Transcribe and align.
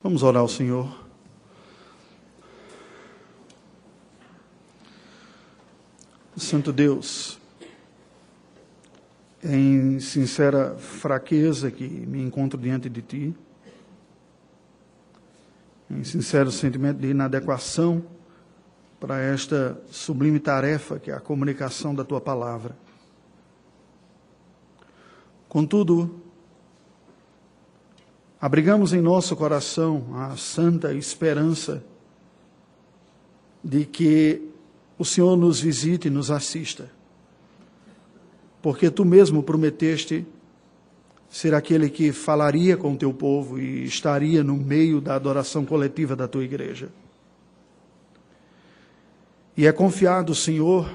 Vamos 0.00 0.22
orar 0.22 0.42
ao 0.42 0.48
Senhor. 0.48 0.88
Santo 6.36 6.72
Deus, 6.72 7.40
em 9.42 9.98
sincera 9.98 10.76
fraqueza 10.76 11.68
que 11.72 11.82
me 11.82 12.22
encontro 12.22 12.56
diante 12.56 12.88
de 12.88 13.02
Ti, 13.02 13.34
em 15.90 16.04
sincero 16.04 16.52
sentimento 16.52 17.00
de 17.00 17.08
inadequação 17.08 18.06
para 19.00 19.18
esta 19.18 19.82
sublime 19.90 20.38
tarefa 20.38 21.00
que 21.00 21.10
é 21.10 21.14
a 21.14 21.20
comunicação 21.20 21.92
da 21.92 22.04
Tua 22.04 22.20
palavra. 22.20 22.76
Contudo, 25.48 26.22
abrigamos 28.40 28.92
em 28.92 29.00
nosso 29.00 29.34
coração 29.36 30.04
a 30.14 30.36
santa 30.36 30.92
esperança 30.94 31.82
de 33.62 33.84
que 33.84 34.42
o 34.98 35.04
Senhor 35.04 35.36
nos 35.36 35.60
visite 35.60 36.08
e 36.08 36.10
nos 36.10 36.30
assista. 36.30 36.90
Porque 38.62 38.90
tu 38.90 39.04
mesmo 39.04 39.42
prometeste 39.42 40.26
ser 41.28 41.54
aquele 41.54 41.90
que 41.90 42.10
falaria 42.12 42.76
com 42.76 42.92
o 42.92 42.96
teu 42.96 43.12
povo 43.12 43.58
e 43.58 43.84
estaria 43.84 44.42
no 44.42 44.56
meio 44.56 45.00
da 45.00 45.14
adoração 45.14 45.64
coletiva 45.64 46.16
da 46.16 46.26
tua 46.26 46.44
igreja. 46.44 46.88
E 49.56 49.66
é 49.66 49.72
confiado, 49.72 50.34
Senhor, 50.34 50.88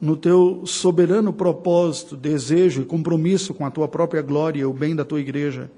no 0.00 0.16
teu 0.16 0.62
soberano 0.64 1.32
propósito, 1.32 2.16
desejo 2.16 2.82
e 2.82 2.84
compromisso 2.84 3.52
com 3.52 3.66
a 3.66 3.70
tua 3.70 3.88
própria 3.88 4.22
glória 4.22 4.60
e 4.60 4.64
o 4.64 4.72
bem 4.72 4.94
da 4.94 5.04
tua 5.04 5.20
igreja, 5.20 5.70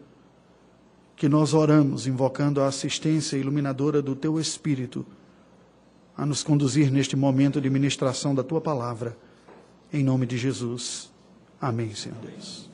que 1.20 1.28
nós 1.28 1.52
oramos 1.52 2.06
invocando 2.06 2.62
a 2.62 2.66
assistência 2.66 3.36
iluminadora 3.36 4.00
do 4.00 4.16
teu 4.16 4.40
Espírito 4.40 5.04
a 6.16 6.24
nos 6.24 6.42
conduzir 6.42 6.90
neste 6.90 7.14
momento 7.14 7.60
de 7.60 7.68
ministração 7.68 8.34
da 8.34 8.42
tua 8.42 8.58
palavra. 8.58 9.14
Em 9.92 10.02
nome 10.02 10.24
de 10.24 10.38
Jesus. 10.38 11.12
Amém, 11.60 11.94
Senhor 11.94 12.16
Deus. 12.24 12.70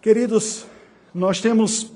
Queridos, 0.00 0.64
nós 1.12 1.40
temos 1.40 1.90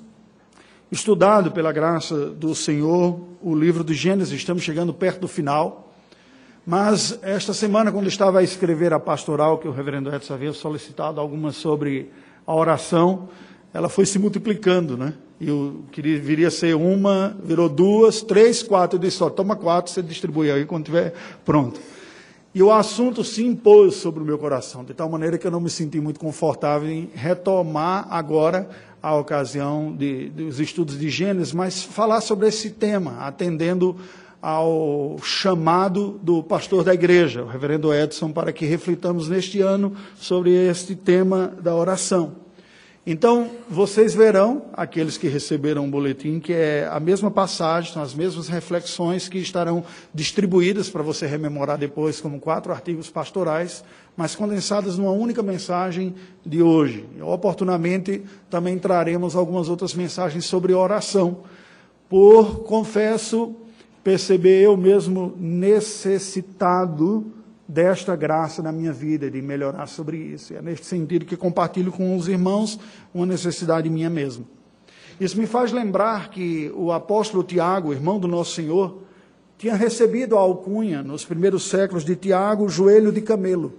estudado, 0.90 1.52
pela 1.52 1.70
graça 1.70 2.26
do 2.26 2.56
Senhor, 2.56 3.20
o 3.40 3.54
livro 3.54 3.84
de 3.84 3.94
Gênesis, 3.94 4.34
estamos 4.34 4.64
chegando 4.64 4.92
perto 4.92 5.20
do 5.20 5.28
final. 5.28 5.94
Mas 6.66 7.20
esta 7.22 7.54
semana, 7.54 7.92
quando 7.92 8.08
estava 8.08 8.40
a 8.40 8.42
escrever 8.42 8.92
a 8.92 8.98
pastoral, 8.98 9.58
que 9.58 9.68
o 9.68 9.72
reverendo 9.72 10.12
Edson 10.12 10.34
havia 10.34 10.52
solicitado 10.52 11.20
algumas 11.20 11.54
sobre 11.54 12.10
a 12.44 12.52
oração, 12.52 13.28
ela 13.72 13.88
foi 13.88 14.04
se 14.06 14.18
multiplicando, 14.18 14.96
né? 14.96 15.14
E 15.40 15.48
eu 15.48 15.84
queria, 15.90 16.18
viria 16.20 16.48
a 16.48 16.50
ser 16.50 16.74
uma, 16.76 17.36
virou 17.42 17.68
duas, 17.68 18.20
três, 18.20 18.62
quatro. 18.62 18.96
Eu 18.96 19.00
disse 19.00 19.16
só, 19.16 19.30
toma 19.30 19.56
quatro, 19.56 19.92
você 19.92 20.02
distribui 20.02 20.50
aí 20.50 20.66
quando 20.66 20.84
tiver 20.84 21.14
pronto. 21.44 21.80
E 22.52 22.62
o 22.62 22.72
assunto 22.72 23.22
se 23.22 23.44
impôs 23.44 23.94
sobre 23.94 24.22
o 24.22 24.26
meu 24.26 24.36
coração, 24.36 24.84
de 24.84 24.92
tal 24.92 25.08
maneira 25.08 25.38
que 25.38 25.46
eu 25.46 25.50
não 25.52 25.60
me 25.60 25.70
senti 25.70 26.00
muito 26.00 26.18
confortável 26.18 26.90
em 26.90 27.08
retomar 27.14 28.08
agora 28.10 28.68
a 29.00 29.14
ocasião 29.14 29.94
de, 29.96 30.28
dos 30.30 30.58
estudos 30.58 30.98
de 30.98 31.08
Gênesis, 31.08 31.54
mas 31.54 31.82
falar 31.82 32.20
sobre 32.20 32.48
esse 32.48 32.70
tema, 32.70 33.18
atendendo 33.20 33.96
ao 34.42 35.16
chamado 35.22 36.18
do 36.22 36.42
pastor 36.42 36.82
da 36.82 36.92
igreja, 36.92 37.44
o 37.44 37.46
reverendo 37.46 37.94
Edson, 37.94 38.32
para 38.32 38.52
que 38.52 38.66
reflitamos 38.66 39.28
neste 39.28 39.60
ano 39.60 39.94
sobre 40.16 40.50
este 40.50 40.96
tema 40.96 41.52
da 41.62 41.74
oração. 41.74 42.39
Então, 43.12 43.50
vocês 43.68 44.14
verão, 44.14 44.66
aqueles 44.72 45.18
que 45.18 45.26
receberam 45.26 45.84
o 45.84 45.90
boletim, 45.90 46.38
que 46.38 46.52
é 46.52 46.88
a 46.88 47.00
mesma 47.00 47.28
passagem, 47.28 47.92
são 47.92 48.00
as 48.00 48.14
mesmas 48.14 48.46
reflexões 48.46 49.28
que 49.28 49.38
estarão 49.38 49.82
distribuídas 50.14 50.88
para 50.88 51.02
você 51.02 51.26
rememorar 51.26 51.76
depois, 51.76 52.20
como 52.20 52.38
quatro 52.38 52.70
artigos 52.72 53.10
pastorais, 53.10 53.82
mas 54.16 54.36
condensadas 54.36 54.96
numa 54.96 55.10
única 55.10 55.42
mensagem 55.42 56.14
de 56.46 56.62
hoje. 56.62 57.04
Oportunamente, 57.20 58.22
também 58.48 58.78
traremos 58.78 59.34
algumas 59.34 59.68
outras 59.68 59.92
mensagens 59.92 60.44
sobre 60.44 60.72
oração, 60.72 61.38
por, 62.08 62.60
confesso, 62.62 63.56
perceber 64.04 64.62
eu 64.62 64.76
mesmo 64.76 65.34
necessitado 65.36 67.26
desta 67.70 68.16
graça 68.16 68.62
na 68.62 68.72
minha 68.72 68.92
vida, 68.92 69.30
de 69.30 69.40
melhorar 69.40 69.86
sobre 69.86 70.16
isso. 70.16 70.52
É 70.54 70.60
neste 70.60 70.86
sentido 70.86 71.24
que 71.24 71.36
compartilho 71.36 71.92
com 71.92 72.16
os 72.16 72.26
irmãos 72.26 72.78
uma 73.14 73.24
necessidade 73.24 73.88
minha 73.88 74.10
mesmo. 74.10 74.46
Isso 75.20 75.38
me 75.38 75.46
faz 75.46 75.70
lembrar 75.70 76.30
que 76.30 76.72
o 76.74 76.90
apóstolo 76.90 77.44
Tiago, 77.44 77.92
irmão 77.92 78.18
do 78.18 78.26
nosso 78.26 78.54
Senhor, 78.54 79.02
tinha 79.56 79.74
recebido 79.74 80.36
a 80.36 80.40
alcunha, 80.40 81.02
nos 81.02 81.24
primeiros 81.24 81.68
séculos 81.68 82.04
de 82.04 82.16
Tiago, 82.16 82.68
joelho 82.68 83.12
de 83.12 83.20
camelo 83.20 83.72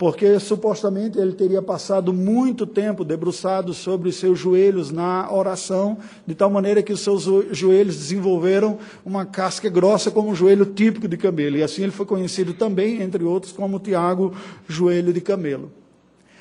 porque 0.00 0.40
supostamente 0.40 1.18
ele 1.18 1.34
teria 1.34 1.60
passado 1.60 2.10
muito 2.10 2.66
tempo 2.66 3.04
debruçado 3.04 3.74
sobre 3.74 4.08
os 4.08 4.16
seus 4.16 4.38
joelhos 4.38 4.90
na 4.90 5.30
oração, 5.30 5.98
de 6.26 6.34
tal 6.34 6.48
maneira 6.48 6.82
que 6.82 6.90
os 6.90 7.00
seus 7.00 7.24
joelhos 7.50 7.96
desenvolveram 7.98 8.78
uma 9.04 9.26
casca 9.26 9.68
grossa 9.68 10.10
como 10.10 10.30
um 10.30 10.34
joelho 10.34 10.64
típico 10.64 11.06
de 11.06 11.18
camelo. 11.18 11.58
E 11.58 11.62
assim 11.62 11.82
ele 11.82 11.92
foi 11.92 12.06
conhecido 12.06 12.54
também, 12.54 13.02
entre 13.02 13.22
outros, 13.24 13.52
como 13.52 13.78
Tiago, 13.78 14.34
joelho 14.66 15.12
de 15.12 15.20
camelo. 15.20 15.70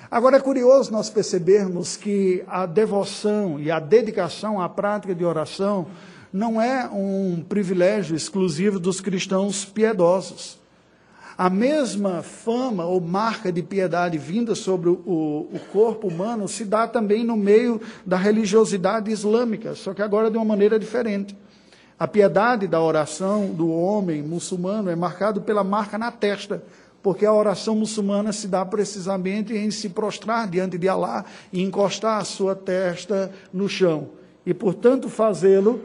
Agora 0.10 0.38
é 0.38 0.40
curioso 0.40 0.90
nós 0.90 1.10
percebermos 1.10 1.98
que 1.98 2.42
a 2.48 2.66
devoção 2.66 3.60
e 3.60 3.70
a 3.70 3.78
dedicação 3.82 4.62
à 4.62 4.70
prática 4.70 5.14
de 5.14 5.26
oração 5.26 5.86
não 6.32 6.62
é 6.62 6.88
um 6.88 7.44
privilégio 7.44 8.16
exclusivo 8.16 8.80
dos 8.80 9.02
cristãos 9.02 9.66
piedosos. 9.66 10.59
A 11.40 11.50
mesma 11.50 12.22
fama 12.22 12.84
ou 12.84 13.00
marca 13.00 13.50
de 13.50 13.64
piedade 13.64 14.18
vinda 14.18 14.54
sobre 14.56 14.90
o, 14.90 14.98
o, 14.98 15.60
corpo 15.72 16.10
humano 16.10 16.50
se 16.50 16.66
dá 16.66 16.86
também 16.86 17.24
no 17.24 17.38
meio 17.38 17.80
da 18.06 18.18
religiosidade 18.18 19.10
islâmica, 19.10 19.74
só 19.74 19.94
que 19.94 20.02
agora 20.02 20.30
de 20.30 20.36
uma 20.36 20.44
maneira 20.44 20.78
diferente. 20.78 21.34
A 21.98 22.06
piedade 22.06 22.68
da 22.68 22.82
oração 22.82 23.52
do 23.52 23.72
homem 23.72 24.22
muçulmano 24.22 24.90
é 24.90 24.98
marcado 24.98 25.40
pela 25.40 25.64
marca 25.64 25.98
na 25.98 26.12
testa, 26.12 26.62
porque 27.02 27.26
a 27.26 27.32
oração 27.32 27.74
muçulmana 27.74 28.34
se 28.34 28.46
dá 28.46 28.66
precisamente 28.66 29.54
em 29.54 29.72
se 29.72 29.88
prostrar 29.88 30.46
diante 30.46 30.78
de 30.78 30.90
Alá 30.90 31.24
e 31.54 31.62
encostar 31.62 32.20
a 32.20 32.26
sua 32.26 32.54
testa 32.54 33.32
no 33.54 33.70
chão. 33.70 34.10
E, 34.46 34.54
portanto, 34.54 35.08
fazê-lo, 35.08 35.80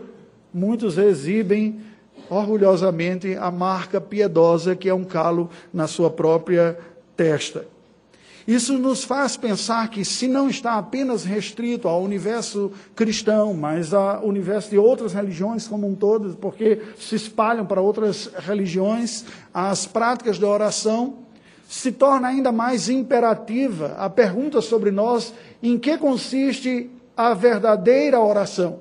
muitos 0.53 0.99
exibem 0.99 1.94
orgulhosamente 2.31 3.35
a 3.35 3.51
marca 3.51 4.01
piedosa 4.01 4.75
que 4.75 4.89
é 4.89 4.95
um 4.95 5.05
calo 5.05 5.51
na 5.73 5.87
sua 5.87 6.11
própria 6.11 6.79
testa. 7.17 7.67
Isso 8.47 8.77
nos 8.77 9.05
faz 9.05 9.39
pensar 9.39 9.89
que, 9.89 10.05
se 10.05 10.29
não 10.29 10.51
está 10.51 10.75
apenas 10.75 11.25
restrito 11.25 11.89
ao 11.89 12.03
universo 12.03 12.71
cristão, 12.95 13.55
mas 13.55 13.95
ao 13.95 14.27
universo 14.27 14.69
de 14.69 14.77
outras 14.77 15.15
religiões 15.15 15.67
como 15.67 15.89
um 15.89 15.95
todo, 15.95 16.37
porque 16.37 16.83
se 16.99 17.15
espalham 17.15 17.65
para 17.65 17.81
outras 17.81 18.31
religiões, 18.37 19.25
as 19.53 19.87
práticas 19.87 20.39
de 20.39 20.45
oração, 20.45 21.25
se 21.67 21.91
torna 21.91 22.29
ainda 22.29 22.53
mais 22.53 22.91
imperativa 22.91 23.95
a 23.97 24.11
pergunta 24.11 24.61
sobre 24.61 24.91
nós: 24.91 25.33
em 25.63 25.79
que 25.79 25.97
consiste 25.97 26.91
a 27.17 27.33
verdadeira 27.33 28.21
oração? 28.21 28.81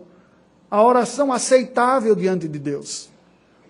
A 0.69 0.83
oração 0.83 1.31
aceitável 1.31 2.15
diante 2.15 2.49
de 2.49 2.59
Deus. 2.59 3.12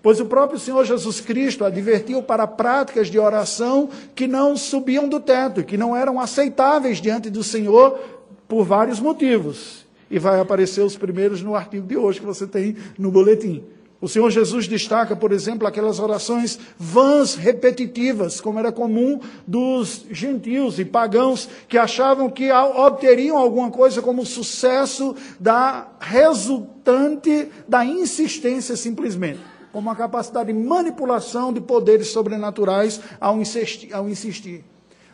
Pois 0.04 0.20
o 0.20 0.26
próprio 0.26 0.60
Senhor 0.60 0.84
Jesus 0.84 1.22
Cristo 1.22 1.64
advertiu 1.64 2.22
para 2.22 2.46
práticas 2.46 3.08
de 3.08 3.18
oração 3.18 3.88
que 4.14 4.28
não 4.28 4.58
subiam 4.58 5.08
do 5.08 5.18
teto, 5.18 5.64
que 5.64 5.78
não 5.78 5.96
eram 5.96 6.20
aceitáveis 6.20 7.00
diante 7.00 7.30
do 7.30 7.42
Senhor 7.42 7.98
por 8.46 8.66
vários 8.66 9.00
motivos. 9.00 9.86
E 10.12 10.20
vai 10.20 10.42
aparecer 10.42 10.82
os 10.82 10.98
primeiros 10.98 11.42
no 11.42 11.56
artigo 11.56 11.88
de 11.88 11.96
hoje 11.96 12.20
que 12.20 12.26
você 12.26 12.46
tem 12.46 12.76
no 13.00 13.10
boletim. 13.12 13.64
O 14.02 14.10
Senhor 14.10 14.30
Jesus 14.30 14.68
destaca, 14.68 15.16
por 15.16 15.32
exemplo, 15.32 15.66
aquelas 15.66 15.98
orações 16.00 16.60
vãs, 16.78 17.36
repetitivas, 17.36 18.42
como 18.42 18.60
era 18.60 18.74
comum 18.74 19.22
dos 19.48 20.06
gentios 20.12 20.80
e 20.80 20.84
pagãos 20.84 21.48
que 21.70 21.78
achavam 21.78 22.30
que 22.30 22.52
obteriam 22.52 23.38
alguma 23.38 23.72
coisa 23.72 24.02
como 24.02 24.26
sucesso 24.26 25.16
da 25.40 25.88
resultante 26.02 27.48
da 27.66 27.86
insistência 27.86 28.76
simplesmente 28.76 29.53
como 29.74 29.90
uma 29.90 29.96
capacidade 29.96 30.54
de 30.54 30.58
manipulação 30.58 31.52
de 31.52 31.60
poderes 31.60 32.10
sobrenaturais 32.10 33.02
ao 33.20 33.42
insistir, 33.42 33.92
ao 33.92 34.08
insistir. 34.08 34.64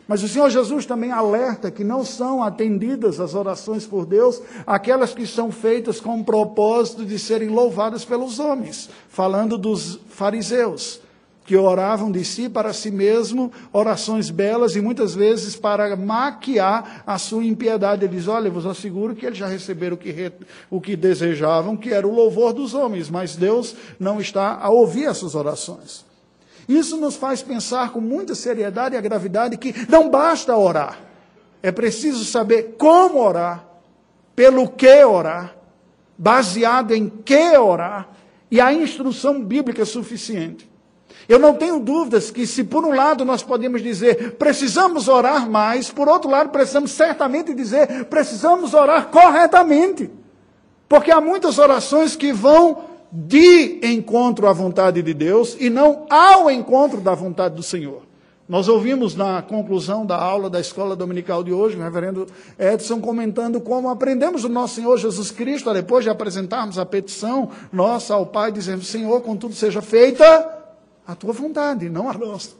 Mas 0.06 0.22
o 0.22 0.28
Senhor 0.28 0.50
Jesus 0.50 0.84
também 0.84 1.10
alerta 1.10 1.70
que 1.70 1.82
não 1.82 2.04
são 2.04 2.42
atendidas 2.42 3.20
as 3.20 3.34
orações 3.34 3.86
por 3.86 4.04
Deus 4.04 4.42
aquelas 4.66 5.14
que 5.14 5.26
são 5.26 5.50
feitas 5.50 5.98
com 6.00 6.20
o 6.20 6.24
propósito 6.24 7.06
de 7.06 7.18
serem 7.18 7.48
louvadas 7.48 8.04
pelos 8.04 8.38
homens, 8.38 8.90
falando 9.08 9.56
dos 9.56 9.98
fariseus, 10.08 11.00
que 11.50 11.56
oravam 11.56 12.12
de 12.12 12.24
si 12.24 12.48
para 12.48 12.72
si 12.72 12.92
mesmo, 12.92 13.50
orações 13.72 14.30
belas 14.30 14.76
e 14.76 14.80
muitas 14.80 15.16
vezes 15.16 15.56
para 15.56 15.96
maquiar 15.96 17.02
a 17.04 17.18
sua 17.18 17.44
impiedade. 17.44 18.04
Ele 18.04 18.14
diz: 18.14 18.28
Olha, 18.28 18.48
vos 18.48 18.64
asseguro 18.64 19.16
que 19.16 19.26
eles 19.26 19.36
já 19.36 19.48
receberam 19.48 19.96
o 19.96 19.98
que, 19.98 20.12
re... 20.12 20.32
o 20.70 20.80
que 20.80 20.94
desejavam, 20.94 21.76
que 21.76 21.92
era 21.92 22.06
o 22.06 22.14
louvor 22.14 22.52
dos 22.52 22.72
homens, 22.72 23.10
mas 23.10 23.34
Deus 23.34 23.74
não 23.98 24.20
está 24.20 24.60
a 24.62 24.70
ouvir 24.70 25.06
essas 25.06 25.34
orações. 25.34 26.06
Isso 26.68 26.96
nos 26.98 27.16
faz 27.16 27.42
pensar 27.42 27.90
com 27.90 28.00
muita 28.00 28.36
seriedade 28.36 28.94
e 28.94 28.98
a 28.98 29.00
gravidade 29.00 29.56
que 29.56 29.74
não 29.88 30.08
basta 30.08 30.56
orar, 30.56 31.00
é 31.60 31.72
preciso 31.72 32.24
saber 32.26 32.76
como 32.78 33.18
orar, 33.18 33.66
pelo 34.36 34.68
que 34.68 35.04
orar, 35.04 35.56
baseado 36.16 36.92
em 36.92 37.08
que 37.08 37.58
orar, 37.58 38.08
e 38.48 38.60
a 38.60 38.72
instrução 38.72 39.42
bíblica 39.42 39.82
é 39.82 39.84
suficiente. 39.84 40.69
Eu 41.28 41.38
não 41.38 41.54
tenho 41.54 41.78
dúvidas 41.78 42.30
que, 42.30 42.46
se 42.46 42.64
por 42.64 42.84
um 42.84 42.94
lado 42.94 43.24
nós 43.24 43.42
podemos 43.42 43.82
dizer 43.82 44.32
precisamos 44.32 45.08
orar 45.08 45.48
mais, 45.48 45.90
por 45.90 46.08
outro 46.08 46.30
lado 46.30 46.50
precisamos 46.50 46.92
certamente 46.92 47.54
dizer 47.54 48.04
precisamos 48.06 48.74
orar 48.74 49.08
corretamente. 49.08 50.10
Porque 50.88 51.10
há 51.10 51.20
muitas 51.20 51.58
orações 51.58 52.16
que 52.16 52.32
vão 52.32 52.78
de 53.12 53.80
encontro 53.82 54.46
à 54.46 54.52
vontade 54.52 55.02
de 55.02 55.14
Deus 55.14 55.56
e 55.58 55.70
não 55.70 56.06
ao 56.08 56.50
encontro 56.50 57.00
da 57.00 57.14
vontade 57.14 57.54
do 57.54 57.62
Senhor. 57.62 58.02
Nós 58.48 58.66
ouvimos 58.66 59.14
na 59.14 59.40
conclusão 59.42 60.04
da 60.04 60.16
aula 60.16 60.50
da 60.50 60.58
escola 60.58 60.96
dominical 60.96 61.44
de 61.44 61.52
hoje, 61.52 61.76
o 61.76 61.80
reverendo 61.80 62.26
Edson 62.58 63.00
comentando 63.00 63.60
como 63.60 63.88
aprendemos 63.88 64.42
o 64.42 64.48
nosso 64.48 64.74
Senhor 64.74 64.98
Jesus 64.98 65.30
Cristo, 65.30 65.72
depois 65.72 66.02
de 66.02 66.10
apresentarmos 66.10 66.76
a 66.76 66.84
petição 66.84 67.50
nossa 67.72 68.12
ao 68.12 68.26
Pai, 68.26 68.50
dizendo: 68.50 68.82
Senhor, 68.82 69.20
contudo 69.20 69.54
seja 69.54 69.80
feita 69.80 70.59
a 71.10 71.14
tua 71.16 71.32
vontade, 71.32 71.88
não 71.88 72.08
a 72.08 72.14
nossa. 72.14 72.50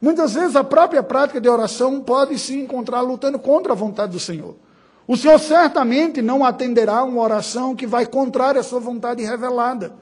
Muitas 0.00 0.34
vezes 0.34 0.54
a 0.54 0.62
própria 0.62 1.02
prática 1.02 1.40
de 1.40 1.48
oração 1.48 2.00
pode 2.00 2.38
se 2.38 2.58
encontrar 2.58 3.00
lutando 3.00 3.38
contra 3.38 3.72
a 3.72 3.76
vontade 3.76 4.12
do 4.12 4.20
Senhor. 4.20 4.54
O 5.06 5.16
Senhor 5.16 5.38
certamente 5.38 6.20
não 6.20 6.44
atenderá 6.44 7.02
uma 7.02 7.22
oração 7.22 7.74
que 7.74 7.86
vai 7.86 8.04
contrária 8.04 8.60
à 8.60 8.64
sua 8.64 8.80
vontade 8.80 9.22
revelada. 9.22 9.92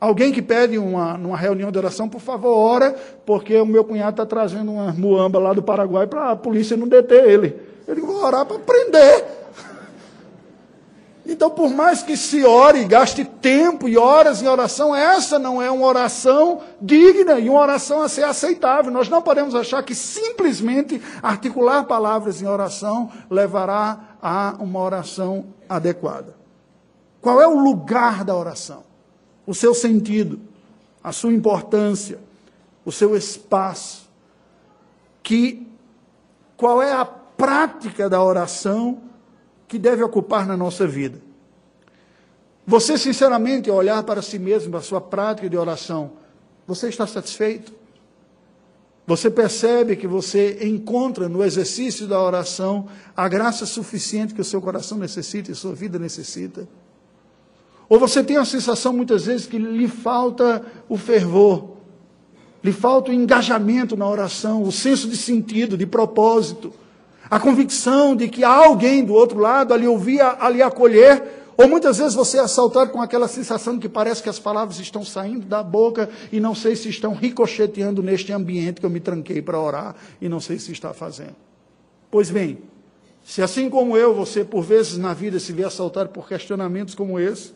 Alguém 0.00 0.32
que 0.32 0.40
pede 0.40 0.78
uma, 0.78 1.18
numa 1.18 1.36
reunião 1.36 1.70
de 1.70 1.76
oração, 1.76 2.08
por 2.08 2.20
favor, 2.20 2.56
ora, 2.56 2.96
porque 3.26 3.58
o 3.58 3.66
meu 3.66 3.84
cunhado 3.84 4.12
está 4.12 4.24
trazendo 4.24 4.72
uma 4.72 4.92
muamba 4.92 5.38
lá 5.38 5.52
do 5.52 5.62
Paraguai 5.62 6.06
para 6.06 6.30
a 6.30 6.36
polícia 6.36 6.76
não 6.76 6.88
deter 6.88 7.28
ele. 7.28 7.60
Digo, 7.86 8.06
vou 8.06 8.24
orar 8.24 8.46
para 8.46 8.58
prender. 8.58 9.39
Então, 11.30 11.48
por 11.48 11.70
mais 11.70 12.02
que 12.02 12.16
se 12.16 12.44
ore, 12.44 12.84
gaste 12.86 13.24
tempo 13.24 13.88
e 13.88 13.96
horas 13.96 14.42
em 14.42 14.48
oração, 14.48 14.92
essa 14.92 15.38
não 15.38 15.62
é 15.62 15.70
uma 15.70 15.86
oração 15.86 16.60
digna 16.82 17.38
e 17.38 17.48
uma 17.48 17.60
oração 17.60 18.02
a 18.02 18.08
ser 18.08 18.24
aceitável. 18.24 18.90
Nós 18.90 19.08
não 19.08 19.22
podemos 19.22 19.54
achar 19.54 19.80
que 19.84 19.94
simplesmente 19.94 21.00
articular 21.22 21.84
palavras 21.84 22.42
em 22.42 22.48
oração 22.48 23.12
levará 23.30 24.16
a 24.20 24.56
uma 24.58 24.80
oração 24.80 25.44
adequada. 25.68 26.34
Qual 27.20 27.40
é 27.40 27.46
o 27.46 27.60
lugar 27.60 28.24
da 28.24 28.34
oração? 28.34 28.82
O 29.46 29.54
seu 29.54 29.72
sentido, 29.72 30.40
a 31.02 31.12
sua 31.12 31.32
importância, 31.32 32.18
o 32.84 32.90
seu 32.90 33.16
espaço. 33.16 34.10
Que 35.22 35.64
qual 36.56 36.82
é 36.82 36.92
a 36.92 37.04
prática 37.04 38.10
da 38.10 38.20
oração 38.20 39.09
que 39.70 39.78
deve 39.78 40.02
ocupar 40.02 40.48
na 40.48 40.56
nossa 40.56 40.84
vida. 40.84 41.22
Você, 42.66 42.98
sinceramente, 42.98 43.70
olhar 43.70 44.02
para 44.02 44.20
si 44.20 44.36
mesmo, 44.36 44.76
a 44.76 44.82
sua 44.82 45.00
prática 45.00 45.48
de 45.48 45.56
oração, 45.56 46.10
você 46.66 46.88
está 46.88 47.06
satisfeito? 47.06 47.72
Você 49.06 49.30
percebe 49.30 49.94
que 49.94 50.08
você 50.08 50.58
encontra 50.66 51.28
no 51.28 51.44
exercício 51.44 52.08
da 52.08 52.20
oração 52.20 52.88
a 53.16 53.28
graça 53.28 53.64
suficiente 53.64 54.34
que 54.34 54.40
o 54.40 54.44
seu 54.44 54.60
coração 54.60 54.98
necessita 54.98 55.52
e 55.52 55.54
sua 55.54 55.72
vida 55.72 56.00
necessita? 56.00 56.68
Ou 57.88 57.96
você 57.96 58.24
tem 58.24 58.38
a 58.38 58.44
sensação 58.44 58.92
muitas 58.92 59.26
vezes 59.26 59.46
que 59.46 59.56
lhe 59.56 59.86
falta 59.86 60.66
o 60.88 60.96
fervor, 60.96 61.76
lhe 62.62 62.72
falta 62.72 63.12
o 63.12 63.14
engajamento 63.14 63.96
na 63.96 64.08
oração, 64.08 64.64
o 64.64 64.72
senso 64.72 65.08
de 65.08 65.16
sentido, 65.16 65.78
de 65.78 65.86
propósito 65.86 66.72
a 67.30 67.38
convicção 67.38 68.16
de 68.16 68.28
que 68.28 68.42
há 68.42 68.52
alguém 68.52 69.04
do 69.04 69.14
outro 69.14 69.38
lado 69.38 69.72
ali 69.72 69.86
ouvir, 69.86 70.20
ali 70.20 70.60
acolher, 70.60 71.22
ou 71.56 71.68
muitas 71.68 71.98
vezes 71.98 72.14
você 72.14 72.38
é 72.38 72.40
assaltado 72.40 72.90
com 72.90 73.00
aquela 73.00 73.28
sensação 73.28 73.78
que 73.78 73.88
parece 73.88 74.22
que 74.22 74.28
as 74.28 74.38
palavras 74.38 74.80
estão 74.80 75.04
saindo 75.04 75.46
da 75.46 75.62
boca 75.62 76.08
e 76.32 76.40
não 76.40 76.54
sei 76.54 76.74
se 76.74 76.88
estão 76.88 77.14
ricocheteando 77.14 78.02
neste 78.02 78.32
ambiente 78.32 78.80
que 78.80 78.86
eu 78.86 78.90
me 78.90 78.98
tranquei 78.98 79.40
para 79.40 79.60
orar 79.60 79.94
e 80.20 80.28
não 80.28 80.40
sei 80.40 80.58
se 80.58 80.72
está 80.72 80.92
fazendo. 80.92 81.36
Pois 82.10 82.30
bem, 82.30 82.58
se 83.22 83.42
assim 83.42 83.70
como 83.70 83.96
eu, 83.96 84.14
você 84.14 84.42
por 84.42 84.62
vezes 84.62 84.98
na 84.98 85.12
vida 85.12 85.38
se 85.38 85.52
vê 85.52 85.64
assaltado 85.64 86.08
por 86.08 86.26
questionamentos 86.26 86.94
como 86.94 87.20
esse, 87.20 87.52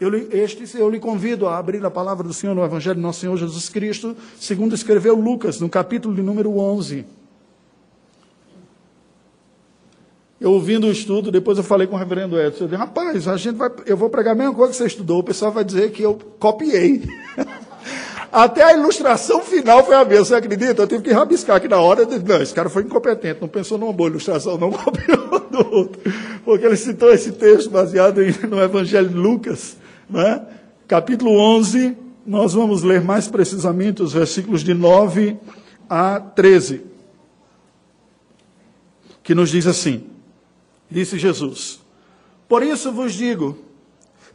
eu, 0.00 0.12
este, 0.32 0.76
eu 0.78 0.88
lhe 0.88 0.98
convido 0.98 1.46
a 1.46 1.58
abrir 1.58 1.84
a 1.84 1.90
palavra 1.90 2.26
do 2.26 2.32
Senhor 2.32 2.54
no 2.54 2.64
Evangelho 2.64 2.96
de 2.96 3.02
Nosso 3.02 3.20
Senhor 3.20 3.36
Jesus 3.36 3.68
Cristo, 3.68 4.16
segundo 4.40 4.74
escreveu 4.74 5.14
Lucas, 5.14 5.60
no 5.60 5.68
capítulo 5.68 6.14
de 6.14 6.22
número 6.22 6.56
11. 6.58 7.17
Eu 10.40 10.52
ouvindo 10.52 10.86
o 10.86 10.90
estudo, 10.90 11.32
depois 11.32 11.58
eu 11.58 11.64
falei 11.64 11.86
com 11.86 11.96
o 11.96 11.98
reverendo 11.98 12.40
Edson, 12.40 12.64
eu 12.64 12.68
disse, 12.68 12.78
rapaz, 12.78 13.26
a 13.26 13.36
gente 13.36 13.56
vai, 13.56 13.70
eu 13.86 13.96
vou 13.96 14.08
pregar 14.08 14.34
a 14.34 14.36
mesma 14.36 14.54
coisa 14.54 14.70
que 14.70 14.78
você 14.78 14.86
estudou, 14.86 15.18
o 15.18 15.24
pessoal 15.24 15.50
vai 15.50 15.64
dizer 15.64 15.90
que 15.90 16.02
eu 16.02 16.16
copiei. 16.38 17.02
Até 18.30 18.62
a 18.62 18.74
ilustração 18.74 19.40
final 19.42 19.84
foi 19.84 19.96
a 19.96 20.04
mesma, 20.04 20.24
você 20.24 20.34
acredita? 20.36 20.82
Eu 20.82 20.86
tive 20.86 21.02
que 21.02 21.10
rabiscar 21.10 21.56
aqui 21.56 21.66
na 21.66 21.78
hora, 21.78 22.06
disse, 22.06 22.22
não, 22.22 22.40
esse 22.40 22.54
cara 22.54 22.68
foi 22.68 22.84
incompetente, 22.84 23.40
não 23.40 23.48
pensou 23.48 23.78
numa 23.78 23.92
boa 23.92 24.10
ilustração, 24.10 24.56
não 24.56 24.70
copiou 24.72 25.40
do 25.50 25.74
outro. 25.74 26.00
Porque 26.44 26.64
ele 26.64 26.76
citou 26.76 27.12
esse 27.12 27.32
texto 27.32 27.70
baseado 27.70 28.20
no 28.48 28.60
Evangelho 28.62 29.08
de 29.08 29.16
Lucas, 29.16 29.76
né? 30.08 30.42
capítulo 30.86 31.32
11, 31.32 31.96
nós 32.24 32.54
vamos 32.54 32.82
ler 32.84 33.00
mais 33.00 33.26
precisamente 33.26 34.02
os 34.02 34.12
versículos 34.12 34.62
de 34.62 34.72
9 34.72 35.36
a 35.90 36.20
13, 36.20 36.82
que 39.22 39.34
nos 39.34 39.50
diz 39.50 39.66
assim, 39.66 40.04
Disse 40.90 41.18
Jesus: 41.18 41.80
Por 42.48 42.62
isso 42.62 42.92
vos 42.92 43.12
digo: 43.12 43.58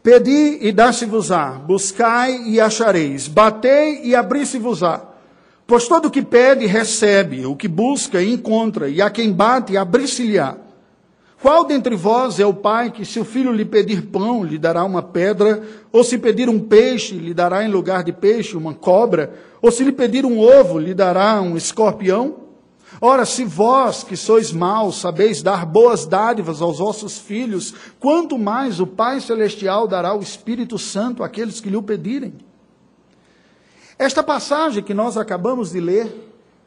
Pedi 0.04 0.60
e 0.62 0.72
dá-se-vos-á, 0.72 1.52
buscai 1.52 2.44
e 2.46 2.60
achareis, 2.60 3.28
batei 3.28 4.02
e 4.04 4.16
abri-se-vos-á. 4.16 5.02
Pois 5.66 5.88
todo 5.88 6.08
o 6.08 6.12
que 6.12 6.22
pede, 6.22 6.66
recebe, 6.66 7.46
o 7.46 7.56
que 7.56 7.70
busca, 7.70 8.22
encontra, 8.22 8.90
e 8.90 9.02
a 9.02 9.10
quem 9.10 9.32
bate, 9.32 9.78
abri-se-lhe-á. 9.78 10.58
Qual 11.42 11.66
dentre 11.66 11.96
vós 11.96 12.40
é 12.40 12.46
o 12.46 12.54
pai 12.54 12.92
que, 12.92 13.06
se 13.06 13.20
o 13.20 13.26
filho 13.26 13.52
lhe 13.52 13.66
pedir 13.66 14.04
pão, 14.04 14.44
lhe 14.44 14.58
dará 14.58 14.84
uma 14.84 15.02
pedra, 15.02 15.62
ou 15.92 16.04
se 16.04 16.18
pedir 16.18 16.50
um 16.50 16.60
peixe, 16.60 17.16
lhe 17.16 17.34
dará 17.34 17.66
em 17.66 17.70
lugar 17.70 18.04
de 18.04 18.14
peixe 18.14 18.56
uma 18.56 18.74
cobra, 18.74 19.34
ou 19.62 19.72
se 19.72 19.84
lhe 19.84 19.92
pedir 19.92 20.26
um 20.26 20.40
ovo, 20.40 20.80
lhe 20.80 20.94
dará 20.94 21.42
um 21.42 21.58
escorpião? 21.58 22.43
Ora, 23.06 23.26
se 23.26 23.44
vós, 23.44 24.02
que 24.02 24.16
sois 24.16 24.54
maus, 24.54 25.02
sabeis 25.02 25.44
dar 25.44 25.66
boas 25.66 26.06
dádivas 26.06 26.62
aos 26.62 26.78
vossos 26.78 27.20
filhos, 27.20 27.74
quanto 28.00 28.38
mais 28.38 28.80
o 28.80 28.88
Pai 28.88 29.20
Celestial 29.20 29.90
dará 29.90 30.16
o 30.16 30.22
Espírito 30.22 30.80
Santo 30.80 31.22
àqueles 31.22 31.60
que 31.60 31.70
lhe 31.70 31.76
o 31.76 31.84
pedirem. 31.84 32.34
Esta 34.00 34.24
passagem 34.24 34.82
que 34.82 34.94
nós 34.94 35.18
acabamos 35.18 35.72
de 35.72 35.82
ler 35.82 36.16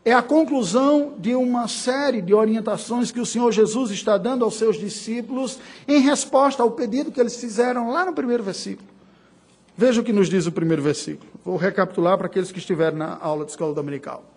é 0.04 0.12
a 0.12 0.20
conclusão 0.20 1.14
de 1.16 1.34
uma 1.34 1.68
série 1.68 2.20
de 2.20 2.34
orientações 2.34 3.10
que 3.10 3.18
o 3.18 3.24
Senhor 3.24 3.50
Jesus 3.50 3.90
está 3.90 4.18
dando 4.18 4.44
aos 4.44 4.56
seus 4.56 4.76
discípulos 4.76 5.58
em 5.88 6.00
resposta 6.00 6.62
ao 6.62 6.70
pedido 6.70 7.10
que 7.10 7.18
eles 7.18 7.40
fizeram 7.40 7.90
lá 7.90 8.04
no 8.04 8.12
primeiro 8.12 8.42
versículo. 8.42 8.86
Veja 9.74 10.02
o 10.02 10.04
que 10.04 10.12
nos 10.12 10.28
diz 10.28 10.44
o 10.44 10.52
primeiro 10.52 10.82
versículo. 10.82 11.30
Vou 11.42 11.56
recapitular 11.56 12.18
para 12.18 12.26
aqueles 12.26 12.52
que 12.52 12.58
estiverem 12.58 12.98
na 12.98 13.16
aula 13.22 13.46
de 13.46 13.52
escola 13.52 13.72
dominical. 13.72 14.35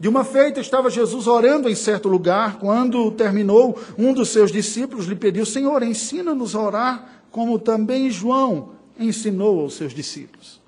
De 0.00 0.08
uma 0.08 0.24
feita, 0.24 0.60
estava 0.60 0.88
Jesus 0.88 1.26
orando 1.26 1.68
em 1.68 1.74
certo 1.74 2.08
lugar, 2.08 2.58
quando 2.58 3.10
terminou, 3.10 3.78
um 3.98 4.14
dos 4.14 4.30
seus 4.30 4.50
discípulos 4.50 5.04
lhe 5.04 5.14
pediu: 5.14 5.44
Senhor, 5.44 5.82
ensina-nos 5.82 6.56
a 6.56 6.60
orar, 6.62 7.22
como 7.30 7.58
também 7.58 8.10
João 8.10 8.70
ensinou 8.98 9.60
aos 9.60 9.74
seus 9.74 9.92
discípulos. 9.92 10.58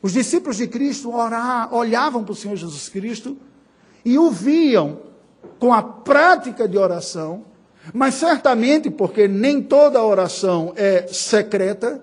Os 0.00 0.12
discípulos 0.12 0.58
de 0.58 0.68
Cristo 0.68 1.12
orar, 1.12 1.74
olhavam 1.74 2.22
para 2.22 2.30
o 2.30 2.36
Senhor 2.36 2.54
Jesus 2.54 2.88
Cristo 2.88 3.36
e 4.04 4.16
o 4.16 4.30
viam 4.30 5.00
com 5.58 5.74
a 5.74 5.82
prática 5.82 6.68
de 6.68 6.78
oração, 6.78 7.44
mas 7.92 8.14
certamente, 8.14 8.88
porque 8.88 9.26
nem 9.26 9.60
toda 9.60 10.00
oração 10.00 10.72
é 10.76 11.08
secreta, 11.08 12.00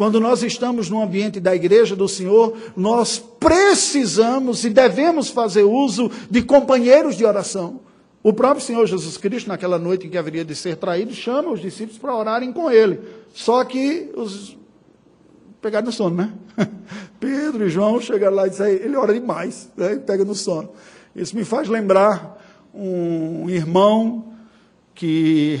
quando 0.00 0.18
nós 0.18 0.42
estamos 0.42 0.88
no 0.88 1.02
ambiente 1.02 1.38
da 1.38 1.54
igreja 1.54 1.94
do 1.94 2.08
Senhor, 2.08 2.56
nós 2.74 3.18
precisamos 3.18 4.64
e 4.64 4.70
devemos 4.70 5.28
fazer 5.28 5.64
uso 5.64 6.10
de 6.30 6.40
companheiros 6.40 7.16
de 7.16 7.26
oração. 7.26 7.80
O 8.22 8.32
próprio 8.32 8.64
Senhor 8.64 8.86
Jesus 8.86 9.18
Cristo, 9.18 9.48
naquela 9.48 9.78
noite 9.78 10.06
em 10.06 10.10
que 10.10 10.16
haveria 10.16 10.42
de 10.42 10.54
ser 10.54 10.76
traído, 10.76 11.12
chama 11.12 11.50
os 11.50 11.60
discípulos 11.60 11.98
para 11.98 12.16
orarem 12.16 12.50
com 12.50 12.70
ele. 12.70 12.98
Só 13.34 13.62
que 13.62 14.10
os 14.16 14.56
pegar 15.60 15.82
no 15.82 15.92
sono, 15.92 16.16
né? 16.16 16.32
Pedro 17.20 17.66
e 17.66 17.68
João 17.68 18.00
chegaram 18.00 18.36
lá 18.36 18.46
e 18.46 18.50
disseram, 18.50 18.70
ele 18.70 18.96
ora 18.96 19.12
demais, 19.12 19.70
né? 19.76 19.96
pega 19.96 20.24
no 20.24 20.34
sono. 20.34 20.70
Isso 21.14 21.36
me 21.36 21.44
faz 21.44 21.68
lembrar 21.68 22.42
um 22.72 23.50
irmão 23.50 24.32
que 24.94 25.60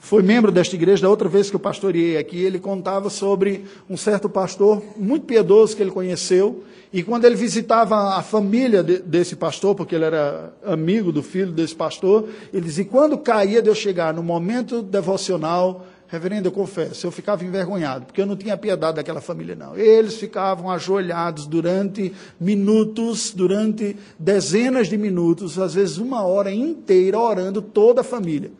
foi 0.00 0.22
membro 0.22 0.50
desta 0.50 0.74
igreja, 0.74 1.02
da 1.02 1.10
outra 1.10 1.28
vez 1.28 1.50
que 1.50 1.56
eu 1.56 1.60
pastoreei 1.60 2.16
aqui, 2.16 2.42
ele 2.42 2.58
contava 2.58 3.10
sobre 3.10 3.66
um 3.88 3.98
certo 3.98 4.30
pastor 4.30 4.82
muito 4.96 5.26
piedoso 5.26 5.76
que 5.76 5.82
ele 5.82 5.90
conheceu, 5.90 6.64
e 6.90 7.02
quando 7.02 7.26
ele 7.26 7.36
visitava 7.36 8.16
a 8.16 8.22
família 8.22 8.82
de, 8.82 8.98
desse 8.98 9.36
pastor, 9.36 9.74
porque 9.74 9.94
ele 9.94 10.06
era 10.06 10.52
amigo 10.64 11.12
do 11.12 11.22
filho 11.22 11.52
desse 11.52 11.74
pastor, 11.74 12.28
ele 12.52 12.64
dizia, 12.64 12.84
quando 12.86 13.18
caía 13.18 13.60
de 13.60 13.68
eu 13.68 13.74
chegar 13.74 14.14
no 14.14 14.22
momento 14.22 14.82
devocional, 14.82 15.86
reverendo, 16.08 16.48
eu 16.48 16.52
confesso, 16.52 17.06
eu 17.06 17.12
ficava 17.12 17.44
envergonhado, 17.44 18.06
porque 18.06 18.22
eu 18.22 18.26
não 18.26 18.36
tinha 18.36 18.56
piedade 18.56 18.96
daquela 18.96 19.20
família, 19.20 19.54
não. 19.54 19.76
Eles 19.76 20.16
ficavam 20.16 20.70
ajoelhados 20.70 21.46
durante 21.46 22.12
minutos, 22.40 23.32
durante 23.32 23.96
dezenas 24.18 24.88
de 24.88 24.96
minutos, 24.96 25.58
às 25.58 25.74
vezes 25.74 25.98
uma 25.98 26.24
hora 26.24 26.50
inteira, 26.50 27.18
orando 27.20 27.60
toda 27.60 28.00
a 28.00 28.04
família. 28.04 28.50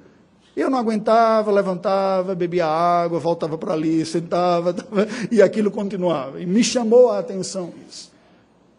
Eu 0.61 0.69
não 0.69 0.79
aguentava, 0.79 1.51
levantava, 1.51 2.35
bebia 2.35 2.67
água, 2.67 3.19
voltava 3.19 3.57
para 3.57 3.73
ali, 3.73 4.05
sentava, 4.05 4.75
e 5.33 5.41
aquilo 5.41 5.71
continuava. 5.71 6.39
E 6.39 6.45
me 6.45 6.63
chamou 6.63 7.11
a 7.11 7.19
atenção 7.19 7.73
isso. 7.89 8.11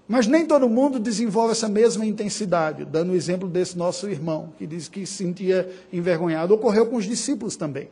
Mas 0.08 0.28
nem 0.28 0.46
todo 0.46 0.70
mundo 0.70 1.00
desenvolve 1.00 1.54
essa 1.54 1.68
mesma 1.68 2.06
intensidade, 2.06 2.86
dando 2.86 3.14
o 3.14 3.16
exemplo 3.16 3.48
desse 3.48 3.78
nosso 3.78 4.08
irmão, 4.08 4.54
que 4.60 4.68
diz 4.68 4.88
que 4.88 5.06
se 5.08 5.14
sentia 5.14 5.68
envergonhado. 5.92 6.54
Ocorreu 6.54 6.86
com 6.86 6.98
os 6.98 7.06
discípulos 7.06 7.56
também. 7.56 7.90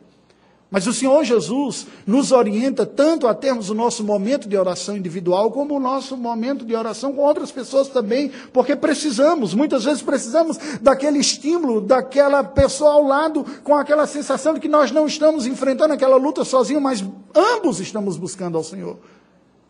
Mas 0.70 0.86
o 0.86 0.92
Senhor 0.92 1.24
Jesus 1.24 1.86
nos 2.06 2.30
orienta 2.30 2.86
tanto 2.86 3.26
a 3.26 3.34
termos 3.34 3.70
o 3.70 3.74
nosso 3.74 4.04
momento 4.04 4.48
de 4.48 4.56
oração 4.56 4.96
individual, 4.96 5.50
como 5.50 5.74
o 5.74 5.80
nosso 5.80 6.16
momento 6.16 6.64
de 6.64 6.76
oração 6.76 7.12
com 7.12 7.22
outras 7.22 7.50
pessoas 7.50 7.88
também, 7.88 8.30
porque 8.52 8.76
precisamos, 8.76 9.52
muitas 9.52 9.82
vezes 9.82 10.00
precisamos 10.00 10.56
daquele 10.80 11.18
estímulo, 11.18 11.80
daquela 11.80 12.44
pessoa 12.44 12.92
ao 12.92 13.02
lado, 13.02 13.44
com 13.64 13.74
aquela 13.74 14.06
sensação 14.06 14.54
de 14.54 14.60
que 14.60 14.68
nós 14.68 14.92
não 14.92 15.08
estamos 15.08 15.44
enfrentando 15.44 15.92
aquela 15.92 16.16
luta 16.16 16.44
sozinhos, 16.44 16.82
mas 16.82 17.04
ambos 17.34 17.80
estamos 17.80 18.16
buscando 18.16 18.56
ao 18.56 18.62
Senhor. 18.62 18.96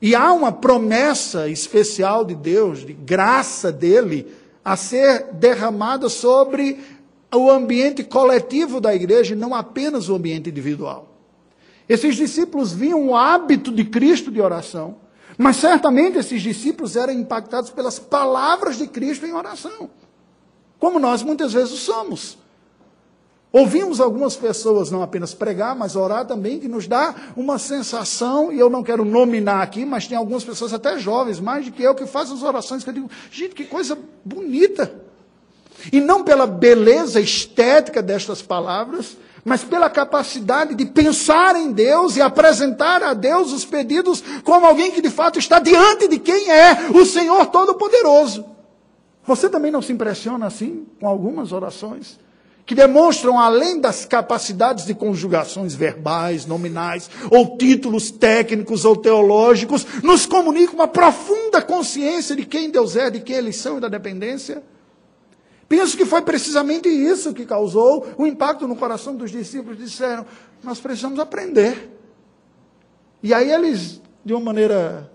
E 0.02 0.14
há 0.14 0.32
uma 0.32 0.52
promessa 0.52 1.48
especial 1.48 2.26
de 2.26 2.34
Deus, 2.34 2.80
de 2.80 2.92
graça 2.92 3.72
dele, 3.72 4.26
a 4.62 4.76
ser 4.76 5.28
derramada 5.32 6.10
sobre 6.10 6.78
o 7.34 7.50
ambiente 7.50 8.02
coletivo 8.02 8.80
da 8.80 8.94
igreja 8.94 9.34
e 9.34 9.36
não 9.36 9.54
apenas 9.54 10.08
o 10.08 10.14
ambiente 10.14 10.50
individual. 10.50 11.08
Esses 11.88 12.16
discípulos 12.16 12.72
viam 12.72 13.08
o 13.08 13.16
hábito 13.16 13.72
de 13.72 13.84
Cristo 13.84 14.30
de 14.30 14.40
oração, 14.40 14.96
mas 15.36 15.56
certamente 15.56 16.18
esses 16.18 16.42
discípulos 16.42 16.96
eram 16.96 17.12
impactados 17.12 17.70
pelas 17.70 17.98
palavras 17.98 18.76
de 18.76 18.86
Cristo 18.86 19.26
em 19.26 19.32
oração, 19.32 19.90
como 20.78 20.98
nós 20.98 21.22
muitas 21.22 21.52
vezes 21.52 21.78
somos. 21.80 22.38
Ouvimos 23.52 24.00
algumas 24.00 24.36
pessoas 24.36 24.92
não 24.92 25.02
apenas 25.02 25.34
pregar, 25.34 25.74
mas 25.74 25.96
orar 25.96 26.24
também, 26.24 26.60
que 26.60 26.68
nos 26.68 26.86
dá 26.86 27.12
uma 27.36 27.58
sensação, 27.58 28.52
e 28.52 28.58
eu 28.60 28.70
não 28.70 28.84
quero 28.84 29.04
nominar 29.04 29.60
aqui, 29.60 29.84
mas 29.84 30.06
tem 30.06 30.16
algumas 30.16 30.44
pessoas, 30.44 30.72
até 30.72 30.96
jovens, 30.96 31.40
mais 31.40 31.66
do 31.66 31.72
que 31.72 31.82
eu, 31.82 31.92
que 31.94 32.06
fazem 32.06 32.36
as 32.36 32.44
orações 32.44 32.84
que 32.84 32.90
eu 32.90 32.94
digo, 32.94 33.10
gente, 33.32 33.54
que 33.56 33.64
coisa 33.64 33.98
bonita. 34.24 35.09
E 35.92 36.00
não 36.00 36.22
pela 36.22 36.46
beleza 36.46 37.20
estética 37.20 38.02
destas 38.02 38.42
palavras, 38.42 39.16
mas 39.44 39.64
pela 39.64 39.88
capacidade 39.88 40.74
de 40.74 40.84
pensar 40.86 41.56
em 41.56 41.72
Deus 41.72 42.16
e 42.16 42.22
apresentar 42.22 43.02
a 43.02 43.14
Deus 43.14 43.52
os 43.52 43.64
pedidos 43.64 44.22
como 44.44 44.66
alguém 44.66 44.90
que 44.90 45.00
de 45.00 45.10
fato 45.10 45.38
está 45.38 45.58
diante 45.58 46.08
de 46.08 46.18
quem 46.18 46.50
é 46.50 46.90
o 46.94 47.04
Senhor 47.04 47.46
Todo-Poderoso. 47.46 48.44
Você 49.24 49.48
também 49.48 49.70
não 49.70 49.82
se 49.82 49.92
impressiona 49.92 50.46
assim 50.46 50.86
com 50.98 51.06
algumas 51.06 51.52
orações? 51.52 52.18
Que 52.66 52.74
demonstram, 52.74 53.38
além 53.38 53.80
das 53.80 54.04
capacidades 54.04 54.84
de 54.86 54.94
conjugações 54.94 55.74
verbais, 55.74 56.46
nominais, 56.46 57.10
ou 57.30 57.56
títulos 57.56 58.10
técnicos 58.10 58.84
ou 58.84 58.94
teológicos, 58.94 59.84
nos 60.02 60.24
comunicam 60.26 60.74
uma 60.74 60.86
profunda 60.86 61.60
consciência 61.60 62.36
de 62.36 62.44
quem 62.44 62.70
Deus 62.70 62.94
é, 62.96 63.10
de 63.10 63.20
quem 63.20 63.36
eles 63.36 63.56
são 63.56 63.78
e 63.78 63.80
da 63.80 63.88
dependência? 63.88 64.62
Penso 65.70 65.96
que 65.96 66.04
foi 66.04 66.20
precisamente 66.22 66.88
isso 66.88 67.32
que 67.32 67.46
causou 67.46 68.04
o 68.18 68.26
impacto 68.26 68.66
no 68.66 68.74
coração 68.74 69.14
dos 69.14 69.30
discípulos. 69.30 69.78
Disseram: 69.78 70.26
Nós 70.64 70.80
precisamos 70.80 71.20
aprender. 71.20 71.96
E 73.22 73.32
aí 73.32 73.52
eles, 73.52 74.02
de 74.24 74.34
uma 74.34 74.40
maneira 74.46 75.08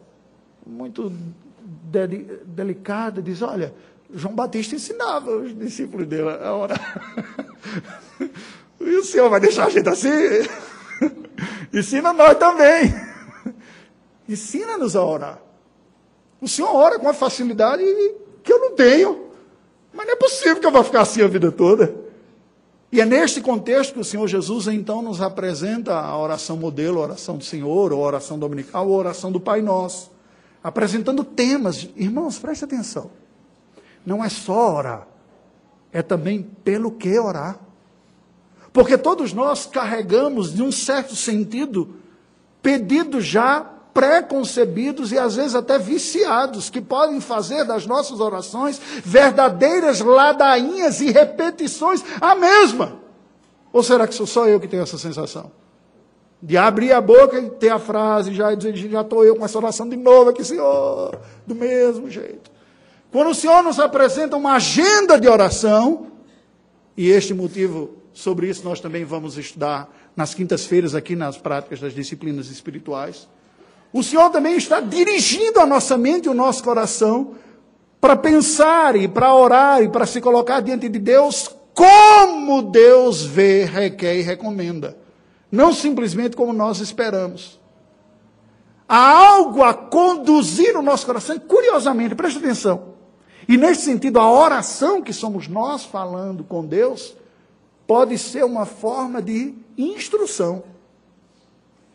muito 0.65 1.11
de 1.59 2.07
delicada, 2.45 3.21
diz: 3.21 3.41
Olha, 3.41 3.75
João 4.13 4.33
Batista 4.33 4.75
ensinava 4.75 5.29
os 5.29 5.53
discípulos 5.53 6.07
dele 6.07 6.29
a 6.29 6.55
orar. 6.55 7.01
e 8.79 8.95
o 8.95 9.03
Senhor 9.03 9.29
vai 9.29 9.41
deixar 9.41 9.65
a 9.65 9.69
gente 9.69 9.89
assim? 9.89 10.07
Ensina 11.73 12.13
nós 12.13 12.37
também. 12.37 12.95
Ensina-nos 14.29 14.95
a 14.95 15.03
orar. 15.03 15.41
O 16.39 16.47
Senhor 16.47 16.73
ora 16.73 16.97
com 16.97 17.07
uma 17.07 17.13
facilidade 17.13 17.83
que 18.41 18.53
eu 18.53 18.59
não 18.61 18.73
tenho. 18.73 19.24
Mas 19.95 20.05
não 20.05 20.13
é 20.13 20.17
possível 20.17 20.59
que 20.59 20.65
eu 20.65 20.71
vá 20.71 20.83
ficar 20.83 21.01
assim 21.01 21.21
a 21.21 21.27
vida 21.27 21.51
toda. 21.51 21.95
E 22.91 22.99
é 22.99 23.05
neste 23.05 23.41
contexto 23.41 23.93
que 23.93 23.99
o 23.99 24.03
Senhor 24.03 24.27
Jesus 24.27 24.67
então 24.67 25.01
nos 25.01 25.21
apresenta 25.21 25.97
a 25.97 26.17
oração 26.17 26.57
modelo, 26.57 26.99
a 26.99 27.03
oração 27.03 27.37
do 27.37 27.43
Senhor, 27.43 27.93
ou 27.93 28.03
a 28.03 28.07
oração 28.07 28.37
dominical, 28.37 28.87
ou 28.87 28.95
a 28.95 28.99
oração 28.99 29.31
do 29.31 29.39
Pai 29.39 29.61
Nosso. 29.61 30.11
Apresentando 30.63 31.23
temas. 31.23 31.87
Irmãos, 31.95 32.37
preste 32.37 32.65
atenção. 32.65 33.09
Não 34.05 34.23
é 34.23 34.29
só 34.29 34.75
orar, 34.75 35.07
é 35.91 36.01
também 36.01 36.43
pelo 36.63 36.91
que 36.91 37.17
orar. 37.17 37.59
Porque 38.71 38.97
todos 38.97 39.31
nós 39.31 39.65
carregamos, 39.65 40.53
de 40.53 40.61
um 40.61 40.71
certo 40.71 41.15
sentido, 41.15 41.95
pedidos 42.61 43.25
já 43.25 43.74
preconcebidos 43.95 45.13
e 45.13 45.17
às 45.17 45.37
vezes 45.37 45.55
até 45.55 45.79
viciados, 45.79 46.69
que 46.69 46.81
podem 46.81 47.21
fazer 47.21 47.63
das 47.63 47.87
nossas 47.87 48.19
orações 48.19 48.77
verdadeiras 49.05 50.01
ladainhas 50.01 50.99
e 50.99 51.11
repetições 51.11 52.03
a 52.19 52.35
mesma. 52.35 52.99
Ou 53.71 53.81
será 53.81 54.05
que 54.05 54.13
sou 54.13 54.27
só 54.27 54.49
eu 54.49 54.59
que 54.59 54.67
tenho 54.67 54.83
essa 54.83 54.97
sensação? 54.97 55.49
De 56.41 56.57
abrir 56.57 56.91
a 56.91 56.99
boca 56.99 57.39
e 57.39 57.49
ter 57.51 57.69
a 57.69 57.79
frase, 57.79 58.33
já 58.33 58.53
já 58.53 59.01
estou 59.01 59.23
eu 59.23 59.37
com 59.37 59.45
essa 59.45 59.57
oração 59.57 59.87
de 59.87 59.95
novo 59.95 60.29
aqui, 60.29 60.43
Senhor, 60.43 61.17
do 61.47 61.55
mesmo 61.55 62.09
jeito. 62.09 62.51
Quando 63.09 63.29
o 63.29 63.33
Senhor 63.33 63.63
nos 63.63 63.79
apresenta 63.79 64.35
uma 64.35 64.55
agenda 64.55 65.17
de 65.17 65.29
oração, 65.29 66.07
e 66.97 67.09
este 67.09 67.33
motivo, 67.33 67.91
sobre 68.13 68.49
isso 68.49 68.61
nós 68.65 68.81
também 68.81 69.05
vamos 69.05 69.37
estudar 69.37 69.89
nas 70.17 70.33
quintas-feiras 70.33 70.93
aqui 70.93 71.15
nas 71.15 71.37
práticas 71.37 71.79
das 71.79 71.93
disciplinas 71.93 72.49
espirituais. 72.49 73.25
O 73.95 74.03
Senhor 74.03 74.29
também 74.29 74.57
está 74.57 74.81
dirigindo 74.81 75.57
a 75.57 75.65
nossa 75.65 75.97
mente 75.97 76.25
e 76.25 76.29
o 76.29 76.33
nosso 76.33 76.61
coração 76.61 77.35
para 78.01 78.13
pensar 78.13 78.93
e 78.93 79.07
para 79.07 79.33
orar 79.33 79.81
e 79.81 79.87
para 79.87 80.05
se 80.05 80.19
colocar 80.19 80.59
diante 80.59 80.89
de 80.89 80.99
Deus 80.99 81.49
como 81.73 82.61
Deus 82.61 83.23
vê, 83.23 83.63
requer 83.63 84.17
e 84.17 84.21
recomenda. 84.21 84.97
Não 85.49 85.71
simplesmente 85.71 86.35
como 86.35 86.51
nós 86.51 86.81
esperamos. 86.81 87.57
Há 88.85 89.11
algo 89.11 89.63
a 89.63 89.73
conduzir 89.73 90.75
o 90.75 90.81
nosso 90.81 91.05
coração, 91.05 91.39
curiosamente, 91.39 92.15
preste 92.15 92.39
atenção. 92.39 92.95
E 93.47 93.55
nesse 93.55 93.83
sentido, 93.83 94.19
a 94.19 94.29
oração 94.29 95.01
que 95.01 95.13
somos 95.13 95.47
nós 95.47 95.85
falando 95.85 96.43
com 96.43 96.65
Deus 96.65 97.15
pode 97.87 98.17
ser 98.17 98.43
uma 98.43 98.65
forma 98.65 99.21
de 99.21 99.53
instrução. 99.77 100.74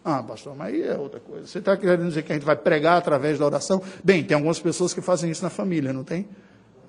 Ah, 0.04 0.22
pastor, 0.22 0.56
mas 0.56 0.72
aí 0.72 0.82
é 0.82 0.96
outra 0.96 1.20
coisa. 1.20 1.46
Você 1.46 1.58
está 1.58 1.76
querendo 1.76 2.06
dizer 2.06 2.22
que 2.22 2.32
a 2.32 2.34
gente 2.34 2.44
vai 2.44 2.56
pregar 2.56 2.96
através 2.96 3.38
da 3.38 3.44
oração? 3.44 3.82
Bem, 4.02 4.24
tem 4.24 4.34
algumas 4.34 4.58
pessoas 4.58 4.94
que 4.94 5.00
fazem 5.00 5.30
isso 5.30 5.42
na 5.42 5.50
família, 5.50 5.92
não 5.92 6.02
tem? 6.02 6.26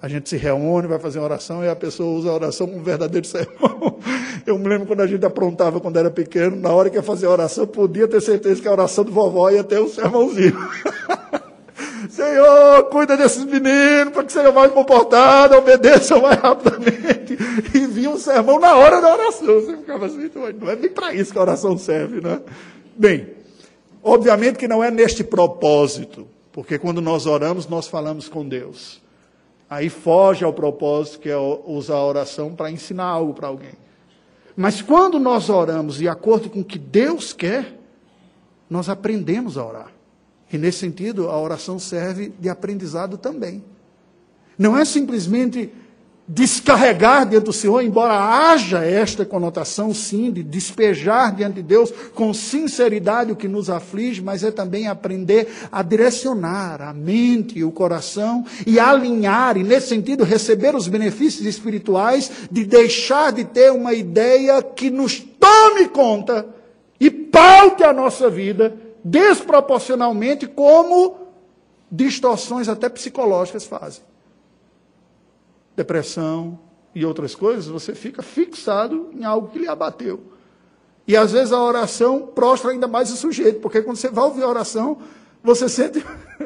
A 0.02 0.08
gente 0.08 0.30
se 0.30 0.38
reúne, 0.38 0.88
vai 0.88 0.98
fazer 0.98 1.20
uma 1.20 1.26
oração 1.26 1.64
e 1.64 1.70
a 1.70 1.76
pessoa 1.76 2.18
usa 2.18 2.30
a 2.30 2.34
oração 2.34 2.68
como 2.68 2.80
um 2.80 2.84
verdadeiro 2.84 3.28
sermão. 3.28 4.00
Eu 4.48 4.58
me 4.58 4.68
lembro 4.68 4.88
quando 4.88 5.02
a 5.02 5.08
gente 5.08 5.26
aprontava 5.26 5.80
quando 5.80 5.98
era 5.98 6.10
pequeno, 6.10 6.56
na 6.56 6.72
hora 6.72 6.90
que 6.90 6.96
ia 6.96 7.04
fazer 7.04 7.28
a 7.28 7.32
oração, 7.32 7.68
podia 7.68 8.08
ter 8.08 8.22
certeza 8.22 8.62
que 8.62 8.68
a 8.68 8.72
oração 8.72 9.04
do 9.04 9.12
vovó 9.12 9.50
ia 9.52 9.64
ter 9.64 9.80
um 9.80 9.90
sermãozinho. 9.90 10.58
Senhor, 12.10 12.84
cuida 12.86 13.16
desses 13.16 13.46
meninos, 13.46 14.14
para 14.14 14.24
que 14.24 14.34
sejam 14.34 14.52
mais 14.52 14.72
comportados, 14.72 15.56
obedeçam 15.58 16.22
mais 16.22 16.40
rapidamente. 16.40 17.38
E 17.74 17.86
vinha 17.86 18.10
um 18.10 18.18
sermão 18.18 18.60
na 18.60 18.76
hora 18.76 19.00
da 19.00 19.14
oração. 19.14 19.62
Você 19.62 19.78
ficava 19.78 20.08
assim, 20.08 20.30
não 20.60 20.70
é 20.70 20.76
nem 20.76 20.90
para 20.90 21.14
isso 21.14 21.32
que 21.32 21.38
a 21.38 21.42
oração 21.42 21.78
serve, 21.78 22.22
né? 22.22 22.40
Bem, 22.96 23.30
obviamente 24.04 24.58
que 24.58 24.68
não 24.68 24.84
é 24.84 24.92
neste 24.92 25.24
propósito, 25.24 26.28
porque 26.52 26.78
quando 26.78 27.02
nós 27.02 27.26
oramos, 27.26 27.68
nós 27.68 27.88
falamos 27.88 28.28
com 28.28 28.48
Deus. 28.48 29.02
Aí 29.70 29.90
foge 29.90 30.44
ao 30.44 30.52
propósito 30.52 31.20
que 31.20 31.30
é 31.30 31.38
usar 31.38 31.96
a 31.96 32.06
oração 32.06 32.54
para 32.54 32.70
ensinar 32.70 33.06
algo 33.06 33.34
para 33.34 33.48
alguém. 33.48 33.74
Mas 34.56 34.82
quando 34.82 35.18
nós 35.18 35.50
oramos 35.50 35.96
de 35.96 36.08
acordo 36.08 36.50
com 36.50 36.60
o 36.60 36.66
que 36.66 36.78
Deus 36.78 37.32
quer, 37.32 37.78
nós 38.70 38.90
aprendemos 38.90 39.58
a 39.58 39.66
orar. 39.66 39.92
E 40.52 40.58
nesse 40.58 40.80
sentido, 40.80 41.30
a 41.30 41.40
oração 41.40 41.80
serve 41.80 42.34
de 42.38 42.50
aprendizado 42.50 43.18
também. 43.18 43.64
Não 44.58 44.78
é 44.78 44.84
simplesmente 44.84 45.72
descarregar 46.34 47.28
diante 47.28 47.44
do 47.44 47.54
Senhor, 47.54 47.82
embora 47.82 48.14
haja 48.14 48.86
esta 48.86 49.26
conotação, 49.26 49.94
sim, 49.94 50.32
de 50.32 50.42
despejar 50.42 51.36
diante 51.36 51.56
de 51.56 51.64
Deus 51.64 51.92
com 52.16 52.34
sinceridade 52.34 53.34
o 53.34 53.36
que 53.36 53.50
nos 53.50 53.70
aflige, 53.70 54.22
mas 54.22 54.42
é 54.42 54.50
também 54.50 54.88
aprender 54.88 55.50
a 55.70 55.84
direcionar 55.84 56.82
a 56.82 56.94
mente 56.94 57.60
e 57.60 57.66
o 57.66 57.72
coração 57.72 58.46
e 58.66 58.80
alinhar, 58.80 59.58
e 59.58 59.64
nesse 59.64 59.90
sentido 59.90 60.24
receber 60.24 60.74
os 60.74 60.88
benefícios 60.88 61.46
espirituais 61.46 62.32
de 62.50 62.64
deixar 62.64 63.34
de 63.34 63.44
ter 63.44 63.70
uma 63.72 63.94
ideia 63.94 64.64
que 64.64 64.90
nos 64.90 65.20
tome 65.20 65.90
conta 65.90 66.48
e 66.98 67.12
paute 67.12 67.84
a 67.84 67.92
nossa 67.92 68.30
vida 68.30 68.74
desproporcionalmente, 69.04 70.48
como 70.48 71.18
distorções 71.92 72.70
até 72.70 72.88
psicológicas 72.88 73.66
fazem 73.66 74.11
depressão 75.76 76.60
e 76.94 77.06
outras 77.06 77.34
coisas, 77.34 77.68
você 77.68 77.96
fica 77.96 78.22
fixado 78.22 79.10
em 79.14 79.24
algo 79.24 79.50
que 79.50 79.60
lhe 79.60 79.68
abateu. 79.68 80.20
E 81.08 81.16
às 81.16 81.32
vezes 81.32 81.52
a 81.52 81.62
oração 81.62 82.28
prostra 82.34 82.72
ainda 82.72 82.88
mais 82.88 83.12
o 83.12 83.18
sujeito, 83.18 83.60
porque 83.60 83.82
quando 83.82 83.98
você 83.98 84.10
vai 84.10 84.24
ouvir 84.26 84.44
a 84.44 84.48
oração, 84.48 84.98
você 85.44 85.68
sente 85.68 86.04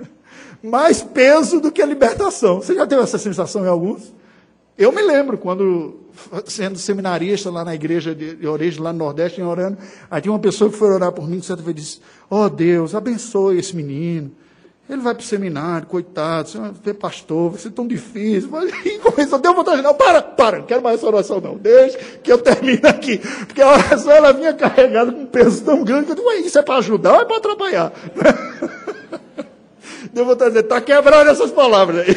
mais 0.63 1.03
peso 1.03 1.59
do 1.59 1.71
que 1.71 1.81
a 1.81 1.85
libertação. 1.85 2.61
Você 2.61 2.73
já 2.73 2.87
teve 2.87 3.01
essa 3.01 3.17
sensação 3.17 3.65
em 3.65 3.67
alguns? 3.67 4.13
Eu 4.77 4.91
me 4.91 5.01
lembro 5.01 5.37
quando, 5.37 6.01
sendo 6.45 6.77
seminarista 6.77 7.49
lá 7.49 7.63
na 7.63 7.73
igreja 7.73 8.13
de 8.13 8.45
origem, 8.45 8.81
lá 8.81 8.91
no 8.91 8.99
Nordeste, 8.99 9.41
orando, 9.41 9.77
aí 10.09 10.21
tinha 10.21 10.31
uma 10.31 10.39
pessoa 10.39 10.69
que 10.69 10.77
foi 10.77 10.89
orar 10.89 11.11
por 11.11 11.27
mim, 11.29 11.39
que 11.39 11.45
certa 11.45 11.63
vez 11.63 11.75
disse: 11.75 12.01
Oh 12.29 12.49
Deus, 12.49 12.93
abençoe 12.93 13.57
esse 13.57 13.75
menino. 13.75 14.31
Ele 14.87 15.01
vai 15.01 15.15
para 15.15 15.21
o 15.21 15.25
seminário, 15.25 15.87
coitado, 15.87 16.47
você 16.47 16.59
vai 16.59 16.71
ser 16.83 16.93
pastor, 16.93 17.49
vai 17.51 17.59
ser 17.59 17.71
tão 17.71 17.87
difícil. 17.87 18.49
Mas, 18.51 18.71
e 18.85 18.99
começou, 18.99 19.39
deu 19.39 19.55
vontade, 19.55 19.81
não, 19.81 19.95
para, 19.95 20.21
para, 20.21 20.59
não 20.59 20.65
quero 20.65 20.83
mais 20.83 20.97
essa 20.97 21.07
oração, 21.07 21.41
não. 21.41 21.57
Deixa 21.57 21.97
que 22.21 22.31
eu 22.31 22.37
termine 22.37 22.81
aqui. 22.83 23.17
Porque 23.17 23.63
a 23.63 23.73
oração 23.73 24.11
ela 24.11 24.31
vinha 24.31 24.53
carregada 24.53 25.11
com 25.11 25.21
um 25.21 25.25
peso 25.25 25.63
tão 25.63 25.83
grande 25.83 26.05
que 26.05 26.11
eu 26.11 26.15
digo, 26.15 26.31
isso 26.33 26.59
é 26.59 26.61
para 26.61 26.77
ajudar 26.77 27.15
ou 27.15 27.21
é 27.21 27.25
para 27.25 27.37
atrapalhar? 27.37 27.91
Deu 30.13 30.23
vontade 30.23 30.51
de 30.51 30.61
dizer, 30.61 30.65
está 30.65 30.79
quebrando 30.79 31.29
essas 31.29 31.51
palavras 31.51 32.07
aí. 32.07 32.15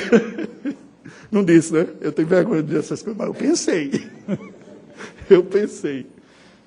Não 1.33 1.43
disse, 1.43 1.73
né? 1.73 1.87
Eu 2.01 2.13
tenho 2.13 2.29
vergonha 2.29 2.63
de 2.63 2.69
dizer 2.69 2.81
essas 2.81 3.03
coisas, 3.03 3.19
mas 3.19 3.29
eu 3.29 3.35
pensei. 3.35 4.07
Eu 5.29 5.43
pensei. 5.43 6.07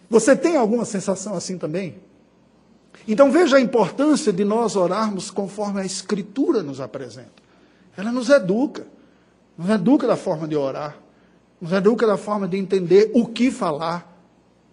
Você 0.09 0.35
tem 0.35 0.55
alguma 0.55 0.85
sensação 0.85 1.35
assim 1.35 1.57
também? 1.57 1.95
Então 3.07 3.31
veja 3.31 3.57
a 3.57 3.61
importância 3.61 4.31
de 4.31 4.43
nós 4.43 4.75
orarmos 4.75 5.31
conforme 5.31 5.81
a 5.81 5.85
Escritura 5.85 6.61
nos 6.61 6.79
apresenta. 6.79 7.41
Ela 7.97 8.11
nos 8.11 8.29
educa, 8.29 8.85
nos 9.57 9.69
educa 9.69 10.07
da 10.07 10.15
forma 10.15 10.47
de 10.47 10.55
orar, 10.55 10.97
nos 11.59 11.71
educa 11.71 12.07
da 12.07 12.17
forma 12.17 12.47
de 12.47 12.57
entender 12.57 13.11
o 13.13 13.25
que 13.25 13.51
falar, 13.51 14.07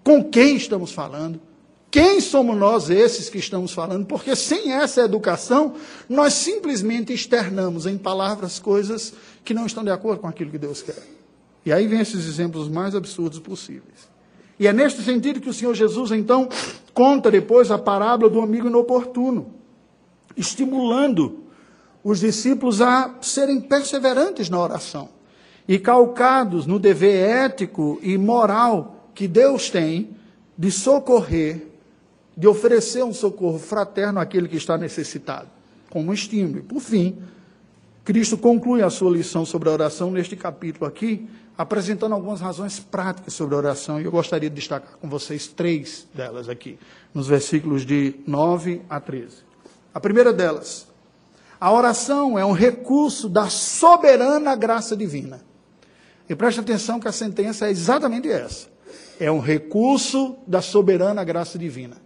com 0.05 0.25
quem 0.25 0.57
estamos 0.57 0.93
falando, 0.93 1.41
quem 1.91 2.21
somos 2.21 2.57
nós 2.57 2.91
esses 2.91 3.31
que 3.31 3.39
estamos 3.39 3.73
falando, 3.73 4.07
porque 4.07 4.37
sem 4.37 4.73
essa 4.73 5.01
educação, 5.01 5.75
nós 6.09 6.35
simplesmente 6.35 7.13
externamos 7.13 7.87
em 7.87 7.97
palavras 7.97 8.59
coisas 8.59 9.15
que 9.45 9.55
não 9.55 9.67
estão 9.67 9.83
de 9.83 9.91
acordo 9.91 10.21
com 10.21 10.29
aquilo 10.29 10.51
que 10.51 10.59
Deus 10.59 10.83
quer. 10.83 11.03
E 11.65 11.73
aí 11.73 11.87
vem 11.87 12.01
esses 12.01 12.27
exemplos 12.27 12.69
mais 12.69 12.95
absurdos 12.95 13.39
possíveis. 13.39 14.09
E 14.59 14.67
é 14.67 14.73
neste 14.73 15.03
sentido 15.03 15.41
que 15.41 15.49
o 15.49 15.55
Senhor 15.55 15.75
Jesus, 15.75 16.11
então, 16.11 16.49
conta 16.93 17.31
depois 17.31 17.71
a 17.71 17.79
parábola 17.79 18.31
do 18.31 18.41
amigo 18.41 18.67
inoportuno, 18.67 19.55
estimulando 20.37 21.45
os 22.03 22.21
discípulos 22.21 22.81
a 22.81 23.15
serem 23.21 23.61
perseverantes 23.61 24.49
na 24.49 24.61
oração 24.61 25.09
e 25.67 25.79
calcados 25.79 26.67
no 26.67 26.79
dever 26.79 27.29
ético 27.29 27.99
e 28.03 28.17
moral 28.17 29.11
que 29.15 29.29
Deus 29.29 29.69
tem 29.69 30.17
de 30.57 30.71
socorrer, 30.73 31.67
de 32.37 32.49
oferecer 32.49 33.05
um 33.05 33.13
socorro 33.13 33.59
fraterno 33.59 34.19
àquele 34.19 34.49
que 34.49 34.57
está 34.57 34.79
necessitado, 34.79 35.49
como 35.91 36.13
estímulo. 36.13 36.61
E, 36.61 36.63
por 36.63 36.81
fim, 36.81 37.19
Cristo 38.09 38.39
conclui 38.39 38.83
a 38.83 38.89
sua 38.89 39.11
lição 39.11 39.45
sobre 39.45 39.69
a 39.69 39.73
oração 39.73 40.11
neste 40.11 40.35
capítulo 40.35 40.87
aqui, 40.87 41.29
apresentando 41.59 42.15
algumas 42.15 42.41
razões 42.41 42.81
práticas 42.81 43.35
sobre 43.35 43.55
a 43.55 43.59
oração, 43.59 44.01
e 44.01 44.05
eu 44.07 44.11
gostaria 44.11 44.49
de 44.49 44.57
destacar 44.57 44.97
com 44.97 45.11
vocês 45.11 45.47
três 45.47 46.09
delas 46.15 46.49
aqui, 46.49 46.79
nos 47.13 47.29
versículos 47.29 47.85
de 47.85 48.15
9 48.27 48.81
a 48.89 48.99
13. 48.99 49.45
A 49.93 50.01
primeira 50.01 50.33
delas, 50.33 50.87
a 51.61 51.71
oração 51.71 52.39
é 52.39 52.47
um 52.47 52.53
recurso 52.53 53.29
da 53.29 53.51
soberana 53.51 54.57
graça 54.57 54.97
divina. 54.97 55.43
E 56.31 56.35
preste 56.35 56.61
atenção 56.61 56.99
que 56.99 57.09
a 57.09 57.13
sentença 57.13 57.67
é 57.67 57.71
exatamente 57.71 58.27
essa. 58.27 58.69
É 59.21 59.31
um 59.31 59.39
recurso 59.39 60.39
da 60.47 60.63
soberana 60.63 61.23
graça 61.25 61.59
divina. 61.59 61.99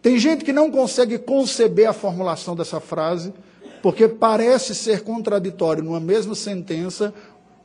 Tem 0.00 0.16
gente 0.16 0.44
que 0.44 0.52
não 0.52 0.70
consegue 0.70 1.18
conceber 1.18 1.88
a 1.88 1.92
formulação 1.92 2.54
dessa 2.54 2.78
frase, 2.78 3.34
porque 3.82 4.08
parece 4.08 4.74
ser 4.74 5.02
contraditório 5.02 5.82
numa 5.82 6.00
mesma 6.00 6.34
sentença 6.34 7.12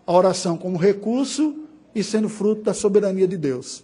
a 0.06 0.14
oração 0.14 0.58
como 0.58 0.78
recurso 0.78 1.56
e 1.96 2.04
sendo 2.04 2.30
fruto 2.30 2.64
da 2.64 2.74
soberania 2.74 3.28
de 3.28 3.38
Deus. 3.38 3.84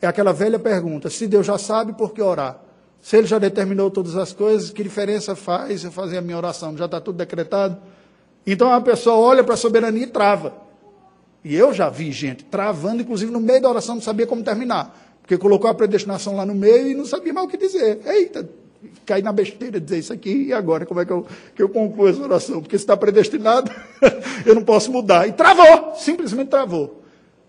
É 0.00 0.06
aquela 0.06 0.32
velha 0.32 0.58
pergunta: 0.58 1.10
se 1.10 1.26
Deus 1.26 1.46
já 1.46 1.58
sabe, 1.58 1.92
por 1.92 2.12
que 2.12 2.22
orar? 2.22 2.60
Se 3.00 3.16
Ele 3.16 3.26
já 3.26 3.38
determinou 3.38 3.90
todas 3.90 4.16
as 4.16 4.32
coisas, 4.32 4.70
que 4.70 4.82
diferença 4.82 5.36
faz 5.36 5.84
eu 5.84 5.92
fazer 5.92 6.18
a 6.18 6.20
minha 6.20 6.36
oração? 6.36 6.76
Já 6.76 6.86
está 6.86 7.00
tudo 7.00 7.16
decretado? 7.16 7.76
Então 8.46 8.72
a 8.72 8.80
pessoa 8.80 9.16
olha 9.16 9.42
para 9.42 9.54
a 9.54 9.56
soberania 9.56 10.04
e 10.04 10.06
trava. 10.06 10.54
E 11.44 11.54
eu 11.54 11.72
já 11.72 11.88
vi 11.88 12.10
gente 12.10 12.44
travando, 12.44 13.02
inclusive 13.02 13.30
no 13.30 13.40
meio 13.40 13.62
da 13.62 13.68
oração, 13.68 13.94
não 13.94 14.02
sabia 14.02 14.26
como 14.26 14.42
terminar. 14.42 15.16
Porque 15.20 15.38
colocou 15.38 15.68
a 15.70 15.74
predestinação 15.74 16.36
lá 16.36 16.44
no 16.46 16.54
meio 16.54 16.88
e 16.88 16.94
não 16.94 17.04
sabia 17.04 17.32
mais 17.32 17.46
o 17.46 17.50
que 17.50 17.56
dizer. 17.56 18.00
Eita, 18.04 18.48
caí 19.04 19.22
na 19.22 19.32
besteira 19.32 19.78
de 19.78 19.84
dizer 19.84 19.98
isso 19.98 20.12
aqui, 20.12 20.46
e 20.46 20.52
agora 20.52 20.86
como 20.86 21.00
é 21.00 21.04
que 21.04 21.12
eu, 21.12 21.26
que 21.54 21.62
eu 21.62 21.68
concluo 21.68 22.08
essa 22.08 22.22
oração? 22.22 22.60
Porque 22.60 22.76
se 22.76 22.84
está 22.84 22.96
predestinado, 22.96 23.70
eu 24.44 24.54
não 24.54 24.62
posso 24.62 24.90
mudar. 24.90 25.28
E 25.28 25.32
travou, 25.32 25.94
simplesmente 25.96 26.48
travou. 26.48 27.02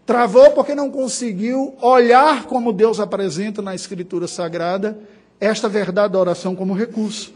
Travou 0.06 0.52
porque 0.52 0.74
não 0.74 0.90
conseguiu 0.90 1.76
olhar 1.82 2.46
como 2.46 2.72
Deus 2.72 3.00
apresenta 3.00 3.62
na 3.62 3.76
Escritura 3.76 4.28
Sagrada 4.28 4.98
esta 5.40 5.68
verdade 5.68 6.14
da 6.14 6.20
oração 6.20 6.56
como 6.56 6.74
recurso. 6.74 7.34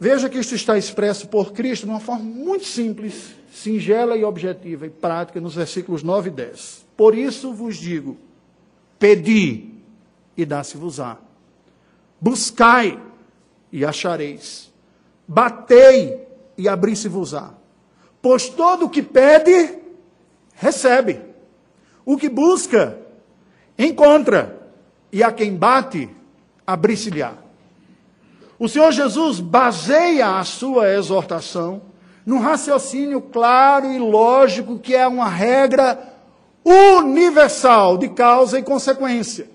Veja 0.00 0.28
que 0.28 0.38
isto 0.38 0.54
está 0.54 0.78
expresso 0.78 1.26
por 1.26 1.52
Cristo 1.52 1.84
de 1.84 1.90
uma 1.90 1.98
forma 1.98 2.22
muito 2.22 2.64
simples, 2.64 3.34
singela 3.52 4.16
e 4.16 4.24
objetiva 4.24 4.86
e 4.86 4.90
prática 4.90 5.40
nos 5.40 5.56
versículos 5.56 6.04
9 6.04 6.28
e 6.28 6.32
10. 6.32 6.86
Por 6.96 7.18
isso 7.18 7.52
vos 7.52 7.76
digo: 7.76 8.16
pedi 8.98 9.74
e 10.36 10.46
dá-se-vos-á 10.46 11.27
Buscai 12.20 12.98
e 13.72 13.84
achareis. 13.84 14.72
Batei 15.26 16.26
e 16.56 16.68
abri-se-vos-á. 16.68 17.50
Pois 18.20 18.48
todo 18.48 18.86
o 18.86 18.90
que 18.90 19.02
pede, 19.02 19.78
recebe. 20.54 21.20
O 22.04 22.16
que 22.16 22.28
busca, 22.28 22.98
encontra. 23.78 24.58
E 25.12 25.22
a 25.22 25.32
quem 25.32 25.54
bate, 25.54 26.08
abri-se-lhe-á. 26.66 27.34
O 28.58 28.68
Senhor 28.68 28.90
Jesus 28.90 29.40
baseia 29.40 30.38
a 30.38 30.44
sua 30.44 30.92
exortação 30.92 31.82
num 32.26 32.40
raciocínio 32.40 33.22
claro 33.22 33.90
e 33.90 33.98
lógico 33.98 34.78
que 34.78 34.94
é 34.94 35.06
uma 35.06 35.28
regra 35.28 35.98
universal 36.64 37.96
de 37.96 38.08
causa 38.10 38.58
e 38.58 38.62
consequência. 38.62 39.48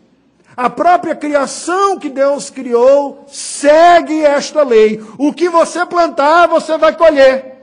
A 0.56 0.70
própria 0.70 1.16
criação 1.16 1.98
que 1.98 2.10
Deus 2.10 2.50
criou 2.50 3.26
segue 3.28 4.24
esta 4.24 4.64
lei. 4.64 5.04
O 5.18 5.34
que 5.34 5.50
você 5.50 5.86
plantar, 5.86 6.48
você 6.48 6.78
vai 6.78 6.96
colher. 6.96 7.54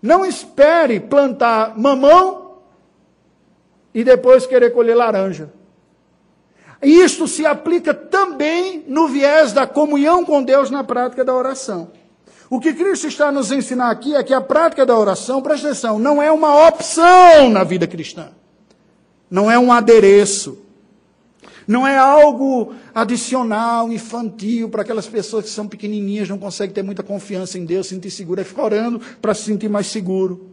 Não 0.00 0.24
espere 0.24 1.00
plantar 1.00 1.78
mamão 1.78 2.58
e 3.94 4.04
depois 4.04 4.46
querer 4.46 4.70
colher 4.70 4.96
laranja. 4.96 5.52
Isto 6.82 7.28
se 7.28 7.46
aplica 7.46 7.94
também 7.94 8.84
no 8.88 9.06
viés 9.06 9.52
da 9.52 9.66
comunhão 9.66 10.24
com 10.24 10.42
Deus 10.42 10.70
na 10.70 10.82
prática 10.82 11.24
da 11.24 11.32
oração. 11.32 11.92
O 12.50 12.60
que 12.60 12.74
Cristo 12.74 13.06
está 13.06 13.32
nos 13.32 13.50
ensinar 13.50 13.90
aqui 13.90 14.14
é 14.14 14.22
que 14.22 14.34
a 14.34 14.40
prática 14.40 14.84
da 14.84 14.98
oração, 14.98 15.40
presta 15.40 15.68
atenção, 15.68 15.98
não 15.98 16.20
é 16.20 16.30
uma 16.30 16.66
opção 16.66 17.48
na 17.48 17.64
vida 17.64 17.86
cristã. 17.86 18.30
Não 19.30 19.50
é 19.50 19.58
um 19.58 19.72
adereço. 19.72 20.61
Não 21.66 21.86
é 21.86 21.96
algo 21.96 22.74
adicional, 22.94 23.92
infantil, 23.92 24.68
para 24.68 24.82
aquelas 24.82 25.06
pessoas 25.06 25.44
que 25.44 25.50
são 25.50 25.66
pequenininhas, 25.66 26.28
não 26.28 26.38
conseguem 26.38 26.74
ter 26.74 26.82
muita 26.82 27.02
confiança 27.02 27.58
em 27.58 27.64
Deus, 27.64 27.86
se 27.86 27.94
sentir 27.94 28.10
seguro, 28.10 28.40
é 28.40 28.44
ficar 28.44 28.64
orando 28.64 29.00
para 29.20 29.34
se 29.34 29.42
sentir 29.42 29.68
mais 29.68 29.86
seguro. 29.86 30.50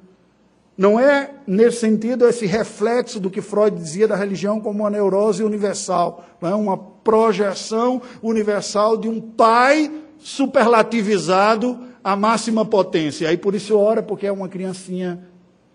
Não 0.77 0.97
é, 0.97 1.31
nesse 1.45 1.81
sentido, 1.81 2.25
esse 2.25 2.45
reflexo 2.45 3.19
do 3.19 3.29
que 3.29 3.41
Freud 3.41 3.75
dizia 3.75 4.07
da 4.07 4.15
religião 4.15 4.61
como 4.61 4.79
uma 4.79 4.89
neurose 4.89 5.43
universal, 5.43 6.23
não 6.41 6.49
é 6.49 6.55
uma 6.55 6.77
projeção 6.77 8.01
universal 8.23 8.95
de 8.95 9.09
um 9.09 9.19
pai 9.19 9.91
superlativizado 10.17 11.79
à 12.01 12.15
máxima 12.15 12.63
potência. 12.63 13.27
Aí 13.27 13.35
por 13.35 13.55
isso 13.55 13.77
ora, 13.77 14.01
porque 14.01 14.25
é 14.25 14.31
uma 14.31 14.47
criancinha 14.47 15.27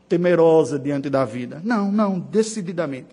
temerosa 0.09 0.79
diante 0.79 1.11
da 1.11 1.25
vida. 1.25 1.61
Não, 1.65 1.93
não, 1.93 2.19
decididamente. 2.19 3.09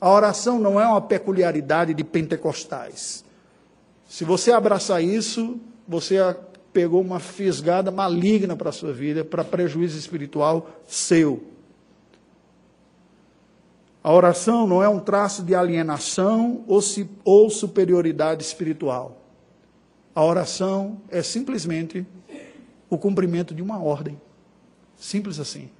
A 0.00 0.10
oração 0.10 0.58
não 0.58 0.80
é 0.80 0.86
uma 0.86 1.00
peculiaridade 1.00 1.92
de 1.92 2.02
pentecostais. 2.02 3.24
Se 4.08 4.24
você 4.24 4.50
abraçar 4.50 5.04
isso, 5.04 5.60
você 5.86 6.16
pegou 6.72 7.00
uma 7.00 7.20
fisgada 7.20 7.90
maligna 7.90 8.56
para 8.56 8.70
a 8.70 8.72
sua 8.72 8.92
vida, 8.92 9.24
para 9.24 9.44
prejuízo 9.44 9.98
espiritual 9.98 10.70
seu. 10.86 11.44
A 14.02 14.12
oração 14.12 14.66
não 14.66 14.82
é 14.82 14.88
um 14.88 14.98
traço 14.98 15.42
de 15.42 15.54
alienação 15.54 16.64
ou, 16.66 16.80
se, 16.80 17.08
ou 17.22 17.50
superioridade 17.50 18.42
espiritual. 18.42 19.20
A 20.14 20.24
oração 20.24 21.02
é 21.10 21.22
simplesmente 21.22 22.06
o 22.88 22.96
cumprimento 22.96 23.54
de 23.54 23.62
uma 23.62 23.78
ordem. 23.80 24.18
Simples 24.96 25.38
assim. 25.38 25.70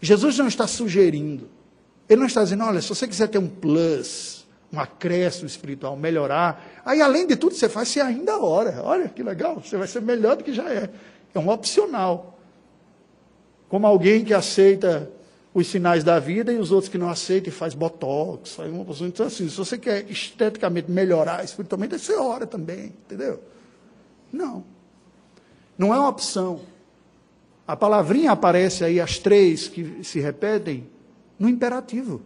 Jesus 0.00 0.38
não 0.38 0.48
está 0.48 0.66
sugerindo, 0.66 1.48
ele 2.10 2.18
não 2.18 2.26
está 2.26 2.42
dizendo, 2.42 2.64
olha, 2.64 2.82
se 2.82 2.88
você 2.88 3.06
quiser 3.06 3.28
ter 3.28 3.38
um 3.38 3.48
plus, 3.48 4.44
um 4.72 4.80
acréscimo 4.80 5.46
espiritual, 5.46 5.96
melhorar, 5.96 6.82
aí 6.84 7.00
além 7.00 7.24
de 7.24 7.36
tudo 7.36 7.54
você 7.54 7.68
faz, 7.68 7.88
você 7.88 8.00
ainda 8.00 8.38
ora. 8.38 8.82
Olha 8.82 9.08
que 9.08 9.22
legal, 9.22 9.60
você 9.60 9.76
vai 9.76 9.86
ser 9.86 10.02
melhor 10.02 10.36
do 10.36 10.42
que 10.42 10.52
já 10.52 10.68
é. 10.68 10.90
É 11.32 11.38
um 11.38 11.48
opcional. 11.48 12.36
Como 13.68 13.86
alguém 13.86 14.24
que 14.24 14.34
aceita 14.34 15.08
os 15.52 15.66
sinais 15.66 16.04
da 16.04 16.18
vida 16.18 16.52
e 16.52 16.58
os 16.58 16.70
outros 16.70 16.90
que 16.90 16.98
não 16.98 17.08
aceitam 17.08 17.52
e 17.52 17.54
faz 17.54 17.74
botox. 17.74 18.54
Faz 18.54 18.70
uma 18.72 18.84
pessoa, 18.84 19.08
então, 19.08 19.26
assim, 19.26 19.48
se 19.48 19.56
você 19.56 19.76
quer 19.76 20.08
esteticamente 20.10 20.90
melhorar 20.90 21.44
espiritualmente, 21.44 21.98
você 21.98 22.14
ora 22.14 22.46
também, 22.46 22.86
entendeu? 22.86 23.40
Não. 24.32 24.64
Não 25.76 25.94
é 25.94 25.98
uma 25.98 26.08
opção. 26.08 26.60
A 27.66 27.76
palavrinha 27.76 28.32
aparece 28.32 28.84
aí, 28.84 29.00
as 29.00 29.18
três 29.18 29.68
que 29.68 30.04
se 30.04 30.20
repetem, 30.20 30.88
no 31.40 31.48
imperativo. 31.48 32.20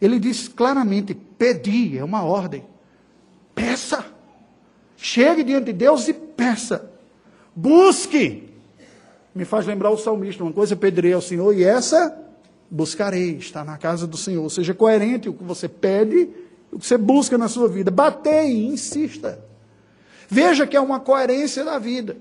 Ele 0.00 0.20
diz 0.20 0.46
claramente: 0.46 1.14
pedir, 1.14 1.96
é 1.96 2.04
uma 2.04 2.22
ordem. 2.22 2.62
Peça. 3.54 4.04
Chegue 4.98 5.42
diante 5.42 5.66
de 5.66 5.72
Deus 5.72 6.06
e 6.06 6.12
peça. 6.12 6.90
Busque. 7.54 8.50
Me 9.34 9.46
faz 9.46 9.66
lembrar 9.66 9.90
o 9.90 9.96
salmista: 9.96 10.44
uma 10.44 10.52
coisa 10.52 10.76
pedirei 10.76 11.14
ao 11.14 11.22
Senhor 11.22 11.54
e 11.54 11.64
essa 11.64 12.16
buscarei. 12.70 13.36
Está 13.36 13.64
na 13.64 13.78
casa 13.78 14.06
do 14.06 14.16
Senhor. 14.16 14.48
Seja 14.50 14.74
coerente 14.74 15.28
o 15.30 15.32
que 15.32 15.42
você 15.42 15.68
pede, 15.68 16.28
o 16.70 16.78
que 16.78 16.86
você 16.86 16.98
busca 16.98 17.38
na 17.38 17.48
sua 17.48 17.68
vida. 17.68 17.90
Batei, 17.90 18.66
insista. 18.66 19.42
Veja 20.28 20.66
que 20.66 20.76
é 20.76 20.80
uma 20.80 21.00
coerência 21.00 21.64
da 21.64 21.78
vida. 21.78 22.16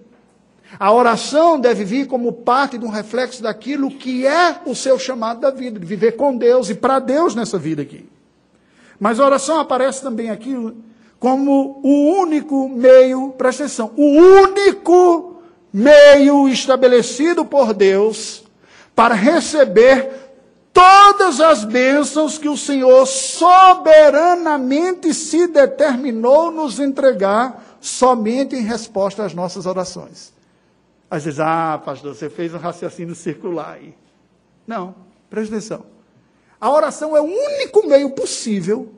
A 0.80 0.92
oração 0.92 1.60
deve 1.60 1.86
vir 1.86 2.08
como 2.08 2.34
parte 2.34 2.78
de 2.78 2.86
um 2.86 2.90
reflexo 2.90 3.42
daquilo 3.42 3.90
que 3.90 4.26
é 4.26 4.60
o 4.66 4.76
seu 4.76 5.00
chamado 5.00 5.40
da 5.40 5.52
vida, 5.52 5.80
de 5.80 5.86
viver 5.86 6.14
com 6.14 6.36
Deus 6.36 6.70
e 6.70 6.76
para 6.76 7.00
Deus 7.00 7.36
nessa 7.36 7.58
vida 7.58 7.82
aqui. 7.82 8.10
Mas 9.00 9.20
a 9.20 9.26
oração 9.26 9.60
aparece 9.60 10.02
também 10.02 10.30
aqui 10.30 10.56
como 11.20 11.80
o 11.84 12.20
único 12.20 12.70
meio, 12.70 13.34
presta 13.38 13.64
atenção, 13.64 13.92
o 13.96 14.06
único 14.06 15.38
meio 15.72 16.50
estabelecido 16.50 17.46
por 17.46 17.74
Deus 17.74 18.44
para 18.96 19.16
receber 19.16 20.12
todas 20.72 21.40
as 21.40 21.64
bênçãos 21.64 22.38
que 22.38 22.50
o 22.50 22.58
Senhor 22.58 23.06
soberanamente 23.06 25.14
se 25.14 25.48
determinou 25.48 26.52
nos 26.52 26.80
entregar 26.80 27.78
somente 27.80 28.56
em 28.56 28.62
resposta 28.62 29.24
às 29.24 29.34
nossas 29.34 29.66
orações. 29.66 30.35
Às 31.10 31.26
vezes, 31.26 31.40
ah, 31.40 31.82
pastor, 31.84 32.16
você 32.16 32.30
fez 32.30 32.54
um 32.54 32.58
raciocínio 32.58 33.16
circular 33.16 33.74
aí. 33.74 33.96
Não, 34.66 34.96
presta 35.30 35.56
atenção. 35.56 35.86
A 36.60 36.72
oração 36.72 37.16
é 37.16 37.22
o 37.22 37.26
único 37.26 37.88
meio 37.88 38.10
possível 38.12 38.92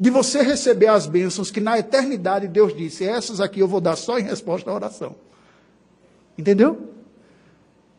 de 0.00 0.10
você 0.10 0.42
receber 0.42 0.86
as 0.86 1.06
bênçãos 1.06 1.50
que 1.50 1.60
na 1.60 1.78
eternidade 1.78 2.48
Deus 2.48 2.76
disse: 2.76 3.04
essas 3.04 3.40
aqui 3.40 3.60
eu 3.60 3.68
vou 3.68 3.80
dar 3.80 3.96
só 3.96 4.18
em 4.18 4.22
resposta 4.22 4.70
à 4.70 4.74
oração. 4.74 5.14
Entendeu? 6.36 6.88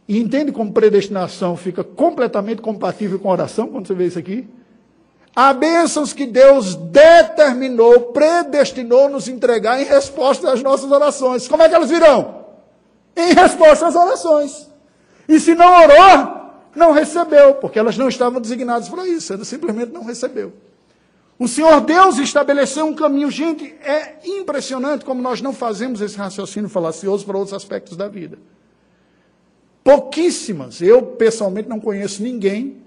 E 0.08 0.18
entende 0.18 0.52
como 0.52 0.72
predestinação 0.72 1.56
fica 1.56 1.84
completamente 1.84 2.62
compatível 2.62 3.20
com 3.20 3.30
a 3.30 3.34
oração 3.34 3.68
quando 3.68 3.88
você 3.88 3.94
vê 3.94 4.08
isso 4.08 4.18
aqui? 4.18 4.48
Há 5.36 5.54
bênçãos 5.54 6.12
que 6.12 6.26
Deus 6.26 6.76
determinou, 6.76 8.12
predestinou 8.12 9.08
nos 9.08 9.28
entregar 9.28 9.80
em 9.80 9.86
resposta 9.86 10.52
às 10.52 10.64
nossas 10.64 10.92
orações. 10.92 11.48
Como 11.48 11.62
é 11.62 11.70
que 11.70 11.76
elas 11.76 11.90
virão? 11.90 12.39
Em 13.20 13.34
resposta 13.34 13.88
às 13.88 13.96
orações. 13.96 14.70
E 15.28 15.40
se 15.40 15.54
não 15.54 15.72
orou, 15.84 16.40
não 16.76 16.92
recebeu, 16.92 17.56
porque 17.56 17.78
elas 17.78 17.98
não 17.98 18.10
estavam 18.10 18.42
designadas 18.42 18.90
para 18.90 19.08
isso, 19.08 19.34
ele 19.34 19.46
simplesmente 19.46 19.92
não 19.92 20.04
recebeu. 20.04 20.54
O 21.38 21.48
Senhor 21.48 21.80
Deus 21.82 22.18
estabeleceu 22.18 22.86
um 22.86 22.94
caminho. 22.94 23.32
Gente, 23.32 23.74
é 23.82 24.18
impressionante 24.26 25.06
como 25.06 25.22
nós 25.22 25.42
não 25.42 25.54
fazemos 25.54 26.02
esse 26.02 26.18
raciocínio 26.18 26.70
falacioso 26.70 27.26
para 27.26 27.38
outros 27.38 27.54
aspectos 27.54 27.96
da 27.96 28.10
vida. 28.10 28.38
Pouquíssimas, 29.82 30.82
eu 30.82 31.02
pessoalmente 31.02 31.70
não 31.70 31.80
conheço 31.80 32.22
ninguém 32.22 32.78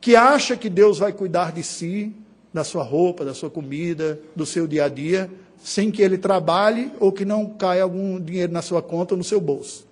que 0.00 0.16
acha 0.16 0.56
que 0.56 0.68
Deus 0.68 0.98
vai 0.98 1.12
cuidar 1.12 1.52
de 1.52 1.62
si, 1.62 2.12
da 2.52 2.64
sua 2.64 2.82
roupa, 2.82 3.24
da 3.24 3.34
sua 3.34 3.50
comida, 3.50 4.20
do 4.34 4.44
seu 4.44 4.66
dia 4.66 4.86
a 4.86 4.88
dia, 4.88 5.30
sem 5.58 5.90
que 5.90 6.02
ele 6.02 6.18
trabalhe 6.18 6.92
ou 7.00 7.10
que 7.10 7.24
não 7.24 7.46
caia 7.46 7.82
algum 7.82 8.20
dinheiro 8.20 8.52
na 8.52 8.62
sua 8.62 8.82
conta 8.82 9.14
ou 9.14 9.18
no 9.18 9.24
seu 9.24 9.40
bolso. 9.40 9.86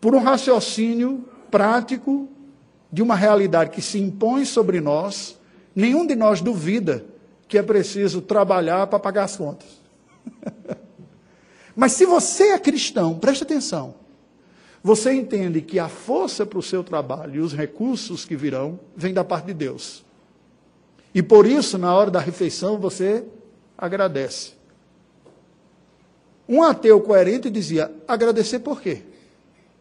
Por 0.00 0.14
um 0.14 0.18
raciocínio 0.18 1.24
prático 1.50 2.28
de 2.92 3.02
uma 3.02 3.16
realidade 3.16 3.70
que 3.70 3.82
se 3.82 3.98
impõe 3.98 4.44
sobre 4.44 4.80
nós, 4.80 5.38
nenhum 5.74 6.06
de 6.06 6.14
nós 6.14 6.40
duvida 6.40 7.04
que 7.48 7.58
é 7.58 7.62
preciso 7.62 8.20
trabalhar 8.20 8.86
para 8.86 8.98
pagar 8.98 9.24
as 9.24 9.36
contas. 9.36 9.68
Mas 11.74 11.92
se 11.92 12.06
você 12.06 12.48
é 12.48 12.58
cristão, 12.58 13.18
preste 13.18 13.42
atenção. 13.42 13.94
Você 14.82 15.12
entende 15.14 15.62
que 15.62 15.78
a 15.78 15.88
força 15.88 16.44
para 16.44 16.58
o 16.58 16.62
seu 16.62 16.84
trabalho 16.84 17.36
e 17.36 17.40
os 17.40 17.54
recursos 17.54 18.24
que 18.24 18.36
virão 18.36 18.78
vêm 18.94 19.14
da 19.14 19.24
parte 19.24 19.46
de 19.46 19.54
Deus. 19.54 20.04
E 21.14 21.22
por 21.22 21.46
isso, 21.46 21.78
na 21.78 21.94
hora 21.94 22.10
da 22.10 22.18
refeição, 22.18 22.76
você 22.76 23.24
agradece. 23.78 24.52
Um 26.48 26.62
ateu 26.62 27.00
coerente 27.00 27.48
dizia: 27.48 27.90
agradecer 28.06 28.58
por 28.58 28.80
quê? 28.80 29.02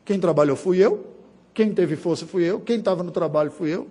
Quem 0.05 0.19
trabalhou 0.19 0.55
fui 0.55 0.77
eu, 0.77 1.07
quem 1.53 1.73
teve 1.73 1.95
força 1.95 2.27
fui 2.27 2.43
eu, 2.43 2.59
quem 2.59 2.77
estava 2.77 3.01
no 3.01 3.11
trabalho 3.11 3.49
fui 3.49 3.73
eu. 3.73 3.87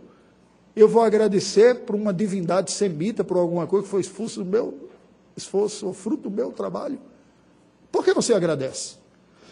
Eu 0.74 0.88
vou 0.88 1.02
agradecer 1.02 1.80
por 1.80 1.94
uma 1.94 2.14
divindade 2.14 2.70
semita, 2.70 3.22
por 3.24 3.36
alguma 3.36 3.66
coisa 3.66 3.84
que 3.84 3.90
foi 3.90 4.00
esforço 4.00 4.42
do 4.42 4.48
meu 4.48 4.88
esforço, 5.36 5.86
ou 5.86 5.92
fruto 5.92 6.28
do 6.28 6.30
meu 6.30 6.52
trabalho. 6.52 6.98
Por 7.90 8.04
que 8.04 8.14
você 8.14 8.32
agradece? 8.32 8.96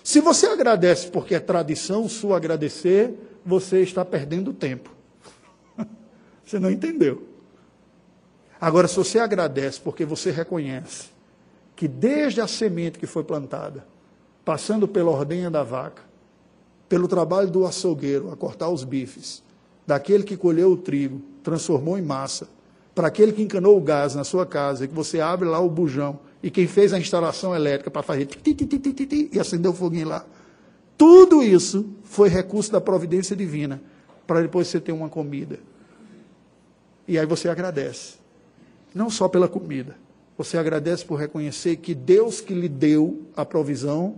Se 0.02 0.20
você 0.20 0.46
agradece 0.46 1.08
porque 1.08 1.34
é 1.34 1.40
tradição 1.40 2.08
sua 2.08 2.36
agradecer, 2.36 3.14
você 3.44 3.82
está 3.82 4.02
perdendo 4.02 4.54
tempo. 4.54 4.90
você 6.44 6.58
não 6.58 6.70
entendeu. 6.70 7.29
Agora, 8.60 8.86
se 8.86 8.96
você 8.96 9.18
agradece 9.18 9.80
porque 9.80 10.04
você 10.04 10.30
reconhece 10.30 11.08
que 11.74 11.88
desde 11.88 12.42
a 12.42 12.46
semente 12.46 12.98
que 12.98 13.06
foi 13.06 13.24
plantada, 13.24 13.86
passando 14.44 14.86
pela 14.86 15.10
ordenha 15.10 15.50
da 15.50 15.62
vaca, 15.62 16.02
pelo 16.86 17.08
trabalho 17.08 17.50
do 17.50 17.64
açougueiro 17.64 18.30
a 18.30 18.36
cortar 18.36 18.68
os 18.68 18.84
bifes, 18.84 19.42
daquele 19.86 20.24
que 20.24 20.36
colheu 20.36 20.72
o 20.72 20.76
trigo, 20.76 21.22
transformou 21.42 21.96
em 21.96 22.02
massa, 22.02 22.48
para 22.94 23.08
aquele 23.08 23.32
que 23.32 23.42
encanou 23.42 23.78
o 23.78 23.80
gás 23.80 24.14
na 24.14 24.24
sua 24.24 24.44
casa, 24.44 24.86
que 24.86 24.92
você 24.94 25.20
abre 25.20 25.48
lá 25.48 25.58
o 25.58 25.70
bujão, 25.70 26.18
e 26.42 26.50
quem 26.50 26.66
fez 26.66 26.92
a 26.92 26.98
instalação 26.98 27.54
elétrica 27.54 27.90
para 27.90 28.02
fazer 28.02 28.28
e 29.32 29.40
acender 29.40 29.70
o 29.70 29.74
foguinho 29.74 30.08
lá. 30.08 30.26
Tudo 30.98 31.42
isso 31.42 31.86
foi 32.04 32.28
recurso 32.28 32.70
da 32.70 32.80
providência 32.80 33.34
divina, 33.34 33.80
para 34.26 34.42
depois 34.42 34.68
você 34.68 34.78
ter 34.78 34.92
uma 34.92 35.08
comida. 35.08 35.58
E 37.08 37.18
aí 37.18 37.24
você 37.24 37.48
agradece 37.48 38.19
não 38.94 39.10
só 39.10 39.28
pela 39.28 39.48
comida. 39.48 39.96
Você 40.36 40.56
agradece 40.56 41.04
por 41.04 41.16
reconhecer 41.16 41.76
que 41.76 41.94
Deus 41.94 42.40
que 42.40 42.54
lhe 42.54 42.68
deu 42.68 43.22
a 43.36 43.44
provisão, 43.44 44.16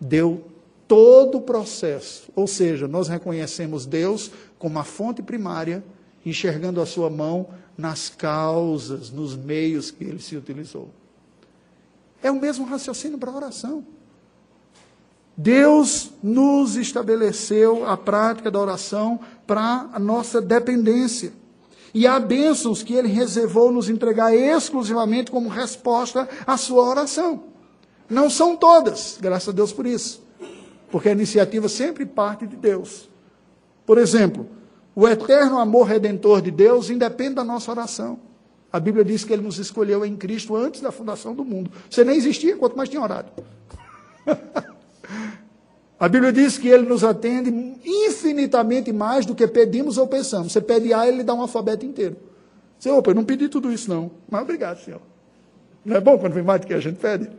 deu 0.00 0.44
todo 0.86 1.38
o 1.38 1.40
processo. 1.40 2.30
Ou 2.34 2.46
seja, 2.46 2.86
nós 2.86 3.08
reconhecemos 3.08 3.86
Deus 3.86 4.30
como 4.58 4.78
a 4.78 4.84
fonte 4.84 5.22
primária, 5.22 5.84
enxergando 6.24 6.80
a 6.80 6.86
sua 6.86 7.08
mão 7.08 7.48
nas 7.76 8.08
causas, 8.08 9.10
nos 9.10 9.36
meios 9.36 9.90
que 9.90 10.04
ele 10.04 10.20
se 10.20 10.36
utilizou. 10.36 10.90
É 12.22 12.30
o 12.30 12.40
mesmo 12.40 12.64
raciocínio 12.64 13.18
para 13.18 13.30
a 13.30 13.36
oração. 13.36 13.84
Deus 15.36 16.10
nos 16.22 16.76
estabeleceu 16.76 17.86
a 17.86 17.96
prática 17.96 18.50
da 18.50 18.58
oração 18.58 19.20
para 19.46 19.90
a 19.92 19.98
nossa 19.98 20.40
dependência. 20.40 21.32
E 21.94 22.06
há 22.06 22.18
bênçãos 22.18 22.82
que 22.82 22.94
ele 22.94 23.08
reservou 23.08 23.72
nos 23.72 23.88
entregar 23.88 24.34
exclusivamente 24.34 25.30
como 25.30 25.48
resposta 25.48 26.28
à 26.46 26.56
sua 26.56 26.82
oração. 26.84 27.44
Não 28.08 28.30
são 28.30 28.56
todas, 28.56 29.18
graças 29.20 29.48
a 29.48 29.52
Deus 29.52 29.72
por 29.72 29.86
isso. 29.86 30.22
Porque 30.90 31.08
a 31.08 31.12
iniciativa 31.12 31.68
sempre 31.68 32.06
parte 32.06 32.46
de 32.46 32.56
Deus. 32.56 33.08
Por 33.84 33.98
exemplo, 33.98 34.48
o 34.94 35.06
eterno 35.06 35.58
amor 35.58 35.86
redentor 35.86 36.40
de 36.40 36.50
Deus 36.50 36.90
independe 36.90 37.34
da 37.34 37.44
nossa 37.44 37.70
oração. 37.70 38.18
A 38.72 38.80
Bíblia 38.80 39.04
diz 39.04 39.24
que 39.24 39.32
ele 39.32 39.42
nos 39.42 39.58
escolheu 39.58 40.04
em 40.04 40.16
Cristo 40.16 40.54
antes 40.54 40.80
da 40.80 40.92
fundação 40.92 41.34
do 41.34 41.44
mundo. 41.44 41.70
Você 41.88 42.04
nem 42.04 42.16
existia, 42.16 42.56
quanto 42.56 42.76
mais 42.76 42.88
tinha 42.88 43.02
orado. 43.02 43.30
A 45.98 46.08
Bíblia 46.08 46.32
diz 46.32 46.58
que 46.58 46.68
ele 46.68 46.86
nos 46.86 47.02
atende 47.02 47.50
infinitamente 47.84 48.92
mais 48.92 49.24
do 49.24 49.34
que 49.34 49.46
pedimos 49.46 49.96
ou 49.96 50.06
pensamos. 50.06 50.52
Você 50.52 50.60
pede 50.60 50.92
A, 50.92 51.08
ele 51.08 51.22
dá 51.22 51.32
um 51.32 51.40
alfabeto 51.40 51.86
inteiro. 51.86 52.16
Você, 52.78 52.90
opa, 52.90 53.10
eu 53.10 53.14
não 53.14 53.24
pedi 53.24 53.48
tudo 53.48 53.72
isso 53.72 53.88
não. 53.88 54.10
Mas 54.30 54.42
obrigado, 54.42 54.84
Senhor. 54.84 55.00
Não 55.84 55.96
é 55.96 56.00
bom 56.00 56.18
quando 56.18 56.34
vem 56.34 56.42
mais 56.42 56.60
do 56.60 56.66
que 56.66 56.74
a 56.74 56.80
gente 56.80 56.96
pede? 56.96 57.30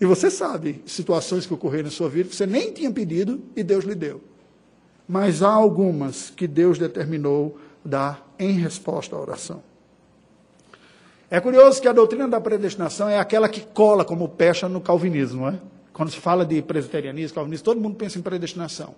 E 0.00 0.06
você 0.06 0.30
sabe 0.30 0.82
situações 0.86 1.46
que 1.46 1.52
ocorreram 1.52 1.84
na 1.84 1.90
sua 1.90 2.08
vida 2.08 2.30
que 2.30 2.36
você 2.36 2.46
nem 2.46 2.72
tinha 2.72 2.90
pedido 2.90 3.40
e 3.54 3.62
Deus 3.62 3.84
lhe 3.84 3.94
deu. 3.94 4.20
Mas 5.06 5.42
há 5.42 5.50
algumas 5.50 6.30
que 6.30 6.46
Deus 6.46 6.78
determinou 6.78 7.58
dar 7.84 8.34
em 8.38 8.52
resposta 8.52 9.14
à 9.14 9.20
oração. 9.20 9.62
É 11.30 11.40
curioso 11.40 11.80
que 11.80 11.88
a 11.88 11.92
doutrina 11.92 12.28
da 12.28 12.40
predestinação 12.40 13.08
é 13.08 13.18
aquela 13.18 13.48
que 13.48 13.60
cola 13.60 14.04
como 14.04 14.28
pecha 14.28 14.68
no 14.68 14.80
calvinismo, 14.80 15.42
não 15.42 15.48
é? 15.48 15.58
Quando 15.92 16.10
se 16.10 16.18
fala 16.18 16.44
de 16.44 16.62
presbiterianismo, 16.62 17.34
calvinismo, 17.34 17.64
todo 17.64 17.80
mundo 17.80 17.96
pensa 17.96 18.18
em 18.18 18.22
predestinação. 18.22 18.94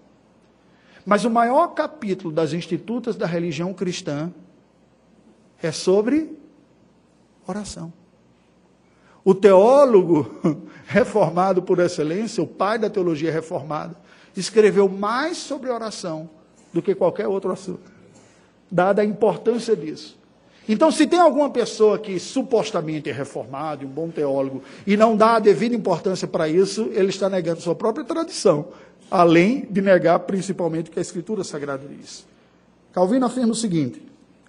Mas 1.05 1.25
o 1.25 1.31
maior 1.31 1.69
capítulo 1.69 2.33
das 2.33 2.53
institutas 2.53 3.17
da 3.17 3.27
religião 3.27 3.75
cristã 3.75 4.33
é 5.63 5.71
sobre 5.73 6.39
oração. 7.47 7.93
O 9.25 9.35
teólogo 9.35 10.31
reformado 10.87 11.63
por 11.63 11.79
excelência, 11.79 12.43
o 12.43 12.47
pai 12.47 12.79
da 12.79 12.91
teologia 12.91 13.33
reformada, 13.33 13.97
escreveu 14.37 14.89
mais 14.89 15.37
sobre 15.39 15.71
oração 15.71 16.29
do 16.73 16.83
que 16.83 16.95
qualquer 16.95 17.27
outro 17.27 17.53
assunto, 17.53 17.91
dada 18.71 19.03
a 19.03 19.05
importância 19.05 19.77
disso. 19.77 20.19
Então, 20.69 20.91
se 20.91 21.07
tem 21.07 21.19
alguma 21.19 21.51
pessoa 21.51 21.99
que 21.99 22.19
supostamente 22.19 23.11
é 23.11 23.13
reformado, 23.13 23.87
um 23.87 23.91
bom 23.91 24.09
teólogo, 24.09 24.63
e 24.87 24.97
não 24.97 25.17
dá 25.17 25.37
a 25.37 25.39
devida 25.39 25.75
importância 25.75 26.27
para 26.27 26.49
isso, 26.49 26.89
ele 26.93 27.11
está 27.11 27.29
negando 27.29 27.61
sua 27.61 27.75
própria 27.75 28.05
tradição, 28.05 28.69
além 29.11 29.67
de 29.71 29.83
negar 29.83 30.21
principalmente 30.21 30.89
o 30.89 30.93
que 30.93 30.99
a 30.99 31.03
Escritura 31.03 31.45
Sagrada 31.45 31.87
diz. 31.87 32.27
Calvino 32.93 33.27
afirma 33.27 33.53
o 33.53 33.57
seguinte: 33.57 34.01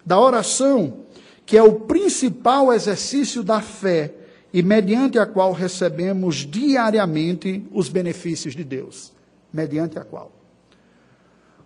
da 0.06 0.20
oração, 0.20 1.02
que 1.46 1.58
é 1.58 1.64
o 1.64 1.74
principal 1.82 2.72
exercício 2.72 3.44
da 3.44 3.60
fé 3.60 4.14
e 4.54 4.64
mediante 4.64 5.20
a 5.20 5.26
qual 5.26 5.52
recebemos 5.52 6.38
diariamente 6.38 7.66
os 7.74 7.90
benefícios 7.90 8.56
de 8.56 8.64
Deus. 8.64 9.12
Mediante 9.52 10.00
a 10.00 10.04
qual. 10.04 10.32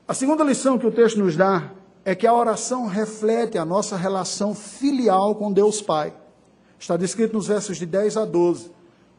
A 0.07 0.13
segunda 0.15 0.43
lição 0.43 0.79
que 0.79 0.88
o 0.88 0.91
texto 0.91 1.19
nos 1.19 1.35
dá 1.35 1.71
é 2.09 2.15
que 2.15 2.25
a 2.25 2.33
oração 2.33 2.87
reflete 2.87 3.55
a 3.55 3.63
nossa 3.63 3.95
relação 3.95 4.55
filial 4.55 5.35
com 5.35 5.53
Deus 5.53 5.79
Pai. 5.79 6.11
Está 6.79 6.97
descrito 6.97 7.35
nos 7.35 7.45
versos 7.45 7.77
de 7.77 7.85
10 7.85 8.17
a 8.17 8.25
12. 8.25 8.71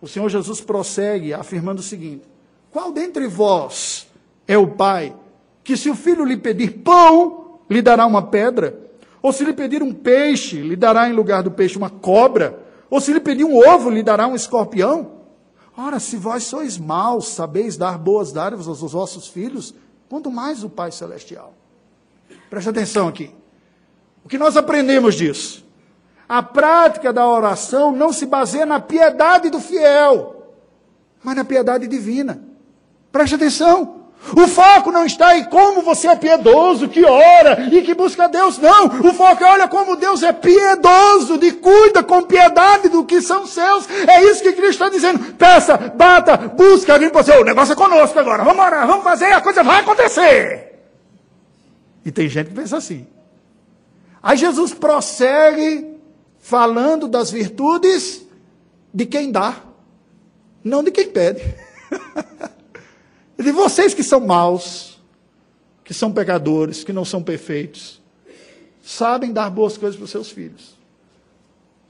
O 0.03 0.09
Senhor 0.09 0.29
Jesus 0.29 0.61
prossegue 0.61 1.33
afirmando 1.33 1.79
o 1.79 1.85
seguinte: 1.85 2.25
Qual 2.73 2.91
dentre 2.91 3.29
vós 3.29 4.09
é 4.49 4.59
o 4.59 4.67
pai 4.67 5.15
que, 5.63 5.77
se 5.77 5.89
o 5.89 5.95
filho 5.95 6.25
lhe 6.25 6.37
pedir 6.37 6.83
pão, 6.83 7.61
lhe 7.71 7.81
dará 7.81 8.05
uma 8.07 8.23
pedra? 8.23 8.77
Ou 9.23 9.33
se 9.33 9.45
lhe 9.45 9.53
pedir 9.53 9.85
um 9.85 9.93
peixe, 9.93 10.61
lhe 10.61 10.75
dará 10.75 11.09
em 11.09 11.13
lugar 11.13 11.45
do 11.45 11.51
peixe 11.53 11.79
uma 11.79 11.91
cobra? 11.91 12.59
Ou 12.91 13.01
se 13.01 13.13
lhe 13.13 13.21
pedir 13.21 13.45
um 13.45 13.57
ovo, 13.57 13.89
lhe 13.89 14.03
dará 14.03 14.27
um 14.27 14.35
escorpião? 14.35 15.13
Ora, 15.77 16.01
se 16.01 16.17
vós 16.17 16.43
sois 16.43 16.77
maus, 16.77 17.29
sabeis 17.29 17.77
dar 17.77 17.97
boas 17.97 18.33
dádivas 18.33 18.67
aos 18.67 18.81
vossos 18.81 19.29
filhos, 19.29 19.73
quanto 20.09 20.29
mais 20.29 20.65
o 20.65 20.69
Pai 20.69 20.91
Celestial. 20.91 21.60
Preste 22.51 22.69
atenção 22.69 23.07
aqui. 23.07 23.33
O 24.25 24.29
que 24.29 24.37
nós 24.37 24.57
aprendemos 24.57 25.15
disso? 25.15 25.65
A 26.29 26.43
prática 26.43 27.13
da 27.13 27.27
oração 27.27 27.93
não 27.93 28.13
se 28.13 28.27
baseia 28.27 28.67
na 28.67 28.81
piedade 28.81 29.51
do 29.51 29.61
fiel, 29.61 30.55
mas 31.23 31.37
na 31.37 31.45
piedade 31.45 31.87
divina. 31.87 32.43
Preste 33.13 33.37
atenção. 33.37 34.01
O 34.37 34.47
foco 34.47 34.93
não 34.93 35.07
está 35.07 35.39
em 35.39 35.45
como 35.45 35.81
você 35.81 36.09
é 36.09 36.15
piedoso, 36.15 36.89
que 36.89 37.05
ora 37.05 37.69
e 37.73 37.83
que 37.83 37.95
busca 37.95 38.29
Deus, 38.29 38.59
não. 38.59 38.87
O 38.87 39.15
foco 39.15 39.43
é 39.43 39.51
olha 39.51 39.67
como 39.67 39.97
Deus 39.97 40.23
é 40.23 40.33
piedoso, 40.33 41.39
de 41.39 41.53
cuida 41.53 42.03
com 42.03 42.23
piedade 42.23 42.91
do 42.91 43.05
que 43.05 43.23
são 43.23 43.47
seus. 43.47 43.89
É 44.07 44.23
isso 44.25 44.43
que 44.43 44.53
Cristo 44.53 44.85
está 44.85 44.89
dizendo. 44.89 45.19
Peça, 45.35 45.77
bata, 45.77 46.37
busca, 46.37 46.93
alguém 46.93 47.11
dizer, 47.11 47.41
o 47.41 47.45
negócio 47.45 47.73
é 47.73 47.77
conosco 47.77 48.19
agora. 48.19 48.45
Vamos 48.45 48.63
orar, 48.65 48.87
vamos 48.87 49.05
fazer, 49.05 49.33
a 49.33 49.41
coisa 49.41 49.63
vai 49.63 49.81
acontecer. 49.81 50.70
E 52.05 52.11
tem 52.11 52.29
gente 52.29 52.49
que 52.49 52.55
pensa 52.55 52.77
assim. 52.77 53.07
Aí 54.23 54.37
Jesus 54.37 54.75
prossegue 54.75 55.97
falando 56.39 57.07
das 57.07 57.31
virtudes 57.31 58.27
de 58.93 59.07
quem 59.07 59.31
dá, 59.31 59.63
não 60.63 60.83
de 60.83 60.91
quem 60.91 61.09
pede. 61.09 61.43
de 63.39 63.53
vocês 63.53 63.95
que 63.95 64.03
são 64.03 64.21
maus, 64.21 65.01
que 65.85 65.95
são 65.95 66.13
pecadores, 66.13 66.85
que 66.85 66.93
não 66.93 67.05
são 67.05 67.23
perfeitos, 67.23 68.01
sabem 68.83 69.33
dar 69.33 69.51
boas 69.51 69.77
coisas 69.77 69.97
para 69.97 70.05
os 70.05 70.11
seus 70.11 70.31
filhos. 70.31 70.79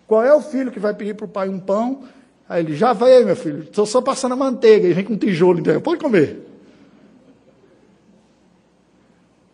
Qual 0.07 0.25
é 0.25 0.35
o 0.35 0.43
filho 0.43 0.73
que 0.73 0.81
vai 0.81 0.95
pedir 0.95 1.15
para 1.15 1.27
o 1.27 1.29
pai 1.29 1.49
um 1.49 1.61
pão? 1.61 2.05
Aí 2.49 2.65
ele, 2.65 2.75
já 2.75 2.93
vai, 2.93 3.25
meu 3.25 3.37
filho, 3.37 3.63
estou 3.63 3.87
só 3.87 4.03
passando 4.03 4.33
a 4.33 4.37
manteiga, 4.37 4.87
e 4.87 4.93
vem 4.93 5.05
com 5.05 5.15
um 5.15 5.19
tijolo, 5.19 5.61
então, 5.61 5.81
pode 5.81 6.01
comer. 6.01 6.50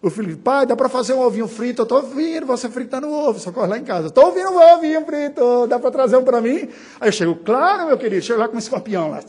O 0.06 0.10
filho 0.10 0.28
diz, 0.28 0.36
pai, 0.36 0.64
dá 0.64 0.76
para 0.76 0.88
fazer 0.88 1.14
um 1.14 1.18
ovinho 1.18 1.48
frito? 1.48 1.80
Eu 1.80 1.82
estou 1.82 2.00
ouvindo 2.00 2.46
você 2.46 2.70
fritando 2.70 3.10
ovo, 3.10 3.40
só 3.40 3.50
corre 3.50 3.66
lá 3.66 3.76
em 3.76 3.82
casa. 3.82 4.06
Estou 4.06 4.26
ouvindo 4.26 4.50
um 4.50 4.56
ovinho 4.56 5.04
frito, 5.04 5.66
dá 5.66 5.80
para 5.80 5.90
trazer 5.90 6.16
um 6.16 6.22
para 6.22 6.40
mim? 6.40 6.68
Aí 7.00 7.08
eu 7.08 7.12
chego, 7.12 7.34
claro, 7.34 7.86
meu 7.88 7.98
querido, 7.98 8.22
chego 8.22 8.38
lá 8.38 8.46
com 8.46 8.54
um 8.54 8.58
escorpião 8.60 9.10
lá. 9.10 9.20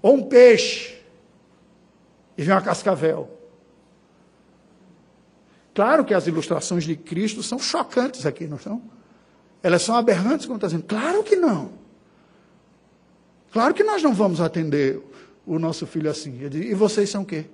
Ou 0.00 0.14
um 0.14 0.22
peixe, 0.22 0.96
e 2.38 2.44
vem 2.44 2.54
uma 2.54 2.62
cascavel. 2.62 3.28
Claro 5.74 6.04
que 6.04 6.14
as 6.14 6.28
ilustrações 6.28 6.84
de 6.84 6.94
Cristo 6.94 7.42
são 7.42 7.58
chocantes 7.58 8.24
aqui, 8.24 8.46
não 8.46 8.60
são? 8.60 8.80
Elas 9.60 9.82
são 9.82 9.96
aberrantes, 9.96 10.46
como 10.46 10.56
está 10.56 10.68
dizendo. 10.68 10.84
Claro 10.84 11.24
que 11.24 11.34
não. 11.34 11.72
Claro 13.52 13.74
que 13.74 13.82
nós 13.82 14.00
não 14.04 14.14
vamos 14.14 14.40
atender 14.40 15.09
o 15.46 15.58
nosso 15.58 15.86
filho 15.86 16.10
assim. 16.10 16.38
Ele 16.38 16.48
diz, 16.48 16.70
e 16.70 16.74
vocês 16.74 17.08
são 17.10 17.22
o 17.22 17.26
quê? 17.26 17.46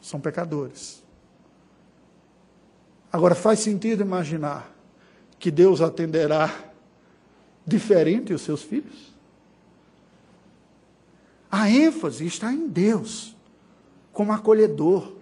São 0.00 0.20
pecadores. 0.20 1.02
Agora, 3.12 3.34
faz 3.34 3.60
sentido 3.60 4.02
imaginar 4.02 4.74
que 5.38 5.50
Deus 5.50 5.80
atenderá 5.80 6.72
diferente 7.66 8.32
os 8.32 8.42
seus 8.42 8.62
filhos? 8.62 9.14
A 11.50 11.70
ênfase 11.70 12.26
está 12.26 12.52
em 12.52 12.68
Deus, 12.68 13.34
como 14.12 14.32
acolhedor, 14.32 15.12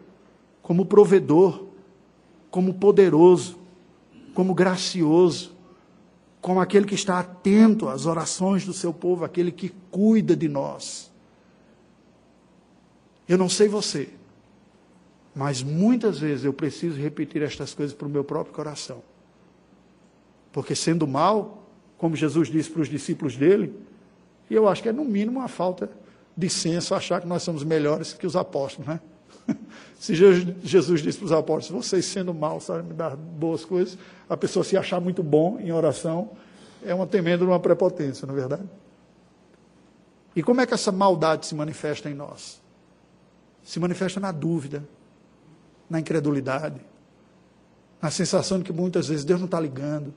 como 0.60 0.84
provedor, 0.84 1.66
como 2.50 2.74
poderoso, 2.74 3.58
como 4.34 4.52
gracioso, 4.52 5.54
como 6.40 6.60
aquele 6.60 6.86
que 6.86 6.94
está 6.94 7.20
atento 7.20 7.88
às 7.88 8.06
orações 8.06 8.64
do 8.64 8.72
seu 8.72 8.92
povo, 8.92 9.24
aquele 9.24 9.52
que 9.52 9.68
cuida 9.90 10.34
de 10.34 10.48
nós. 10.48 11.12
Eu 13.28 13.36
não 13.36 13.48
sei 13.48 13.68
você, 13.68 14.08
mas 15.34 15.62
muitas 15.62 16.18
vezes 16.18 16.44
eu 16.44 16.52
preciso 16.52 17.00
repetir 17.00 17.42
estas 17.42 17.74
coisas 17.74 17.94
para 17.94 18.06
o 18.06 18.10
meu 18.10 18.24
próprio 18.24 18.54
coração. 18.54 19.02
Porque 20.52 20.74
sendo 20.74 21.06
mal, 21.06 21.68
como 21.98 22.16
Jesus 22.16 22.48
disse 22.48 22.70
para 22.70 22.82
os 22.82 22.88
discípulos 22.88 23.36
dele, 23.36 23.74
e 24.48 24.54
eu 24.54 24.68
acho 24.68 24.82
que 24.82 24.88
é 24.88 24.92
no 24.92 25.04
mínimo 25.04 25.40
uma 25.40 25.48
falta 25.48 25.90
de 26.36 26.48
senso 26.48 26.94
achar 26.94 27.20
que 27.20 27.26
nós 27.26 27.42
somos 27.42 27.64
melhores 27.64 28.12
que 28.12 28.26
os 28.26 28.36
apóstolos, 28.36 28.88
né? 28.88 29.00
Se 29.98 30.14
Jesus 30.14 31.02
disse 31.02 31.18
para 31.18 31.26
os 31.26 31.32
apóstolos, 31.32 31.86
vocês 31.86 32.04
sendo 32.04 32.32
mal 32.32 32.60
sabem 32.60 32.84
me 32.84 32.94
dar 32.94 33.16
boas 33.16 33.64
coisas, 33.64 33.98
a 34.28 34.36
pessoa 34.36 34.64
se 34.64 34.76
achar 34.76 35.00
muito 35.00 35.22
bom 35.22 35.58
em 35.58 35.72
oração, 35.72 36.30
é 36.84 36.94
uma 36.94 37.06
temendo 37.06 37.44
uma 37.44 37.58
prepotência, 37.58 38.26
não 38.26 38.34
é 38.34 38.38
verdade? 38.38 38.68
E 40.34 40.42
como 40.42 40.60
é 40.60 40.66
que 40.66 40.74
essa 40.74 40.92
maldade 40.92 41.46
se 41.46 41.54
manifesta 41.54 42.10
em 42.10 42.14
nós? 42.14 42.60
Se 43.66 43.80
manifesta 43.80 44.20
na 44.20 44.30
dúvida, 44.30 44.88
na 45.90 45.98
incredulidade, 45.98 46.80
na 48.00 48.12
sensação 48.12 48.58
de 48.58 48.64
que 48.64 48.72
muitas 48.72 49.08
vezes 49.08 49.24
Deus 49.24 49.40
não 49.40 49.46
está 49.46 49.58
ligando, 49.58 50.14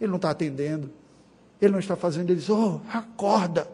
Ele 0.00 0.08
não 0.08 0.16
está 0.16 0.30
atendendo, 0.30 0.90
Ele 1.60 1.72
não 1.72 1.78
está 1.78 1.94
fazendo, 1.94 2.30
Ele 2.30 2.40
diz, 2.40 2.48
oh, 2.48 2.80
acorda, 2.90 3.68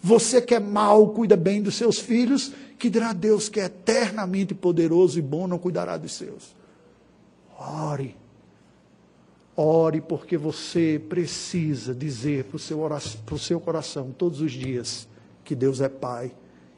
Você 0.00 0.40
que 0.40 0.54
é 0.54 0.60
mal, 0.60 1.08
cuida 1.08 1.36
bem 1.36 1.60
dos 1.60 1.74
seus 1.74 1.98
filhos, 1.98 2.52
que 2.78 2.88
dirá 2.88 3.12
Deus 3.12 3.48
que 3.48 3.58
é 3.58 3.64
eternamente 3.64 4.54
poderoso 4.54 5.18
e 5.18 5.22
bom, 5.22 5.48
não 5.48 5.58
cuidará 5.58 5.96
dos 5.96 6.12
seus. 6.12 6.54
Ore. 7.58 8.14
Ore 9.56 10.00
porque 10.00 10.36
você 10.36 11.02
precisa 11.08 11.92
dizer 11.92 12.44
para 12.44 12.56
o 12.56 12.58
seu, 12.60 12.78
seu 13.36 13.58
coração 13.58 14.14
todos 14.16 14.40
os 14.40 14.52
dias 14.52 15.08
que 15.42 15.56
Deus 15.56 15.80
é 15.80 15.88
Pai 15.88 16.32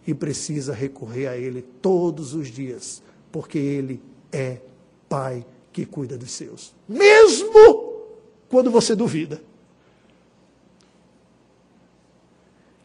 e 0.06 0.14
precisa 0.14 0.72
recorrer 0.72 1.26
a 1.26 1.36
Ele 1.36 1.62
todos 1.62 2.34
os 2.34 2.48
dias, 2.48 3.02
porque 3.32 3.58
Ele 3.58 4.02
é 4.32 4.60
Pai 5.08 5.44
que 5.72 5.84
cuida 5.84 6.16
dos 6.16 6.30
seus. 6.30 6.74
Mesmo 6.88 8.02
quando 8.48 8.70
você 8.70 8.94
duvida. 8.94 9.40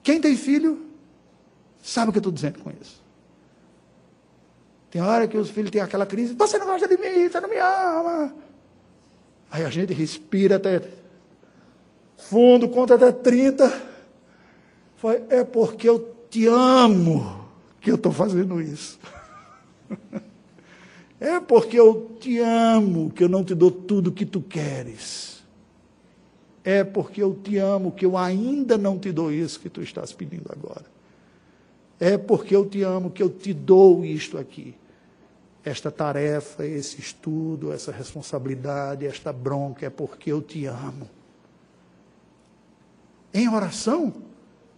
Quem 0.03 0.19
tem 0.19 0.36
filho, 0.36 0.86
sabe 1.81 2.10
o 2.10 2.12
que 2.12 2.17
eu 2.17 2.21
estou 2.21 2.34
dizendo 2.34 2.60
com 2.60 2.71
isso. 2.81 3.01
Tem 4.89 5.01
hora 5.01 5.27
que 5.27 5.38
os 5.38 5.49
filhos 5.49 5.71
têm 5.71 5.81
aquela 5.81 6.05
crise, 6.05 6.34
você 6.34 6.57
não 6.57 6.65
gosta 6.65 6.88
de 6.88 6.97
mim, 6.97 7.29
você 7.29 7.39
não 7.39 7.47
me 7.47 7.57
ama. 7.57 8.36
Aí 9.49 9.63
a 9.63 9.69
gente 9.69 9.93
respira 9.93 10.57
até 10.57 10.81
fundo, 12.17 12.67
conta 12.69 12.95
até 12.95 13.12
30. 13.12 13.91
Foi, 14.97 15.23
é 15.29 15.43
porque 15.43 15.88
eu 15.88 16.11
te 16.32 16.48
amo 16.48 17.46
que 17.80 17.91
eu 17.91 17.96
estou 17.96 18.12
fazendo 18.12 18.60
isso. 18.60 19.00
É 21.24 21.39
porque 21.39 21.80
eu 21.80 22.17
te 22.20 22.39
amo 22.39 23.12
que 23.12 23.24
eu 23.24 23.30
não 23.30 23.44
te 23.44 23.54
dou 23.54 23.70
tudo 23.70 24.10
o 24.10 24.12
que 24.12 24.26
tu 24.26 24.41
queres. 24.41 25.44
É 26.63 26.84
porque 26.84 27.22
eu 27.22 27.36
te 27.36 27.60
amo 27.60 27.91
que 27.91 28.04
eu 28.04 28.17
ainda 28.17 28.76
não 28.76 28.98
te 28.98 29.12
dou 29.12 29.32
isso 29.32 29.60
que 29.60 29.70
tu 29.70 29.84
estás 29.84 30.12
pedindo 30.12 30.52
agora. 30.52 30.86
É 32.00 32.17
porque 32.17 32.56
eu 32.56 32.65
te 32.65 32.82
amo 32.82 33.12
que 33.12 33.22
eu 33.22 33.30
te 33.30 33.54
dou 33.54 34.04
isto 34.04 34.36
aqui 34.36 34.74
esta 35.63 35.91
tarefa, 35.91 36.65
esse 36.65 37.00
estudo, 37.00 37.72
essa 37.72 37.91
responsabilidade, 37.91 39.06
esta 39.06 39.32
bronca, 39.32 39.86
é 39.86 39.89
porque 39.89 40.32
eu 40.32 40.41
te 40.41 40.65
amo. 40.65 41.10
Em 43.34 43.48
oração, 43.48 44.13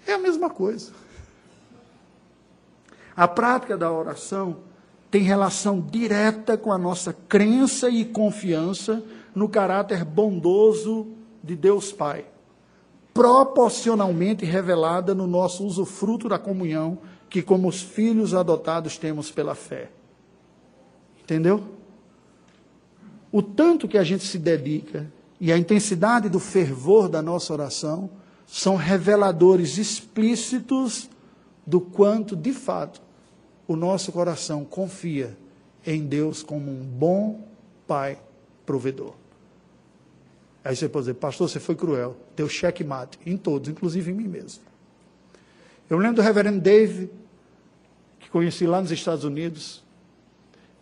é 0.05 0.13
a 0.13 0.17
mesma 0.17 0.49
coisa. 0.49 0.91
A 3.15 3.27
prática 3.27 3.77
da 3.77 3.91
oração 3.91 4.57
tem 5.11 5.21
relação 5.21 5.79
direta 5.79 6.57
com 6.57 6.71
a 6.71 6.77
nossa 6.77 7.13
crença 7.13 7.89
e 7.89 8.03
confiança 8.03 9.03
no 9.35 9.47
caráter 9.47 10.03
bondoso 10.03 11.07
de 11.43 11.55
Deus 11.55 11.91
Pai, 11.91 12.25
proporcionalmente 13.13 14.43
revelada 14.43 15.13
no 15.13 15.27
nosso 15.27 15.65
usufruto 15.65 16.27
da 16.27 16.39
comunhão 16.39 16.97
que, 17.29 17.43
como 17.43 17.67
os 17.67 17.81
filhos 17.81 18.33
adotados, 18.33 18.97
temos 18.97 19.29
pela 19.29 19.53
fé. 19.53 19.91
Entendeu? 21.21 21.63
O 23.31 23.41
tanto 23.41 23.87
que 23.87 23.97
a 23.97 24.03
gente 24.03 24.25
se 24.25 24.39
dedica 24.39 25.11
e 25.39 25.51
a 25.51 25.57
intensidade 25.57 26.29
do 26.29 26.39
fervor 26.39 27.07
da 27.07 27.21
nossa 27.21 27.53
oração 27.53 28.09
são 28.47 28.75
reveladores 28.75 29.77
explícitos 29.77 31.09
do 31.65 31.79
quanto, 31.79 32.35
de 32.35 32.51
fato, 32.51 33.01
o 33.67 33.75
nosso 33.75 34.11
coração 34.11 34.65
confia 34.65 35.37
em 35.85 36.05
Deus 36.05 36.43
como 36.43 36.71
um 36.71 36.83
bom 36.83 37.47
Pai 37.85 38.17
provedor. 38.65 39.13
Aí 40.63 40.75
você 40.75 40.87
pode 40.87 41.03
dizer, 41.03 41.15
pastor, 41.15 41.49
você 41.49 41.59
foi 41.59 41.75
cruel, 41.75 42.15
deu 42.35 42.47
checkmate 42.47 43.19
em 43.25 43.35
todos, 43.35 43.69
inclusive 43.69 44.11
em 44.11 44.13
mim 44.13 44.27
mesmo. 44.27 44.63
Eu 45.89 45.97
lembro 45.97 46.15
do 46.17 46.21
reverendo 46.21 46.61
Dave, 46.61 47.09
que 48.19 48.29
conheci 48.29 48.65
lá 48.65 48.81
nos 48.81 48.89
Estados 48.89 49.25
Unidos, 49.25 49.83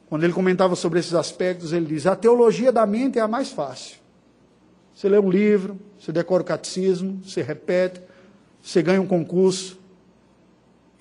quando 0.07 0.23
ele 0.25 0.33
comentava 0.33 0.75
sobre 0.75 0.99
esses 0.99 1.13
aspectos, 1.13 1.73
ele 1.73 1.85
diz: 1.85 2.05
a 2.05 2.15
teologia 2.15 2.71
da 2.71 2.85
mente 2.85 3.17
é 3.17 3.21
a 3.21 3.27
mais 3.27 3.49
fácil. 3.49 3.97
Você 4.93 5.07
lê 5.09 5.17
um 5.17 5.29
livro, 5.31 5.79
você 5.97 6.11
decora 6.11 6.43
o 6.43 6.45
catecismo, 6.45 7.21
você 7.23 7.41
repete, 7.41 8.01
você 8.61 8.83
ganha 8.83 9.01
um 9.01 9.07
concurso. 9.07 9.79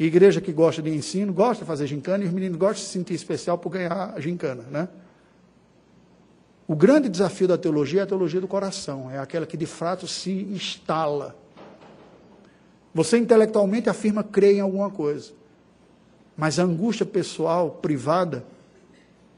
Igreja 0.04 0.40
que 0.40 0.50
gosta 0.50 0.80
de 0.80 0.88
ensino, 0.88 1.30
gosta 1.30 1.62
de 1.62 1.68
fazer 1.68 1.86
gincana, 1.86 2.24
e 2.24 2.26
os 2.26 2.32
meninos 2.32 2.56
gostam 2.56 2.76
de 2.76 2.80
se 2.80 2.92
sentir 2.92 3.12
especial 3.12 3.58
por 3.58 3.68
ganhar 3.68 4.14
a 4.16 4.20
gincana, 4.20 4.62
né? 4.70 4.88
O 6.66 6.74
grande 6.74 7.08
desafio 7.08 7.46
da 7.46 7.58
teologia 7.58 8.00
é 8.00 8.02
a 8.04 8.06
teologia 8.06 8.40
do 8.40 8.48
coração, 8.48 9.10
é 9.10 9.18
aquela 9.18 9.44
que 9.44 9.58
de 9.58 9.66
fato 9.66 10.06
se 10.06 10.30
instala. 10.30 11.36
Você 12.94 13.18
intelectualmente 13.18 13.90
afirma 13.90 14.24
crer 14.24 14.56
em 14.56 14.60
alguma 14.60 14.88
coisa, 14.88 15.32
mas 16.34 16.58
a 16.58 16.62
angústia 16.62 17.04
pessoal, 17.04 17.70
privada, 17.70 18.44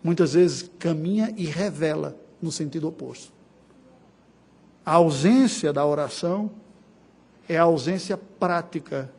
muitas 0.01 0.35
vezes 0.35 0.71
caminha 0.79 1.35
e 1.37 1.45
revela 1.45 2.17
no 2.41 2.53
sentido 2.53 2.87
oposto. 2.87 3.33
A 4.87 4.93
ausência 4.93 5.73
da 5.73 5.85
oração 5.85 6.53
é 7.49 7.57
a 7.57 7.63
ausência 7.63 8.17
prática 8.17 9.11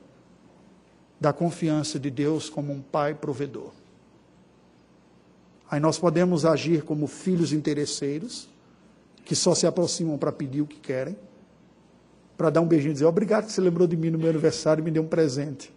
da 1.24 1.32
confiança 1.32 1.98
de 1.98 2.12
Deus 2.12 2.50
como 2.50 2.74
um 2.74 2.82
pai 2.82 3.14
provedor. 3.14 3.72
Aí 5.72 5.80
nós 5.80 5.98
podemos 5.98 6.44
agir 6.44 6.84
como 6.84 7.08
filhos 7.08 7.54
interesseiros, 7.54 8.50
que 9.24 9.34
só 9.34 9.56
se 9.56 9.66
aproximam 9.66 10.18
para 10.18 10.34
pedir 10.34 10.60
o 10.60 10.68
que 10.68 10.82
querem, 10.82 11.16
para 12.36 12.50
dar 12.50 12.60
um 12.60 12.68
beijinho 12.68 12.92
e 12.92 12.94
dizer: 12.96 13.06
Obrigado 13.06 13.46
que 13.46 13.54
você 13.54 13.62
lembrou 13.62 13.88
de 13.88 13.96
mim 13.96 14.10
no 14.10 14.20
meu 14.20 14.30
aniversário 14.30 14.82
e 14.82 14.84
me 14.84 14.92
deu 14.92 15.02
um 15.02 15.08
presente. 15.08 15.74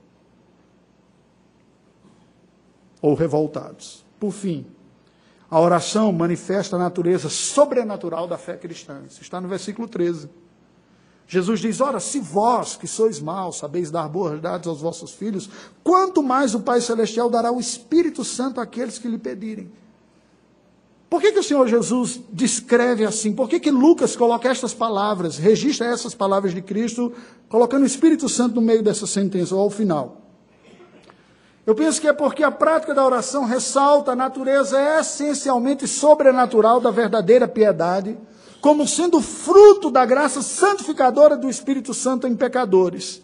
Ou 3.01 3.15
revoltados. 3.15 4.05
Por 4.19 4.33
fim, 4.33 4.67
a 5.49 5.61
oração 5.61 6.11
manifesta 6.11 6.75
a 6.75 6.79
natureza 6.79 7.29
sobrenatural 7.29 8.27
da 8.27 8.37
fé 8.37 8.57
cristã. 8.57 9.01
Isso 9.09 9.23
está 9.23 9.41
no 9.41 9.47
versículo 9.47 9.87
13. 9.87 10.29
Jesus 11.29 11.61
diz: 11.61 11.81
Ora, 11.81 11.99
se 11.99 12.21
vós, 12.21 12.77
que 12.77 12.87
sois 12.87 13.21
maus, 13.21 13.59
sabeis 13.59 13.91
dar 13.91 14.09
boas 14.09 14.41
dados 14.41 14.69
aos 14.69 14.81
vossos 14.81 15.13
filhos, 15.13 15.51
quanto 15.83 16.23
mais 16.23 16.55
o 16.55 16.61
Pai 16.61 16.81
Celestial 16.81 17.29
dará 17.29 17.51
o 17.51 17.61
Espírito 17.61 18.25
Santo 18.25 18.61
àqueles 18.61 18.99
que 18.99 19.09
lhe 19.09 19.19
pedirem. 19.19 19.71
Por 21.09 21.21
que, 21.21 21.33
que 21.33 21.39
o 21.39 21.43
Senhor 21.43 21.67
Jesus 21.69 22.21
descreve 22.33 23.05
assim? 23.05 23.33
Por 23.33 23.49
que, 23.49 23.61
que 23.61 23.71
Lucas 23.71 24.17
coloca 24.17 24.49
estas 24.49 24.75
palavras, 24.75 25.39
registra 25.39 25.87
essas 25.87 26.15
palavras 26.15 26.53
de 26.53 26.61
Cristo, 26.61 27.13
colocando 27.49 27.85
o 27.85 27.87
Espírito 27.87 28.29
Santo 28.29 28.57
no 28.57 28.61
meio 28.61 28.83
dessa 28.83 29.07
sentença, 29.07 29.55
ou 29.55 29.61
ao 29.61 29.71
final? 29.71 30.26
Eu 31.67 31.75
penso 31.75 32.01
que 32.01 32.07
é 32.07 32.13
porque 32.13 32.45
a 32.45 32.51
prática 32.51 32.95
da 32.95 33.05
oração 33.05 33.45
ressalta 33.45 34.13
a 34.13 34.17
natureza 34.17 34.81
essencialmente 35.01 35.89
sobrenatural 35.89 36.79
da 36.81 36.93
verdadeira 36.93 37.49
piedade, 37.49 38.17
como 38.61 38.87
sendo 38.87 39.21
fruto 39.21 39.91
da 39.91 40.07
graça 40.07 40.43
santificadora 40.43 41.37
do 41.37 41.51
Espírito 41.51 41.93
Santo 41.93 42.29
em 42.29 42.37
pecadores. 42.37 43.21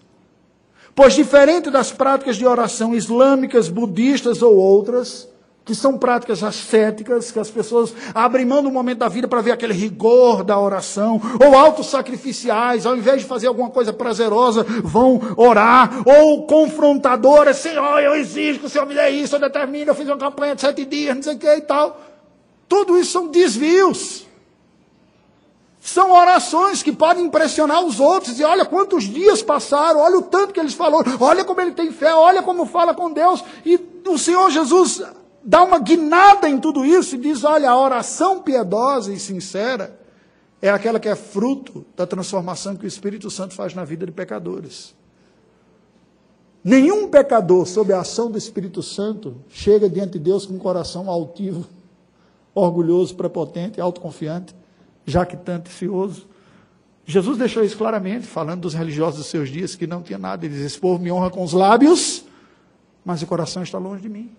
Pois, 0.92 1.14
diferente 1.14 1.70
das 1.70 1.92
práticas 1.92 2.37
de 2.37 2.44
oração 2.44 2.94
islâmicas, 2.94 3.68
budistas 3.68 4.42
ou 4.42 4.57
outras, 4.57 5.28
que 5.64 5.75
são 5.75 5.96
práticas 5.96 6.42
ascéticas, 6.42 7.31
que 7.31 7.38
as 7.38 7.51
pessoas 7.51 7.94
abrem 8.14 8.44
mão 8.44 8.62
no 8.62 8.70
momento 8.70 8.98
da 8.98 9.09
vida 9.09 9.29
para 9.29 9.40
ver 9.40 9.53
aquele 9.53 9.72
rigor 9.72 10.42
da 10.42 10.59
oração, 10.59 11.20
ou 11.44 11.57
autos 11.57 11.87
sacrificiais, 11.87 12.85
ao 12.85 12.96
invés 12.96 13.22
de 13.22 13.29
fazer 13.29 13.46
alguma 13.46 13.70
coisa 13.70 13.92
prazerosa, 13.92 14.64
vão 14.83 15.20
orar, 15.37 16.03
ou 16.05 16.46
confrontadoras, 16.46 17.59
Senhor, 17.59 18.01
eu 18.01 18.16
exijo 18.16 18.61
que 18.61 18.66
o 18.66 18.68
Senhor 18.68 18.87
me 18.87 18.94
dê 18.94 19.11
isso, 19.11 19.37
eu 19.37 19.40
determino, 19.40 19.90
eu 19.90 19.94
fiz 19.94 20.07
uma 20.07 20.18
campanha 20.18 20.55
de 20.55 20.61
sete 20.62 20.85
dias, 20.85 21.14
não 21.14 21.22
sei 21.22 21.35
o 21.35 21.38
que 21.38 21.46
e 21.46 21.61
tal. 21.61 22.01
Tudo 22.68 22.98
isso 22.98 23.12
são 23.12 23.29
desvios. 23.29 24.27
São 25.81 26.12
orações 26.12 26.83
que 26.83 26.92
podem 26.92 27.25
impressionar 27.25 27.85
os 27.85 28.01
outros, 28.01 28.38
e 28.38 28.44
olha 28.44 28.64
quantos 28.64 29.05
dias 29.05 29.42
passaram, 29.42 30.01
olha 30.01 30.18
o 30.18 30.22
tanto 30.22 30.53
que 30.53 30.61
eles 30.61 30.75
falaram, 30.75 31.16
olha 31.20 31.44
como 31.44 31.61
ele 31.61 31.72
tem 31.72 31.92
fé, 31.92 32.14
olha 32.14 32.42
como 32.42 32.66
fala 32.66 32.94
com 32.94 33.12
Deus, 33.12 33.44
e 33.64 33.79
o 34.07 34.18
Senhor 34.18 34.51
Jesus 34.51 35.03
dá 35.44 35.62
uma 35.62 35.78
guinada 35.78 36.48
em 36.48 36.59
tudo 36.59 36.85
isso 36.85 37.16
e 37.16 37.18
diz: 37.18 37.44
olha, 37.44 37.70
a 37.70 37.78
oração 37.78 38.42
piedosa 38.42 39.12
e 39.12 39.18
sincera 39.18 39.98
é 40.61 40.70
aquela 40.70 41.00
que 41.00 41.09
é 41.09 41.16
fruto 41.16 41.85
da 41.96 42.07
transformação 42.07 42.76
que 42.76 42.84
o 42.84 42.88
Espírito 42.88 43.30
Santo 43.30 43.55
faz 43.55 43.74
na 43.74 43.84
vida 43.84 44.07
de 44.07 44.12
pecadores. 44.12 44.95
Nenhum 46.64 47.09
pecador, 47.09 47.66
sob 47.66 47.93
a 47.93 48.01
ação 48.01 48.30
do 48.30 48.38
Espírito 48.38 48.82
Santo, 48.82 49.36
chega 49.49 49.90
diante 49.90 50.12
de 50.12 50.20
Deus 50.20 50.47
com 50.47 50.55
um 50.55 50.59
coração 50.59 51.11
altivo, 51.11 51.66
orgulhoso, 52.55 53.16
prepotente, 53.16 53.80
autoconfiante, 53.80 54.55
jactante, 55.05 55.70
Jesus 57.05 57.36
deixou 57.36 57.64
isso 57.64 57.76
claramente, 57.76 58.26
falando 58.26 58.61
dos 58.61 58.74
religiosos 58.74 59.18
dos 59.18 59.26
seus 59.26 59.49
dias, 59.49 59.74
que 59.74 59.88
não 59.88 60.03
tinha 60.03 60.18
nada. 60.18 60.47
Ele 60.47 60.55
diz: 60.55 60.64
Esse 60.64 60.78
povo 60.78 61.03
me 61.03 61.11
honra 61.11 61.30
com 61.30 61.43
os 61.43 61.53
lábios, 61.53 62.24
mas 63.05 63.20
o 63.22 63.26
coração 63.26 63.64
está 63.64 63.78
longe 63.78 64.03
de 64.03 64.09
mim. 64.09 64.30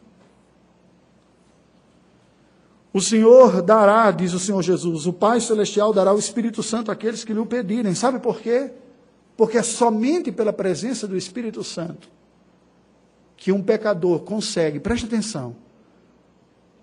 O 2.93 3.01
Senhor 3.01 3.63
dará, 3.63 4.11
diz 4.11 4.33
o 4.33 4.39
Senhor 4.39 4.61
Jesus, 4.61 5.07
o 5.07 5.13
Pai 5.13 5.41
Celestial 5.41 5.91
dará 5.91 6.13
o 6.13 6.19
Espírito 6.19 6.61
Santo 6.61 6.91
àqueles 6.91 7.23
que 7.23 7.33
lhe 7.33 7.39
o 7.39 7.45
pedirem. 7.45 7.95
Sabe 7.95 8.19
por 8.19 8.39
quê? 8.39 8.71
Porque 9.35 9.57
é 9.57 9.63
somente 9.63 10.31
pela 10.31 10.53
presença 10.53 11.07
do 11.07 11.17
Espírito 11.17 11.63
Santo 11.63 12.07
que 13.35 13.51
um 13.51 13.63
pecador 13.63 14.19
consegue, 14.19 14.79
preste 14.79 15.05
atenção, 15.05 15.55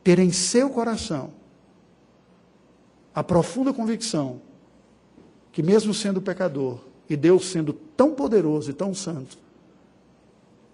ter 0.03 0.19
em 0.19 0.33
seu 0.33 0.69
coração 0.69 1.31
a 3.15 3.23
profunda 3.23 3.73
convicção 3.73 4.43
que, 5.53 5.63
mesmo 5.63 5.95
sendo 5.95 6.21
pecador, 6.21 6.81
e 7.09 7.17
Deus 7.17 7.47
sendo 7.47 7.73
tão 7.73 8.15
poderoso 8.15 8.71
e 8.71 8.75
tão 8.75 8.93
santo, 8.93 9.39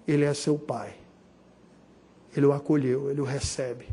Ele 0.09 0.24
é 0.24 0.34
seu 0.34 0.59
Pai. 0.59 0.95
Ele 2.37 2.47
o 2.47 2.53
acolheu, 2.53 3.11
ele 3.11 3.20
o 3.20 3.24
recebe. 3.24 3.87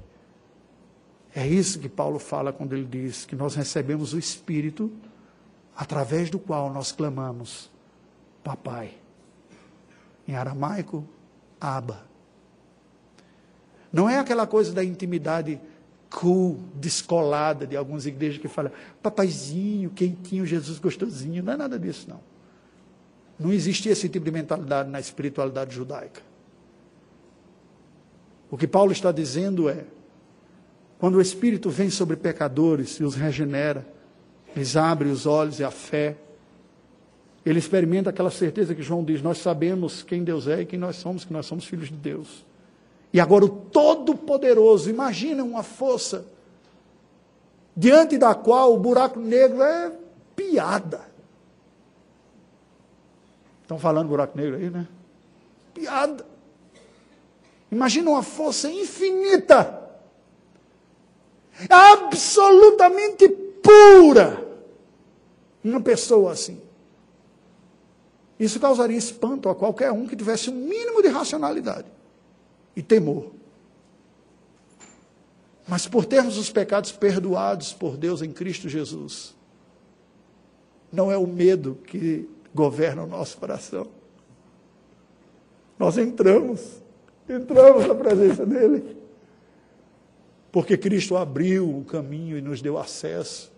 É 1.35 1.47
isso 1.47 1.79
que 1.79 1.89
Paulo 1.89 2.19
fala 2.19 2.53
quando 2.53 2.73
ele 2.73 2.85
diz 2.85 3.25
que 3.25 3.35
nós 3.35 3.55
recebemos 3.55 4.13
o 4.13 4.19
Espírito 4.19 4.91
através 5.75 6.29
do 6.29 6.37
qual 6.37 6.71
nós 6.71 6.91
clamamos, 6.91 7.71
Papai. 8.43 8.91
Em 10.27 10.35
aramaico, 10.35 11.07
Aba. 11.59 12.05
Não 13.91 14.09
é 14.09 14.19
aquela 14.19 14.45
coisa 14.45 14.73
da 14.73 14.83
intimidade 14.83 15.59
cool, 16.09 16.59
descolada 16.75 17.65
de 17.65 17.75
algumas 17.75 18.05
igrejas 18.05 18.39
que 18.39 18.47
falam, 18.47 18.71
papaizinho, 19.01 19.89
quentinho, 19.89 20.45
Jesus 20.45 20.77
gostosinho. 20.77 21.43
Não 21.43 21.53
é 21.53 21.57
nada 21.57 21.79
disso, 21.79 22.07
não. 22.09 22.19
Não 23.39 23.51
existia 23.51 23.91
esse 23.91 24.07
tipo 24.07 24.23
de 24.25 24.31
mentalidade 24.31 24.89
na 24.89 24.99
espiritualidade 24.99 25.73
judaica. 25.73 26.21
O 28.49 28.57
que 28.57 28.67
Paulo 28.67 28.91
está 28.91 29.11
dizendo 29.11 29.67
é: 29.67 29.85
quando 30.99 31.15
o 31.15 31.21
Espírito 31.21 31.69
vem 31.69 31.89
sobre 31.89 32.15
pecadores 32.15 32.99
e 32.99 33.03
os 33.03 33.15
regenera, 33.15 33.85
eles 34.55 34.75
abrem 34.75 35.11
os 35.11 35.25
olhos 35.25 35.59
e 35.59 35.63
a 35.63 35.71
fé, 35.71 36.15
ele 37.45 37.59
experimenta 37.59 38.09
aquela 38.09 38.31
certeza 38.31 38.73
que 38.73 38.81
João 38.81 39.03
diz: 39.03 39.21
nós 39.21 39.37
sabemos 39.39 40.01
quem 40.01 40.23
Deus 40.23 40.47
é 40.47 40.61
e 40.61 40.65
quem 40.65 40.79
nós 40.79 40.95
somos, 40.95 41.25
que 41.25 41.33
nós 41.33 41.45
somos 41.45 41.65
filhos 41.65 41.89
de 41.89 41.97
Deus. 41.97 42.45
E 43.11 43.19
agora 43.19 43.45
o 43.45 43.49
Todo-Poderoso, 43.49 44.89
imagina 44.89 45.43
uma 45.43 45.61
força 45.61 46.25
diante 47.75 48.17
da 48.17 48.33
qual 48.33 48.73
o 48.73 48.79
buraco 48.79 49.19
negro 49.19 49.61
é 49.61 49.91
piada. 50.35 51.01
Estão 53.61 53.77
falando 53.77 54.09
buraco 54.09 54.37
negro 54.37 54.55
aí, 54.55 54.69
né? 54.69 54.87
Piada. 55.73 56.25
Imagina 57.71 58.11
uma 58.11 58.23
força 58.23 58.69
infinita, 58.69 59.82
absolutamente 61.69 63.27
pura. 63.61 64.43
Uma 65.63 65.81
pessoa 65.81 66.31
assim. 66.33 66.61
Isso 68.39 68.59
causaria 68.59 68.97
espanto 68.97 69.47
a 69.47 69.55
qualquer 69.55 69.91
um 69.91 70.05
que 70.05 70.15
tivesse 70.15 70.49
um 70.49 70.53
mínimo 70.53 71.01
de 71.01 71.07
racionalidade 71.07 71.87
e 72.75 72.81
temor. 72.81 73.31
Mas 75.67 75.87
por 75.87 76.05
termos 76.05 76.37
os 76.37 76.49
pecados 76.49 76.91
perdoados 76.91 77.71
por 77.71 77.95
Deus 77.95 78.21
em 78.21 78.31
Cristo 78.31 78.67
Jesus, 78.67 79.33
não 80.91 81.11
é 81.11 81.17
o 81.17 81.25
medo 81.25 81.77
que 81.87 82.29
governa 82.53 83.03
o 83.03 83.07
nosso 83.07 83.37
coração. 83.37 83.87
Nós 85.79 85.97
entramos, 85.97 86.81
entramos 87.27 87.87
na 87.87 87.95
presença 87.95 88.45
dEle, 88.45 88.97
porque 90.53 90.77
Cristo 90.77 91.17
abriu 91.17 91.79
o 91.79 91.83
caminho 91.83 92.37
e 92.37 92.41
nos 92.41 92.61
deu 92.61 92.77
acesso. 92.77 93.51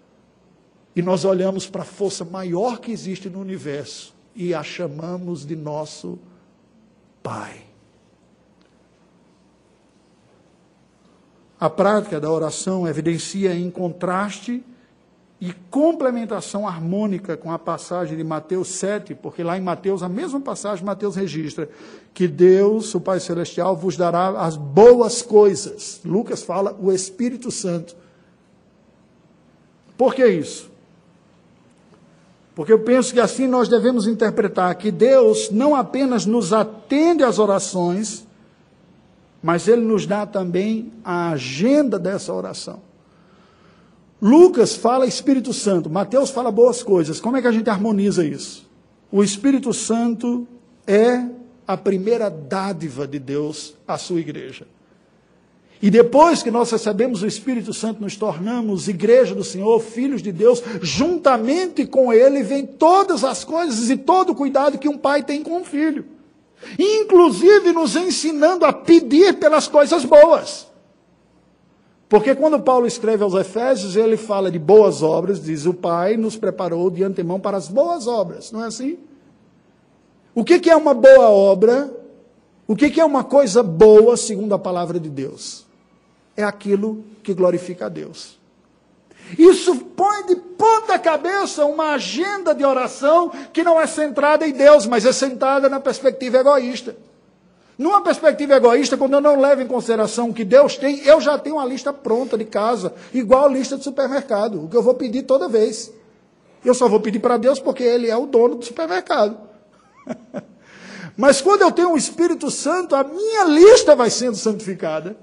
E 0.95 1.01
nós 1.01 1.25
olhamos 1.25 1.67
para 1.67 1.81
a 1.81 1.85
força 1.85 2.23
maior 2.23 2.79
que 2.79 2.89
existe 2.89 3.29
no 3.29 3.41
universo 3.41 4.15
e 4.33 4.53
a 4.53 4.63
chamamos 4.63 5.45
de 5.45 5.57
nosso 5.57 6.17
Pai. 7.21 7.65
A 11.59 11.69
prática 11.69 12.17
da 12.17 12.31
oração 12.31 12.87
evidencia 12.87 13.53
em 13.53 13.69
contraste 13.69 14.63
e 15.39 15.51
complementação 15.69 16.67
harmônica 16.67 17.35
com 17.35 17.51
a 17.51 17.59
passagem 17.59 18.17
de 18.17 18.23
Mateus 18.23 18.69
7, 18.69 19.13
porque 19.15 19.43
lá 19.43 19.57
em 19.57 19.61
Mateus, 19.61 20.01
a 20.01 20.09
mesma 20.09 20.39
passagem, 20.39 20.85
Mateus 20.85 21.15
registra 21.15 21.69
que 22.13 22.27
Deus, 22.27 22.95
o 22.95 23.01
Pai 23.01 23.19
Celestial, 23.19 23.75
vos 23.75 23.97
dará 23.97 24.29
as 24.41 24.55
boas 24.55 25.21
coisas. 25.21 25.99
Lucas 26.05 26.41
fala 26.41 26.75
o 26.79 26.91
Espírito 26.91 27.51
Santo. 27.51 27.95
Por 29.97 30.15
que 30.15 30.25
isso? 30.25 30.71
Porque 32.55 32.71
eu 32.71 32.79
penso 32.79 33.13
que 33.13 33.19
assim 33.19 33.47
nós 33.47 33.67
devemos 33.67 34.07
interpretar 34.07 34.73
que 34.75 34.89
Deus 34.89 35.51
não 35.51 35.75
apenas 35.75 36.25
nos 36.25 36.53
atende 36.53 37.21
às 37.21 37.37
orações, 37.37 38.25
mas 39.43 39.67
Ele 39.67 39.81
nos 39.81 40.05
dá 40.07 40.25
também 40.25 40.93
a 41.03 41.31
agenda 41.31 41.99
dessa 41.99 42.33
oração. 42.33 42.84
Lucas 44.21 44.75
fala 44.75 45.05
Espírito 45.05 45.53
Santo, 45.53 45.89
Mateus 45.89 46.29
fala 46.29 46.51
boas 46.51 46.81
coisas. 46.81 47.19
Como 47.19 47.37
é 47.37 47.41
que 47.41 47.47
a 47.47 47.51
gente 47.51 47.69
harmoniza 47.69 48.25
isso? 48.25 48.65
O 49.11 49.23
Espírito 49.23 49.73
Santo 49.73 50.47
é 50.87 51.25
a 51.67 51.75
primeira 51.75 52.29
dádiva 52.29 53.07
de 53.07 53.19
Deus 53.19 53.75
à 53.87 53.97
sua 53.97 54.19
igreja. 54.19 54.67
E 55.81 55.89
depois 55.89 56.41
que 56.41 56.49
nós 56.49 56.71
recebemos 56.71 57.21
o 57.21 57.27
Espírito 57.27 57.73
Santo, 57.73 58.01
nos 58.01 58.15
tornamos 58.15 58.87
igreja 58.87 59.35
do 59.35 59.43
Senhor, 59.43 59.79
filhos 59.81 60.21
de 60.21 60.31
Deus, 60.31 60.63
juntamente 60.81 61.85
com 61.85 62.13
Ele 62.13 62.41
vem 62.43 62.65
todas 62.65 63.23
as 63.23 63.43
coisas 63.43 63.89
e 63.89 63.97
todo 63.97 64.31
o 64.31 64.35
cuidado 64.35 64.77
que 64.77 64.89
um 64.89 64.97
pai 64.97 65.21
tem 65.21 65.43
com 65.43 65.57
um 65.57 65.65
filho. 65.65 66.05
Inclusive 66.79 67.73
nos 67.73 67.95
ensinando 67.95 68.65
a 68.65 68.71
pedir 68.71 69.37
pelas 69.37 69.67
coisas 69.67 70.05
boas. 70.05 70.67
Porque 72.07 72.35
quando 72.35 72.59
Paulo 72.59 72.85
escreve 72.85 73.23
aos 73.23 73.33
Efésios, 73.33 73.95
ele 73.95 74.15
fala 74.15 74.51
de 74.51 74.59
boas 74.59 75.01
obras, 75.01 75.43
diz: 75.43 75.65
O 75.65 75.73
Pai 75.73 76.17
nos 76.17 76.35
preparou 76.35 76.89
de 76.89 77.03
antemão 77.03 77.39
para 77.39 77.57
as 77.57 77.67
boas 77.67 78.07
obras, 78.07 78.51
não 78.51 78.63
é 78.63 78.67
assim? 78.67 78.97
O 80.33 80.43
que, 80.43 80.69
é 80.69 80.75
uma 80.75 80.93
boa 80.93 81.29
obra? 81.29 81.91
O 82.67 82.75
que 82.75 82.99
é 82.99 83.05
uma 83.05 83.23
coisa 83.23 83.63
boa, 83.63 84.17
segundo 84.17 84.53
a 84.53 84.59
palavra 84.59 84.99
de 84.99 85.09
Deus? 85.09 85.65
é 86.35 86.43
aquilo 86.43 87.03
que 87.23 87.33
glorifica 87.33 87.85
a 87.85 87.89
Deus. 87.89 88.37
Isso 89.37 89.75
põe 89.77 90.25
de 90.27 90.35
ponta 90.35 90.99
cabeça 90.99 91.65
uma 91.65 91.93
agenda 91.93 92.53
de 92.53 92.63
oração 92.63 93.31
que 93.51 93.63
não 93.63 93.79
é 93.79 93.87
centrada 93.87 94.47
em 94.47 94.51
Deus, 94.51 94.85
mas 94.85 95.05
é 95.05 95.11
centrada 95.11 95.67
na 95.67 95.79
perspectiva 95.79 96.37
egoísta. 96.37 96.95
Numa 97.77 98.01
perspectiva 98.01 98.55
egoísta, 98.55 98.95
quando 98.95 99.13
eu 99.13 99.21
não 99.21 99.39
levo 99.39 99.61
em 99.61 99.67
consideração 99.67 100.29
o 100.29 100.33
que 100.33 100.45
Deus 100.45 100.77
tem, 100.77 100.99
eu 101.05 101.19
já 101.19 101.37
tenho 101.37 101.57
uma 101.57 101.65
lista 101.65 101.91
pronta 101.91 102.37
de 102.37 102.45
casa, 102.45 102.93
igual 103.13 103.45
a 103.45 103.49
lista 103.49 103.77
de 103.77 103.83
supermercado, 103.83 104.63
o 104.63 104.69
que 104.69 104.77
eu 104.77 104.83
vou 104.83 104.93
pedir 104.93 105.23
toda 105.23 105.49
vez. 105.49 105.91
Eu 106.63 106.73
só 106.73 106.87
vou 106.87 106.99
pedir 106.99 107.19
para 107.19 107.37
Deus 107.37 107.59
porque 107.59 107.83
Ele 107.83 108.09
é 108.09 108.15
o 108.15 108.25
dono 108.25 108.55
do 108.55 108.65
supermercado. 108.65 109.37
Mas 111.17 111.41
quando 111.41 111.61
eu 111.61 111.71
tenho 111.71 111.91
o 111.91 111.97
Espírito 111.97 112.49
Santo, 112.49 112.95
a 112.95 113.03
minha 113.03 113.43
lista 113.43 113.95
vai 113.95 114.09
sendo 114.09 114.35
santificada. 114.35 115.15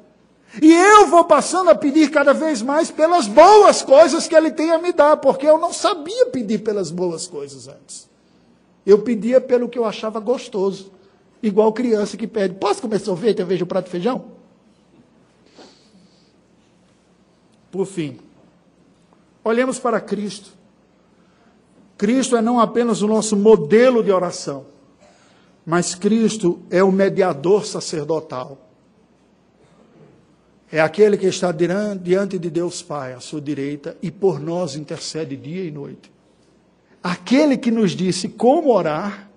E 0.61 0.73
eu 0.73 1.07
vou 1.07 1.25
passando 1.25 1.71
a 1.71 1.75
pedir 1.75 2.11
cada 2.11 2.35
vez 2.35 2.61
mais 2.61 2.91
pelas 2.91 3.27
boas 3.27 3.81
coisas 3.83 4.29
que 4.29 4.37
Ele 4.37 4.51
tem 4.51 4.71
a 4.71 4.79
me 4.79 4.93
dar, 4.93 5.17
porque 5.17 5.47
eu 5.47 5.59
não 5.59 5.73
sabia 5.73 6.27
pedir 6.27 6.59
pelas 6.59 6.91
boas 6.91 7.27
coisas 7.27 7.67
antes. 7.67 8.09
Eu 8.85 8.99
pedia 8.99 9.41
pelo 9.41 9.69
que 9.69 9.79
eu 9.79 9.85
achava 9.85 10.21
gostoso. 10.21 10.92
Igual 11.43 11.73
criança 11.73 12.17
que 12.17 12.27
pede: 12.27 12.55
Posso 12.55 12.81
comer 12.81 13.01
sorvete 13.01 13.41
ao 13.41 13.47
invés 13.47 13.59
do 13.59 13.67
prato 13.67 13.87
de 13.87 13.91
feijão? 13.91 14.25
Por 17.71 17.87
fim, 17.87 18.19
olhemos 19.43 19.79
para 19.79 20.01
Cristo. 20.01 20.51
Cristo 21.97 22.37
é 22.37 22.43
não 22.43 22.61
apenas 22.61 23.01
o 23.01 23.07
nosso 23.07 23.37
modelo 23.37 24.03
de 24.03 24.11
oração, 24.11 24.67
mas 25.65 25.95
Cristo 25.95 26.61
é 26.71 26.83
o 26.83 26.93
mediador 26.93 27.65
sacerdotal 27.65 28.59
é 30.73 30.81
aquele 30.81 31.19
que 31.19 31.27
está 31.27 31.53
diante 31.53 32.39
de 32.39 32.49
Deus 32.49 32.81
Pai, 32.81 33.13
à 33.13 33.21
sua 33.21 33.43
direita, 33.43 33.95
e 34.01 34.11
por 34.11 34.41
nós 34.41 34.75
intercede 34.75 35.37
dia 35.37 35.63
e 35.63 35.71
noite. 35.71 36.11
Aquele 37.03 37.59
que 37.59 37.71
nos 37.71 37.91
disse 37.91 38.27
como 38.27 38.73
orar, 38.73 39.31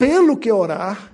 pelo 0.00 0.34
que 0.38 0.50
orar, 0.50 1.12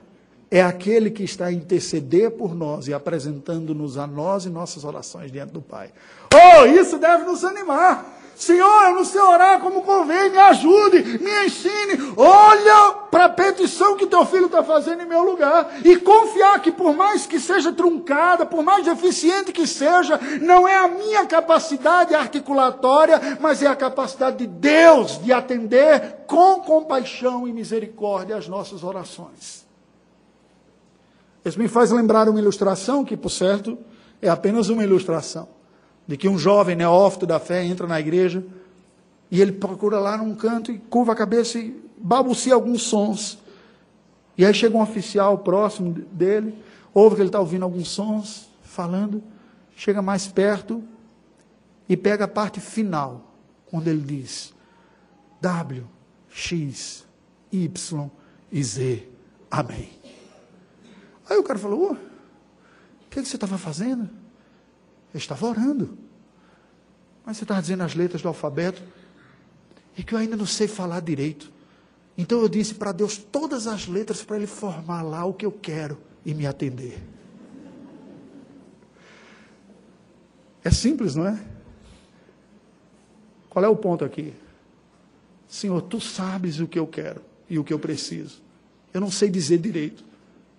é 0.48 0.62
aquele 0.62 1.10
que 1.10 1.24
está 1.24 1.46
a 1.46 1.52
interceder 1.52 2.30
por 2.30 2.54
nós 2.54 2.86
e 2.86 2.94
apresentando-nos 2.94 3.98
a 3.98 4.06
nós 4.06 4.44
e 4.44 4.48
nossas 4.48 4.84
orações 4.84 5.32
diante 5.32 5.52
do 5.52 5.60
Pai. 5.60 5.90
Oh, 6.32 6.64
isso 6.66 6.96
deve 6.96 7.24
nos 7.24 7.42
animar. 7.42 8.15
Senhor, 8.36 8.82
eu 8.82 8.96
não 8.96 9.04
sei 9.04 9.18
orar 9.18 9.60
como 9.60 9.80
convém, 9.80 10.28
me 10.28 10.36
ajude, 10.36 11.02
me 11.18 11.46
ensine. 11.46 12.12
Olha 12.18 12.92
para 13.10 13.24
a 13.24 13.28
petição 13.30 13.96
que 13.96 14.06
teu 14.06 14.26
filho 14.26 14.44
está 14.44 14.62
fazendo 14.62 15.02
em 15.02 15.06
meu 15.06 15.24
lugar. 15.24 15.80
E 15.82 15.96
confiar 15.96 16.60
que, 16.60 16.70
por 16.70 16.94
mais 16.94 17.24
que 17.24 17.40
seja 17.40 17.72
truncada, 17.72 18.44
por 18.44 18.62
mais 18.62 18.84
deficiente 18.84 19.52
que 19.52 19.66
seja, 19.66 20.20
não 20.42 20.68
é 20.68 20.76
a 20.76 20.86
minha 20.86 21.24
capacidade 21.24 22.14
articulatória, 22.14 23.38
mas 23.40 23.62
é 23.62 23.68
a 23.68 23.74
capacidade 23.74 24.36
de 24.36 24.46
Deus 24.46 25.18
de 25.18 25.32
atender 25.32 26.24
com 26.26 26.60
compaixão 26.60 27.48
e 27.48 27.52
misericórdia 27.54 28.36
as 28.36 28.46
nossas 28.46 28.84
orações. 28.84 29.66
Isso 31.42 31.58
me 31.58 31.68
faz 31.68 31.90
lembrar 31.90 32.28
uma 32.28 32.38
ilustração 32.38 33.02
que, 33.02 33.16
por 33.16 33.30
certo, 33.30 33.78
é 34.20 34.28
apenas 34.28 34.68
uma 34.68 34.84
ilustração 34.84 35.55
de 36.06 36.16
que 36.16 36.28
um 36.28 36.38
jovem 36.38 36.76
neófito 36.76 37.26
da 37.26 37.40
fé 37.40 37.64
entra 37.64 37.86
na 37.86 37.98
igreja 37.98 38.44
e 39.30 39.40
ele 39.40 39.52
procura 39.52 39.98
lá 39.98 40.16
num 40.16 40.34
canto 40.34 40.70
e 40.70 40.78
curva 40.78 41.12
a 41.12 41.16
cabeça 41.16 41.58
e 41.58 41.82
balbucia 41.98 42.54
alguns 42.54 42.82
sons. 42.82 43.38
E 44.38 44.44
aí 44.44 44.54
chega 44.54 44.76
um 44.76 44.82
oficial 44.82 45.38
próximo 45.38 45.92
dele, 45.92 46.54
ouve 46.94 47.16
que 47.16 47.22
ele 47.22 47.28
está 47.28 47.40
ouvindo 47.40 47.64
alguns 47.64 47.88
sons, 47.88 48.48
falando, 48.62 49.22
chega 49.74 50.00
mais 50.00 50.26
perto 50.28 50.82
e 51.88 51.96
pega 51.96 52.24
a 52.24 52.28
parte 52.28 52.60
final, 52.60 53.32
onde 53.72 53.90
ele 53.90 54.02
diz: 54.02 54.54
W, 55.40 55.84
X, 56.30 57.04
Y 57.50 58.10
e 58.52 58.62
Z. 58.62 59.08
Amém. 59.50 59.90
Aí 61.28 61.36
o 61.38 61.42
cara 61.42 61.58
falou: 61.58 61.92
o 61.92 61.96
que, 63.10 63.22
que 63.22 63.28
você 63.28 63.36
estava 63.36 63.58
fazendo? 63.58 64.08
Eu 65.16 65.18
estava 65.18 65.46
orando. 65.46 65.96
Mas 67.24 67.38
você 67.38 67.44
estava 67.44 67.62
dizendo 67.62 67.82
as 67.82 67.94
letras 67.94 68.20
do 68.20 68.28
alfabeto 68.28 68.82
e 69.96 70.02
que 70.02 70.12
eu 70.12 70.18
ainda 70.18 70.36
não 70.36 70.44
sei 70.44 70.68
falar 70.68 71.00
direito. 71.00 71.50
Então 72.18 72.38
eu 72.38 72.50
disse 72.50 72.74
para 72.74 72.92
Deus 72.92 73.16
todas 73.16 73.66
as 73.66 73.86
letras 73.88 74.22
para 74.22 74.36
Ele 74.36 74.46
formar 74.46 75.00
lá 75.00 75.24
o 75.24 75.32
que 75.32 75.46
eu 75.46 75.50
quero 75.50 75.96
e 76.22 76.34
me 76.34 76.46
atender. 76.46 77.02
É 80.62 80.70
simples, 80.70 81.14
não 81.14 81.26
é? 81.26 81.42
Qual 83.48 83.64
é 83.64 83.68
o 83.68 83.76
ponto 83.76 84.04
aqui? 84.04 84.34
Senhor, 85.48 85.80
tu 85.80 85.98
sabes 85.98 86.60
o 86.60 86.66
que 86.66 86.78
eu 86.78 86.86
quero 86.86 87.22
e 87.48 87.58
o 87.58 87.64
que 87.64 87.72
eu 87.72 87.78
preciso. 87.78 88.42
Eu 88.92 89.00
não 89.00 89.10
sei 89.10 89.30
dizer 89.30 89.56
direito. 89.56 90.04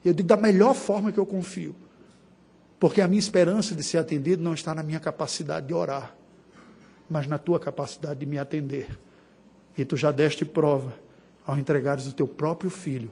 Eu 0.03 0.15
digo 0.15 0.27
da 0.27 0.35
melhor 0.35 0.73
forma 0.73 1.11
que 1.11 1.19
eu 1.19 1.27
confio. 1.27 1.75
Porque 2.79 3.01
a 3.01 3.07
minha 3.07 3.19
esperança 3.19 3.73
de 3.73 3.83
ser 3.83 3.97
atendido 3.97 4.43
não 4.43 4.53
está 4.53 4.73
na 4.75 4.83
minha 4.83 4.99
capacidade 4.99 5.67
de 5.67 5.73
orar, 5.73 6.15
mas 7.09 7.25
na 7.25 7.37
tua 7.37 7.59
capacidade 7.59 8.19
de 8.19 8.25
me 8.25 8.37
atender. 8.37 8.97
E 9.77 9.83
tu 9.83 9.97
já 9.97 10.11
deste 10.11 10.45
prova 10.45 10.93
ao 11.45 11.57
entregares 11.57 12.05
o 12.07 12.13
teu 12.13 12.27
próprio 12.27 12.69
filho, 12.69 13.11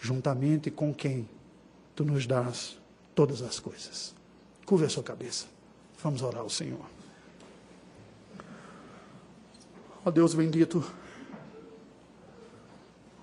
juntamente 0.00 0.70
com 0.70 0.92
quem 0.92 1.28
tu 1.94 2.04
nos 2.04 2.26
dás 2.26 2.78
todas 3.14 3.40
as 3.42 3.58
coisas. 3.58 4.14
Curva 4.66 4.86
a 4.86 4.88
sua 4.88 5.02
cabeça. 5.02 5.46
Vamos 6.02 6.22
orar 6.22 6.42
ao 6.42 6.50
Senhor. 6.50 6.84
Ó 10.04 10.10
Deus 10.10 10.34
bendito, 10.34 10.84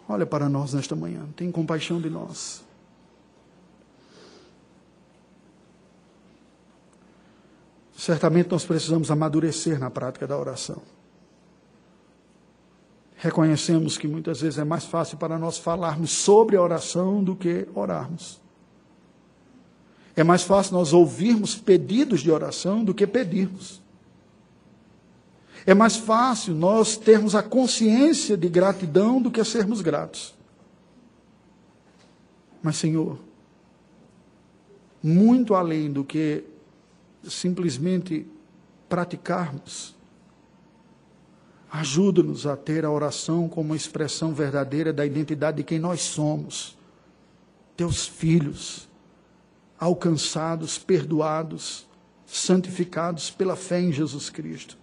olha 0.09 0.25
para 0.25 0.49
nós 0.49 0.73
nesta 0.73 0.95
manhã, 0.95 1.27
tem 1.35 1.51
compaixão 1.51 2.01
de 2.01 2.09
nós. 2.09 2.63
Certamente 8.01 8.49
nós 8.49 8.65
precisamos 8.65 9.11
amadurecer 9.11 9.79
na 9.79 9.91
prática 9.91 10.25
da 10.25 10.35
oração. 10.35 10.81
Reconhecemos 13.15 13.95
que 13.95 14.07
muitas 14.07 14.41
vezes 14.41 14.57
é 14.57 14.63
mais 14.63 14.85
fácil 14.85 15.19
para 15.19 15.37
nós 15.37 15.59
falarmos 15.59 16.09
sobre 16.09 16.55
a 16.55 16.61
oração 16.63 17.23
do 17.23 17.35
que 17.35 17.67
orarmos. 17.75 18.41
É 20.15 20.23
mais 20.23 20.41
fácil 20.41 20.73
nós 20.73 20.93
ouvirmos 20.93 21.53
pedidos 21.53 22.21
de 22.21 22.31
oração 22.31 22.83
do 22.83 22.91
que 22.91 23.05
pedirmos. 23.05 23.83
É 25.63 25.75
mais 25.75 25.95
fácil 25.95 26.55
nós 26.55 26.97
termos 26.97 27.35
a 27.35 27.43
consciência 27.43 28.35
de 28.35 28.49
gratidão 28.49 29.21
do 29.21 29.29
que 29.29 29.43
sermos 29.43 29.79
gratos. 29.79 30.33
Mas, 32.63 32.77
Senhor, 32.77 33.19
muito 35.03 35.53
além 35.53 35.91
do 35.91 36.03
que 36.03 36.49
simplesmente 37.23 38.27
praticarmos. 38.89 39.95
Ajuda-nos 41.71 42.45
a 42.45 42.57
ter 42.57 42.83
a 42.83 42.91
oração 42.91 43.47
como 43.47 43.69
uma 43.69 43.75
expressão 43.75 44.33
verdadeira 44.33 44.91
da 44.91 45.05
identidade 45.05 45.57
de 45.57 45.63
quem 45.63 45.79
nós 45.79 46.01
somos, 46.01 46.77
teus 47.77 48.05
filhos, 48.05 48.89
alcançados, 49.79 50.77
perdoados, 50.77 51.87
santificados 52.25 53.29
pela 53.29 53.55
fé 53.55 53.79
em 53.79 53.91
Jesus 53.91 54.29
Cristo. 54.29 54.77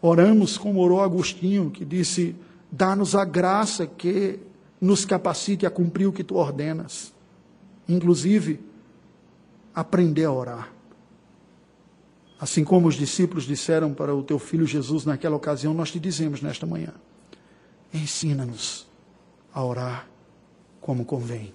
Oramos 0.00 0.58
como 0.58 0.80
orou 0.80 1.00
Agostinho, 1.00 1.70
que 1.70 1.84
disse: 1.84 2.34
Dá-nos 2.70 3.14
a 3.14 3.24
graça 3.24 3.86
que 3.86 4.38
nos 4.80 5.04
capacite 5.04 5.66
a 5.66 5.70
cumprir 5.70 6.06
o 6.06 6.12
que 6.12 6.22
tu 6.22 6.36
ordenas. 6.36 7.12
Inclusive, 7.88 8.60
aprender 9.80 10.24
a 10.24 10.32
orar. 10.32 10.72
Assim 12.40 12.64
como 12.64 12.88
os 12.88 12.96
discípulos 12.96 13.44
disseram 13.44 13.94
para 13.94 14.14
o 14.14 14.22
teu 14.22 14.38
filho 14.38 14.66
Jesus 14.66 15.04
naquela 15.04 15.36
ocasião, 15.36 15.72
nós 15.72 15.90
te 15.90 16.00
dizemos 16.00 16.42
nesta 16.42 16.66
manhã: 16.66 16.92
ensina-nos 17.94 18.88
a 19.52 19.64
orar 19.64 20.08
como 20.80 21.04
convém. 21.04 21.54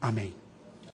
Amém. 0.00 0.43